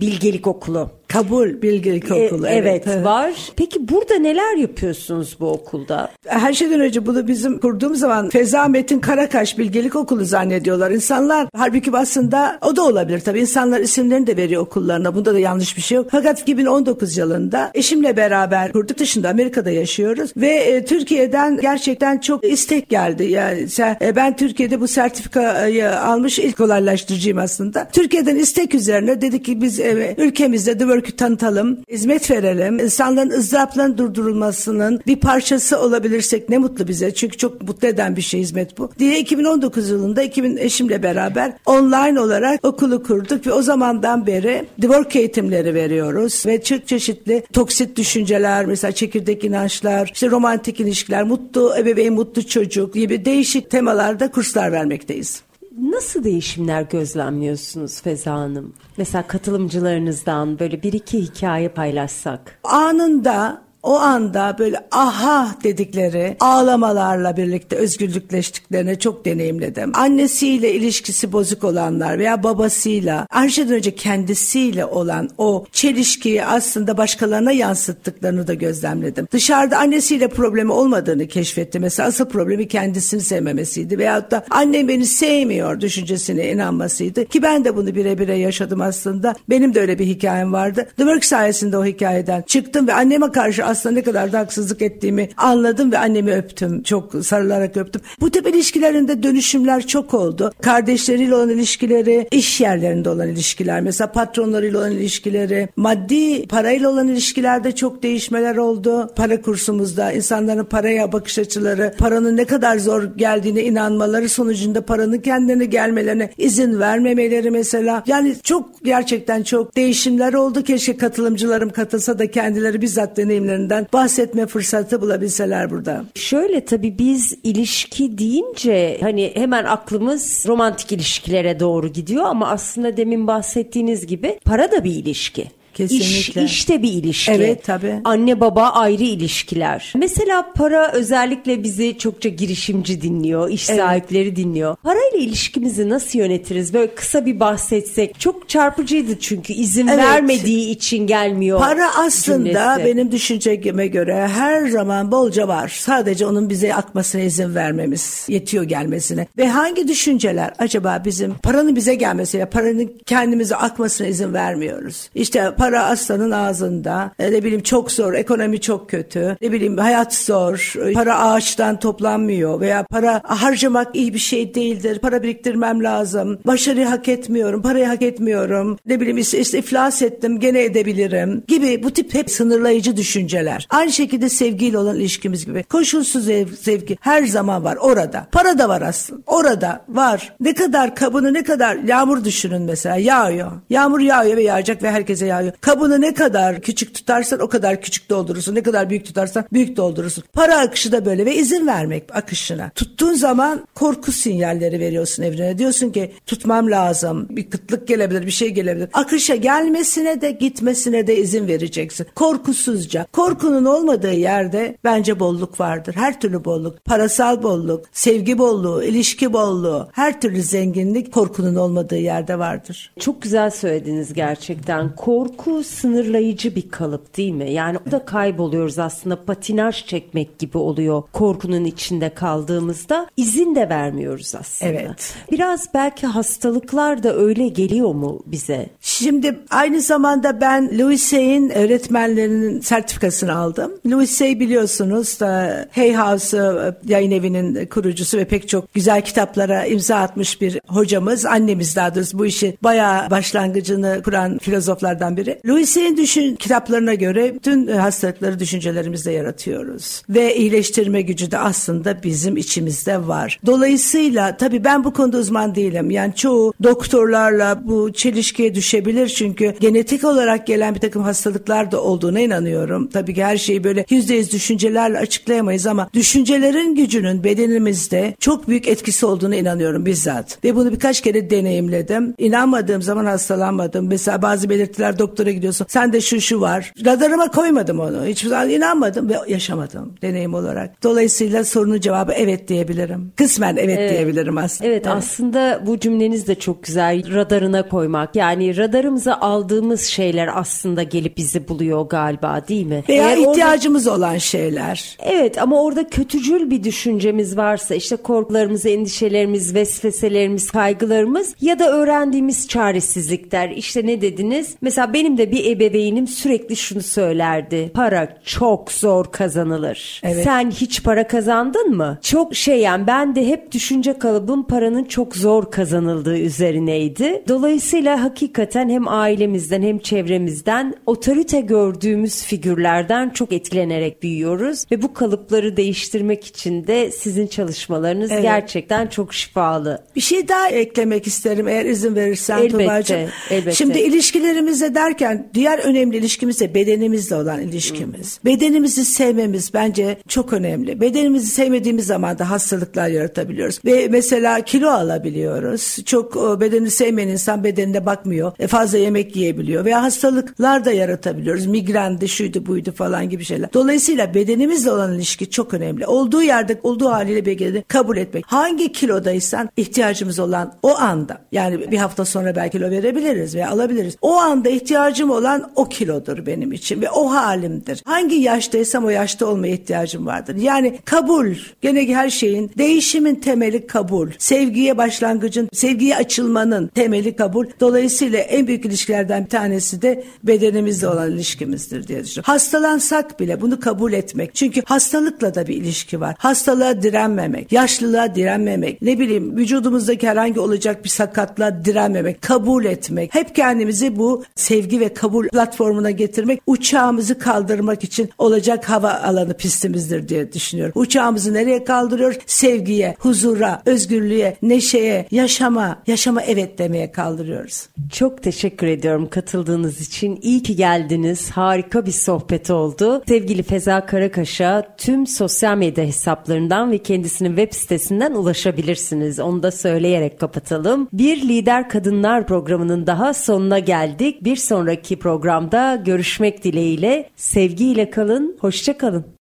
Bilgelik 0.00 0.46
Okulu. 0.46 0.95
Kabul 1.08 1.62
Bilgelik 1.62 2.10
E, 2.10 2.14
Okulu. 2.26 2.46
evet, 2.46 2.86
var. 3.04 3.32
Peki 3.56 3.88
burada 3.88 4.14
neler 4.18 4.56
yapıyorsunuz 4.56 5.36
bu 5.40 5.50
okulda? 5.50 6.10
Her 6.26 6.52
şeyden 6.52 6.80
önce 6.80 7.06
bunu 7.06 7.28
bizim 7.28 7.58
kurduğumuz 7.58 7.98
zaman 7.98 8.28
Feza 8.28 8.68
Metin 8.68 8.98
Karakaş 8.98 9.58
Bilgelik 9.58 9.96
Okulu 9.96 10.24
zannediyorlar. 10.24 10.90
İnsanlar 10.90 11.46
halbuki 11.56 11.90
aslında 11.92 12.58
o 12.62 12.76
da 12.76 12.82
olabilir 12.84 13.20
tabii. 13.20 13.40
İnsanlar 13.40 13.80
isimlerini 13.80 14.26
de 14.26 14.36
veriyor 14.36 14.62
okullarına. 14.62 15.14
Bunda 15.14 15.34
da 15.34 15.38
yanlış 15.38 15.76
bir 15.76 15.82
şey 15.82 15.96
yok. 15.96 16.06
Fakat 16.10 16.40
2019 16.42 17.16
yılında 17.16 17.70
eşimle 17.74 18.16
beraber 18.16 18.72
kurduk 18.72 18.98
dışında 18.98 19.28
Amerika'da 19.28 19.70
yaşıyoruz 19.70 20.30
ve 20.36 20.48
e, 20.54 20.84
Türkiye'den 20.84 21.56
gerçekten 21.60 22.18
çok 22.18 22.44
istek 22.44 22.88
geldi. 22.88 23.24
Yani 23.24 23.68
sen, 23.68 23.96
e, 24.00 24.16
ben 24.16 24.36
Türkiye'de 24.36 24.80
bu 24.80 24.88
sertifikayı 24.88 26.00
almış 26.00 26.38
ilk 26.38 26.56
kolaylaştırıcıyım 26.56 27.38
aslında. 27.38 27.88
Türkiye'den 27.92 28.36
istek 28.36 28.74
üzerine 28.74 29.20
dedik 29.20 29.44
ki 29.44 29.60
biz 29.62 29.80
e, 29.80 30.14
ülkemizde 30.18 30.78
The 30.78 30.95
Work 30.96 31.06
network'ü 31.06 31.16
tanıtalım, 31.16 31.78
hizmet 31.90 32.30
verelim. 32.30 32.78
İnsanların 32.78 33.30
ızdıraplarının 33.30 33.98
durdurulmasının 33.98 35.00
bir 35.06 35.16
parçası 35.16 35.80
olabilirsek 35.80 36.48
ne 36.48 36.58
mutlu 36.58 36.88
bize. 36.88 37.14
Çünkü 37.14 37.36
çok 37.36 37.62
mutlu 37.62 37.88
eden 37.88 38.16
bir 38.16 38.22
şey 38.22 38.40
hizmet 38.40 38.78
bu. 38.78 38.90
Diye 38.98 39.18
2019 39.18 39.90
yılında 39.90 40.22
2000 40.22 40.56
eşimle 40.56 41.02
beraber 41.02 41.52
online 41.66 42.20
olarak 42.20 42.64
okulu 42.64 43.02
kurduk 43.02 43.46
ve 43.46 43.52
o 43.52 43.62
zamandan 43.62 44.26
beri 44.26 44.66
work 44.80 45.16
eğitimleri 45.16 45.74
veriyoruz 45.74 46.46
ve 46.46 46.62
çok 46.62 46.86
çeşitli 46.86 47.42
toksit 47.52 47.96
düşünceler, 47.96 48.66
mesela 48.66 48.92
çekirdek 48.92 49.44
inançlar, 49.44 50.10
işte 50.14 50.30
romantik 50.30 50.80
ilişkiler, 50.80 51.22
mutlu 51.22 51.74
ebeveyn, 51.78 52.12
mutlu 52.12 52.46
çocuk 52.46 52.94
gibi 52.94 53.24
değişik 53.24 53.70
temalarda 53.70 54.30
kurslar 54.30 54.72
vermekteyiz. 54.72 55.45
Nasıl 55.82 56.24
değişimler 56.24 56.82
gözlemliyorsunuz 56.82 58.02
Feza 58.02 58.32
Hanım? 58.32 58.72
Mesela 58.96 59.26
katılımcılarınızdan 59.26 60.58
böyle 60.58 60.82
bir 60.82 60.92
iki 60.92 61.18
hikaye 61.20 61.68
paylaşsak. 61.68 62.58
Anında 62.64 63.65
o 63.86 63.94
anda 63.94 64.56
böyle 64.58 64.80
aha 64.90 65.56
dedikleri 65.64 66.36
ağlamalarla 66.40 67.36
birlikte 67.36 67.76
özgürlükleştiklerini 67.76 68.98
çok 68.98 69.24
deneyimledim. 69.24 69.92
Annesiyle 69.94 70.74
ilişkisi 70.74 71.32
bozuk 71.32 71.64
olanlar 71.64 72.18
veya 72.18 72.42
babasıyla 72.42 73.26
her 73.30 73.48
şeyden 73.48 73.74
önce 73.74 73.94
kendisiyle 73.94 74.84
olan 74.84 75.30
o 75.38 75.64
çelişkiyi 75.72 76.44
aslında 76.44 76.96
başkalarına 76.96 77.52
yansıttıklarını 77.52 78.46
da 78.46 78.54
gözlemledim. 78.54 79.28
Dışarıda 79.32 79.78
annesiyle 79.78 80.28
problemi 80.28 80.72
olmadığını 80.72 81.28
keşfetti. 81.28 81.80
Mesela 81.80 82.08
asıl 82.08 82.28
problemi 82.28 82.68
kendisini 82.68 83.20
sevmemesiydi 83.20 83.98
veyahut 83.98 84.30
da 84.30 84.44
annem 84.50 84.88
beni 84.88 85.06
sevmiyor 85.06 85.80
düşüncesine 85.80 86.50
inanmasıydı 86.52 87.24
ki 87.26 87.42
ben 87.42 87.64
de 87.64 87.76
bunu 87.76 87.94
birebire 87.94 88.34
yaşadım 88.34 88.80
aslında. 88.80 89.34
Benim 89.50 89.74
de 89.74 89.80
öyle 89.80 89.98
bir 89.98 90.06
hikayem 90.06 90.52
vardı. 90.52 90.86
The 90.96 91.02
Work 91.02 91.24
sayesinde 91.24 91.78
o 91.78 91.84
hikayeden 91.84 92.42
çıktım 92.42 92.88
ve 92.88 92.94
anneme 92.94 93.32
karşı 93.32 93.64
aslında 93.76 93.94
ne 93.94 94.02
kadar 94.02 94.32
da 94.32 94.38
haksızlık 94.38 94.82
ettiğimi 94.82 95.28
anladım 95.36 95.92
ve 95.92 95.98
annemi 95.98 96.32
öptüm. 96.32 96.82
Çok 96.82 97.24
sarılarak 97.26 97.76
öptüm. 97.76 98.02
Bu 98.20 98.30
tip 98.30 98.46
ilişkilerinde 98.46 99.22
dönüşümler 99.22 99.86
çok 99.86 100.14
oldu. 100.14 100.52
Kardeşleriyle 100.62 101.34
olan 101.34 101.48
ilişkileri, 101.48 102.28
iş 102.30 102.60
yerlerinde 102.60 103.10
olan 103.10 103.28
ilişkiler, 103.28 103.80
mesela 103.80 104.12
patronlarıyla 104.12 104.78
olan 104.78 104.92
ilişkileri, 104.92 105.68
maddi 105.76 106.46
parayla 106.46 106.90
olan 106.90 107.08
ilişkilerde 107.08 107.72
çok 107.72 108.02
değişmeler 108.02 108.56
oldu. 108.56 109.10
Para 109.16 109.40
kursumuzda 109.40 110.12
insanların 110.12 110.64
paraya 110.64 111.12
bakış 111.12 111.38
açıları, 111.38 111.94
paranın 111.98 112.36
ne 112.36 112.44
kadar 112.44 112.78
zor 112.78 113.02
geldiğine 113.16 113.62
inanmaları 113.62 114.28
sonucunda 114.28 114.80
paranın 114.80 115.18
kendine 115.18 115.64
gelmelerine 115.64 116.30
izin 116.38 116.80
vermemeleri 116.80 117.50
mesela. 117.50 118.02
Yani 118.06 118.36
çok 118.42 118.84
gerçekten 118.84 119.42
çok 119.42 119.76
değişimler 119.76 120.32
oldu. 120.32 120.62
Keşke 120.62 120.96
katılımcılarım 120.96 121.70
katılsa 121.70 122.18
da 122.18 122.30
kendileri 122.30 122.80
bizzat 122.82 123.16
deneyimlerini 123.16 123.55
ilişkilerinden 123.56 123.86
bahsetme 123.92 124.46
fırsatı 124.46 125.00
bulabilseler 125.00 125.70
burada. 125.70 126.04
Şöyle 126.14 126.64
tabii 126.64 126.98
biz 126.98 127.38
ilişki 127.42 128.18
deyince 128.18 128.98
hani 129.00 129.32
hemen 129.34 129.64
aklımız 129.64 130.44
romantik 130.48 130.92
ilişkilere 130.92 131.60
doğru 131.60 131.88
gidiyor 131.88 132.24
ama 132.24 132.48
aslında 132.48 132.96
demin 132.96 133.26
bahsettiğiniz 133.26 134.06
gibi 134.06 134.38
para 134.44 134.72
da 134.72 134.84
bir 134.84 134.90
ilişki. 134.94 135.46
Kesinlikle. 135.76 136.42
İş, 136.42 136.52
işte 136.52 136.82
bir 136.82 136.92
ilişki. 136.92 137.32
Evet 137.32 137.64
tabii. 137.64 138.00
Anne 138.04 138.40
baba 138.40 138.62
ayrı 138.62 139.02
ilişkiler. 139.02 139.92
Mesela 139.96 140.52
para 140.54 140.92
özellikle 140.92 141.62
bizi 141.62 141.98
çokça 141.98 142.28
girişimci 142.28 143.02
dinliyor, 143.02 143.50
iş 143.50 143.70
evet. 143.70 143.80
sahipleri 143.80 144.36
dinliyor. 144.36 144.76
Parayla 144.76 145.18
ilişkimizi 145.18 145.88
nasıl 145.88 146.18
yönetiriz? 146.18 146.74
Böyle 146.74 146.94
kısa 146.94 147.26
bir 147.26 147.40
bahsetsek. 147.40 148.20
Çok 148.20 148.48
çarpıcıydı 148.48 149.18
çünkü 149.20 149.52
izin 149.52 149.86
evet. 149.86 150.04
vermediği 150.04 150.70
için 150.70 151.06
gelmiyor. 151.06 151.58
Para 151.58 151.96
aslında 151.96 152.76
cümlesi. 152.76 152.84
benim 152.84 153.12
düşünceme 153.12 153.86
göre 153.86 154.28
her 154.34 154.68
zaman 154.68 155.10
bolca 155.12 155.48
var. 155.48 155.68
Sadece 155.68 156.26
onun 156.26 156.50
bize 156.50 156.74
akmasına 156.74 157.22
izin 157.22 157.54
vermemiz 157.54 158.26
yetiyor 158.28 158.64
gelmesine. 158.64 159.26
Ve 159.38 159.48
hangi 159.48 159.88
düşünceler 159.88 160.50
acaba 160.58 161.02
bizim 161.04 161.34
paranın 161.34 161.76
bize 161.76 161.94
gelmesiyle 161.94 162.46
paranın 162.46 162.92
kendimize 163.06 163.56
akmasına 163.56 164.06
izin 164.06 164.34
vermiyoruz. 164.34 165.10
İşte 165.14 165.50
para 165.58 165.65
aslanın 165.74 166.30
ağzında. 166.30 167.12
E, 167.18 167.32
ne 167.32 167.44
bileyim 167.44 167.62
çok 167.62 167.92
zor, 167.92 168.14
ekonomi 168.14 168.60
çok 168.60 168.90
kötü. 168.90 169.36
Ne 169.42 169.52
bileyim 169.52 169.78
hayat 169.78 170.14
zor. 170.14 170.74
E, 170.86 170.92
para 170.92 171.18
ağaçtan 171.18 171.78
toplanmıyor 171.78 172.60
veya 172.60 172.82
para 172.90 173.20
harcamak 173.24 173.96
iyi 173.96 174.14
bir 174.14 174.18
şey 174.18 174.54
değildir. 174.54 174.98
Para 174.98 175.22
biriktirmem 175.22 175.84
lazım. 175.84 176.38
Başarıyı 176.46 176.86
hak 176.86 177.08
etmiyorum, 177.08 177.62
parayı 177.62 177.86
hak 177.86 178.02
etmiyorum. 178.02 178.78
Ne 178.86 179.00
bileyim 179.00 179.18
işte, 179.18 179.58
iflas 179.58 180.02
ettim, 180.02 180.40
gene 180.40 180.62
edebilirim 180.62 181.42
gibi 181.48 181.82
bu 181.82 181.90
tip 181.90 182.14
hep 182.14 182.30
sınırlayıcı 182.30 182.96
düşünceler. 182.96 183.66
Aynı 183.70 183.92
şekilde 183.92 184.28
sevgiyle 184.28 184.78
olan 184.78 184.96
ilişkimiz 184.96 185.46
gibi. 185.46 185.62
Koşulsuz 185.62 186.28
ev, 186.28 186.46
sevgi 186.60 186.96
her 187.00 187.26
zaman 187.26 187.64
var 187.64 187.76
orada. 187.76 188.26
Para 188.32 188.58
da 188.58 188.68
var 188.68 188.82
aslında. 188.82 189.22
Orada 189.26 189.84
var. 189.88 190.34
Ne 190.40 190.54
kadar 190.54 190.94
kabını 190.94 191.34
ne 191.34 191.42
kadar 191.42 191.76
yağmur 191.76 192.24
düşünün 192.24 192.62
mesela 192.62 192.96
yağıyor. 192.96 193.52
Yağmur 193.70 194.00
yağıyor 194.00 194.36
ve 194.36 194.42
yağacak 194.42 194.82
ve 194.82 194.90
herkese 194.90 195.26
yağıyor. 195.26 195.52
Kabını 195.60 196.00
ne 196.00 196.14
kadar 196.14 196.60
küçük 196.60 196.94
tutarsan 196.94 197.40
o 197.40 197.48
kadar 197.48 197.80
küçük 197.80 198.10
doldurursun. 198.10 198.54
Ne 198.54 198.62
kadar 198.62 198.90
büyük 198.90 199.06
tutarsan 199.06 199.44
büyük 199.52 199.76
doldurursun. 199.76 200.24
Para 200.32 200.58
akışı 200.58 200.92
da 200.92 201.04
böyle 201.04 201.26
ve 201.26 201.34
izin 201.34 201.66
vermek 201.66 202.16
akışına. 202.16 202.70
Tuttuğun 202.74 203.14
zaman 203.14 203.66
korku 203.74 204.12
sinyalleri 204.12 204.80
veriyorsun 204.80 205.22
evrene. 205.22 205.58
Diyorsun 205.58 205.90
ki 205.90 206.12
tutmam 206.26 206.70
lazım. 206.70 207.26
Bir 207.30 207.50
kıtlık 207.50 207.88
gelebilir, 207.88 208.26
bir 208.26 208.30
şey 208.30 208.48
gelebilir. 208.48 208.88
Akışa 208.92 209.34
gelmesine 209.36 210.20
de 210.20 210.30
gitmesine 210.30 211.06
de 211.06 211.16
izin 211.16 211.48
vereceksin. 211.48 212.06
Korkusuzca. 212.14 213.06
Korkunun 213.12 213.64
olmadığı 213.64 214.12
yerde 214.12 214.76
bence 214.84 215.20
bolluk 215.20 215.60
vardır. 215.60 215.94
Her 215.94 216.20
türlü 216.20 216.44
bolluk. 216.44 216.84
Parasal 216.84 217.42
bolluk, 217.42 217.84
sevgi 217.92 218.38
bolluğu, 218.38 218.82
ilişki 218.82 219.32
bolluğu, 219.32 219.88
her 219.92 220.20
türlü 220.20 220.42
zenginlik 220.42 221.12
korkunun 221.12 221.54
olmadığı 221.54 221.98
yerde 221.98 222.38
vardır. 222.38 222.92
Çok 223.00 223.22
güzel 223.22 223.50
söylediniz 223.50 224.12
gerçekten. 224.12 224.94
Korku 224.96 225.45
sınırlayıcı 225.62 226.54
bir 226.56 226.70
kalıp 226.70 227.16
değil 227.16 227.32
mi? 227.32 227.52
Yani 227.52 227.78
orada 227.86 228.04
kayboluyoruz 228.04 228.78
aslında 228.78 229.24
patinaj 229.24 229.86
çekmek 229.86 230.38
gibi 230.38 230.58
oluyor 230.58 231.02
korkunun 231.12 231.64
içinde 231.64 232.14
kaldığımızda 232.14 233.06
izin 233.16 233.54
de 233.54 233.68
vermiyoruz 233.68 234.34
aslında. 234.34 234.72
Evet. 234.72 235.14
Biraz 235.32 235.74
belki 235.74 236.06
hastalıklar 236.06 237.02
da 237.02 237.16
öyle 237.16 237.48
geliyor 237.48 237.94
mu 237.94 238.22
bize? 238.26 238.66
Şimdi 238.80 239.38
aynı 239.50 239.80
zamanda 239.80 240.40
ben 240.40 240.78
Louis 240.78 241.02
Say'in 241.02 241.50
öğretmenlerinin 241.50 242.60
sertifikasını 242.60 243.36
aldım. 243.36 243.72
Louis 243.86 244.20
biliyorsunuz 244.20 245.20
da 245.20 245.66
Hay 245.72 245.94
House 245.94 246.36
e, 246.36 246.92
yayın 246.92 247.10
evinin 247.10 247.66
kurucusu 247.66 248.18
ve 248.18 248.24
pek 248.24 248.48
çok 248.48 248.74
güzel 248.74 249.04
kitaplara 249.04 249.64
imza 249.64 249.96
atmış 249.96 250.40
bir 250.40 250.60
hocamız. 250.66 251.26
Annemiz 251.26 251.76
daha 251.76 251.94
doğrusu 251.94 252.18
bu 252.18 252.26
işi 252.26 252.56
bayağı 252.62 253.10
başlangıcını 253.10 254.02
kuran 254.04 254.38
filozoflardan 254.38 255.16
biri. 255.16 255.35
Louis'in 255.46 255.96
düşün 255.96 256.36
kitaplarına 256.36 256.94
göre 256.94 257.34
bütün 257.34 257.66
hastalıkları 257.66 258.38
düşüncelerimizde 258.38 259.12
yaratıyoruz. 259.12 260.02
Ve 260.08 260.36
iyileştirme 260.36 261.02
gücü 261.02 261.30
de 261.30 261.38
aslında 261.38 262.02
bizim 262.02 262.36
içimizde 262.36 263.08
var. 263.08 263.40
Dolayısıyla 263.46 264.36
tabii 264.36 264.64
ben 264.64 264.84
bu 264.84 264.92
konuda 264.92 265.18
uzman 265.18 265.54
değilim. 265.54 265.90
Yani 265.90 266.14
çoğu 266.14 266.52
doktorlarla 266.62 267.62
bu 267.64 267.92
çelişkiye 267.92 268.54
düşebilir 268.54 269.08
çünkü 269.08 269.54
genetik 269.60 270.04
olarak 270.04 270.46
gelen 270.46 270.74
bir 270.74 270.80
takım 270.80 271.02
hastalıklar 271.02 271.72
da 271.72 271.82
olduğuna 271.82 272.20
inanıyorum. 272.20 272.86
Tabii 272.86 273.14
ki 273.14 273.24
her 273.24 273.36
şeyi 273.36 273.64
böyle 273.64 273.84
yüzde 273.90 274.14
yüz 274.14 274.32
düşüncelerle 274.32 274.98
açıklayamayız 274.98 275.66
ama 275.66 275.90
düşüncelerin 275.94 276.74
gücünün 276.74 277.24
bedenimizde 277.24 278.14
çok 278.20 278.48
büyük 278.48 278.68
etkisi 278.68 279.06
olduğunu 279.06 279.34
inanıyorum 279.34 279.86
bizzat. 279.86 280.44
Ve 280.44 280.56
bunu 280.56 280.72
birkaç 280.72 281.00
kere 281.00 281.30
deneyimledim. 281.30 282.14
İnanmadığım 282.18 282.82
zaman 282.82 283.04
hastalanmadım. 283.04 283.86
Mesela 283.88 284.22
bazı 284.22 284.50
belirtiler 284.50 284.98
doktora 285.16 285.30
gidiyorsun. 285.30 285.66
Sen 285.68 285.92
de 285.92 286.00
şu 286.00 286.20
şu 286.20 286.40
var. 286.40 286.72
Radarıma 286.84 287.30
koymadım 287.30 287.80
onu. 287.80 288.06
Hiçbir 288.06 288.28
zaman 288.28 288.50
inanmadım 288.50 289.08
ve 289.08 289.14
yaşamadım 289.28 289.94
deneyim 290.02 290.34
olarak. 290.34 290.82
Dolayısıyla 290.82 291.44
sorunun 291.44 291.80
cevabı 291.80 292.12
evet 292.12 292.48
diyebilirim. 292.48 293.12
Kısmen 293.16 293.56
evet, 293.56 293.78
evet. 293.78 293.90
diyebilirim 293.90 294.38
aslında. 294.38 294.70
Evet, 294.70 294.86
evet 294.86 294.96
aslında 294.96 295.62
bu 295.66 295.78
cümleniz 295.78 296.26
de 296.26 296.34
çok 296.34 296.62
güzel. 296.62 297.14
Radarına 297.14 297.68
koymak. 297.68 298.16
Yani 298.16 298.56
radarımıza 298.56 299.14
aldığımız 299.14 299.80
şeyler 299.80 300.30
aslında 300.34 300.82
gelip 300.82 301.16
bizi 301.16 301.48
buluyor 301.48 301.88
galiba 301.88 302.42
değil 302.48 302.66
mi? 302.66 302.84
Veya 302.88 303.10
Eğer 303.10 303.16
ihtiyacımız 303.16 303.86
orada... 303.86 303.98
olan 303.98 304.18
şeyler. 304.18 304.96
Evet 305.00 305.42
ama 305.42 305.62
orada 305.62 305.88
kötücül 305.88 306.50
bir 306.50 306.64
düşüncemiz 306.64 307.36
varsa 307.36 307.74
işte 307.74 307.96
korkularımız, 307.96 308.66
endişelerimiz, 308.66 309.54
vesveselerimiz, 309.54 310.50
kaygılarımız 310.50 311.34
ya 311.40 311.58
da 311.58 311.72
öğrendiğimiz 311.72 312.48
çaresizlikler. 312.48 313.50
İşte 313.50 313.86
ne 313.86 314.00
dediniz? 314.00 314.54
Mesela 314.60 314.92
benim 314.92 315.05
Benim 315.06 315.18
de 315.18 315.30
bir 315.32 315.50
ebeveynim 315.50 316.06
sürekli 316.06 316.56
şunu 316.56 316.82
söylerdi. 316.82 317.70
Para 317.74 318.08
çok 318.24 318.72
zor 318.72 319.04
kazanılır. 319.12 320.00
Evet. 320.04 320.24
Sen 320.24 320.50
hiç 320.50 320.82
para 320.82 321.06
kazandın 321.06 321.76
mı? 321.76 321.98
Çok 322.02 322.34
şey 322.34 322.60
yani 322.60 322.86
ben 322.86 323.16
de 323.16 323.26
hep 323.26 323.52
düşünce 323.52 323.98
kalıbım 323.98 324.46
paranın 324.46 324.84
çok 324.84 325.16
zor 325.16 325.50
kazanıldığı 325.50 326.18
üzerineydi. 326.18 327.22
Dolayısıyla 327.28 328.02
hakikaten 328.02 328.68
hem 328.68 328.88
ailemizden 328.88 329.62
hem 329.62 329.78
çevremizden 329.78 330.74
otorite 330.86 331.40
gördüğümüz 331.40 332.22
figürlerden 332.24 333.10
çok 333.10 333.32
etkilenerek 333.32 334.02
büyüyoruz 334.02 334.64
ve 334.72 334.82
bu 334.82 334.94
kalıpları 334.94 335.56
değiştirmek 335.56 336.24
için 336.24 336.66
de 336.66 336.90
sizin 336.90 337.26
çalışmalarınız 337.26 338.10
Evet. 338.12 338.22
gerçekten 338.22 338.86
çok 338.86 339.14
şifalı. 339.14 339.82
Bir 339.96 340.00
şey 340.00 340.28
daha 340.28 340.48
eklemek 340.48 341.06
isterim 341.06 341.48
eğer 341.48 341.64
izin 341.64 341.94
verirsen 341.94 342.38
Elbette, 342.38 342.58
Tuğba'cığım. 342.58 343.10
elbette. 343.30 343.52
Şimdi 343.52 343.78
ilişkilerimizde 343.78 344.74
derken 344.96 345.28
diğer 345.34 345.58
önemli 345.58 345.96
ilişkimiz 345.96 346.40
de 346.40 346.54
bedenimizle 346.54 347.16
olan 347.16 347.40
ilişkimiz. 347.40 348.20
Bedenimizi 348.24 348.84
sevmemiz 348.84 349.54
bence 349.54 349.98
çok 350.08 350.32
önemli. 350.32 350.80
Bedenimizi 350.80 351.26
sevmediğimiz 351.26 351.86
zaman 351.86 352.18
da 352.18 352.30
hastalıklar 352.30 352.88
yaratabiliyoruz. 352.88 353.60
Ve 353.64 353.88
mesela 353.90 354.40
kilo 354.40 354.68
alabiliyoruz. 354.68 355.78
Çok 355.84 356.16
e, 356.16 356.40
bedenini 356.40 356.70
sevmeyen 356.70 357.08
insan 357.08 357.44
bedenine 357.44 357.86
bakmıyor. 357.86 358.32
E, 358.38 358.46
fazla 358.46 358.78
yemek 358.78 359.16
yiyebiliyor. 359.16 359.64
Veya 359.64 359.82
hastalıklar 359.82 360.64
da 360.64 360.72
yaratabiliyoruz. 360.72 361.46
Migrendi, 361.46 362.08
şuydu 362.08 362.46
buydu 362.46 362.72
falan 362.72 363.08
gibi 363.08 363.24
şeyler. 363.24 363.52
Dolayısıyla 363.52 364.14
bedenimizle 364.14 364.70
olan 364.70 364.94
ilişki 364.94 365.30
çok 365.30 365.54
önemli. 365.54 365.86
Olduğu 365.86 366.22
yerde 366.22 366.60
olduğu 366.62 366.88
haliyle 366.88 367.26
bedeni 367.26 367.62
kabul 367.62 367.96
etmek. 367.96 368.24
Hangi 368.26 368.72
kilodaysan 368.72 369.48
ihtiyacımız 369.56 370.18
olan 370.18 370.54
o 370.62 370.76
anda 370.76 371.18
yani 371.32 371.70
bir 371.70 371.78
hafta 371.78 372.04
sonra 372.04 372.36
belki 372.36 372.58
kilo 372.58 372.70
verebiliriz 372.70 373.34
veya 373.34 373.50
alabiliriz. 373.50 373.96
O 374.02 374.14
anda 374.16 374.48
ihtiyacım 374.86 375.10
olan 375.10 375.52
o 375.56 375.68
kilodur 375.68 376.26
benim 376.26 376.52
için 376.52 376.82
ve 376.82 376.90
o 376.90 377.10
halimdir. 377.10 377.82
Hangi 377.84 378.14
yaştaysam 378.14 378.84
o 378.84 378.90
yaşta 378.90 379.26
olmaya 379.26 379.54
ihtiyacım 379.54 380.06
vardır. 380.06 380.36
Yani 380.36 380.78
kabul. 380.84 381.34
Gene 381.62 381.94
her 381.94 382.10
şeyin 382.10 382.50
değişimin 382.58 383.14
temeli 383.14 383.66
kabul. 383.66 384.10
Sevgiye 384.18 384.78
başlangıcın, 384.78 385.48
sevgiye 385.52 385.96
açılmanın 385.96 386.66
temeli 386.66 387.16
kabul. 387.16 387.46
Dolayısıyla 387.60 388.18
en 388.18 388.46
büyük 388.46 388.64
ilişkilerden 388.64 389.24
bir 389.24 389.30
tanesi 389.30 389.82
de 389.82 390.04
bedenimizle 390.24 390.88
olan 390.88 391.12
ilişkimizdir 391.12 391.88
diye 391.88 392.04
düşünüyorum. 392.04 392.32
Hastalansak 392.32 393.20
bile 393.20 393.40
bunu 393.40 393.60
kabul 393.60 393.92
etmek. 393.92 394.34
Çünkü 394.34 394.62
hastalıkla 394.64 395.34
da 395.34 395.46
bir 395.46 395.56
ilişki 395.56 396.00
var. 396.00 396.14
Hastalığa 396.18 396.82
direnmemek, 396.82 397.52
yaşlılığa 397.52 398.14
direnmemek, 398.14 398.82
ne 398.82 398.98
bileyim 398.98 399.36
vücudumuzdaki 399.36 400.08
herhangi 400.08 400.40
olacak 400.40 400.84
bir 400.84 400.88
sakatlığa 400.88 401.64
direnmemek, 401.64 402.22
kabul 402.22 402.64
etmek. 402.64 403.14
Hep 403.14 403.34
kendimizi 403.34 403.96
bu 403.96 404.24
sevgi 404.34 404.75
ve 404.80 404.94
kabul 404.94 405.28
platformuna 405.28 405.90
getirmek, 405.90 406.40
uçağımızı 406.46 407.18
kaldırmak 407.18 407.84
için 407.84 408.10
olacak 408.18 408.68
hava 408.68 408.92
alanı 408.92 409.34
pistimizdir 409.34 410.08
diye 410.08 410.32
düşünüyorum. 410.32 410.72
Uçağımızı 410.74 411.34
nereye 411.34 411.64
kaldırıyor? 411.64 412.14
Sevgiye, 412.26 412.96
huzura, 412.98 413.62
özgürlüğe, 413.66 414.36
neşeye, 414.42 415.06
yaşama, 415.10 415.82
yaşama 415.86 416.22
evet 416.22 416.58
demeye 416.58 416.92
kaldırıyoruz. 416.92 417.68
Çok 417.92 418.22
teşekkür 418.22 418.66
ediyorum 418.66 419.08
katıldığınız 419.10 419.80
için. 419.80 420.18
İyi 420.22 420.42
ki 420.42 420.56
geldiniz. 420.56 421.30
Harika 421.30 421.86
bir 421.86 421.92
sohbet 421.92 422.50
oldu. 422.50 423.02
Sevgili 423.08 423.42
Feza 423.42 423.86
Karakaş'a 423.86 424.74
tüm 424.78 425.06
sosyal 425.06 425.56
medya 425.56 425.84
hesaplarından 425.84 426.70
ve 426.70 426.78
kendisinin 426.78 427.36
web 427.36 427.52
sitesinden 427.52 428.12
ulaşabilirsiniz. 428.12 429.20
Onu 429.20 429.42
da 429.42 429.50
söyleyerek 429.50 430.20
kapatalım. 430.20 430.88
Bir 430.92 431.28
Lider 431.28 431.68
Kadınlar 431.68 432.26
programının 432.26 432.86
daha 432.86 433.14
sonuna 433.14 433.58
geldik. 433.58 434.24
Bir 434.24 434.36
sonraki 434.66 434.98
programda 434.98 435.76
görüşmek 435.76 436.44
dileğiyle. 436.44 437.10
Sevgiyle 437.16 437.90
kalın, 437.90 438.36
hoşça 438.40 438.78
kalın. 438.78 439.06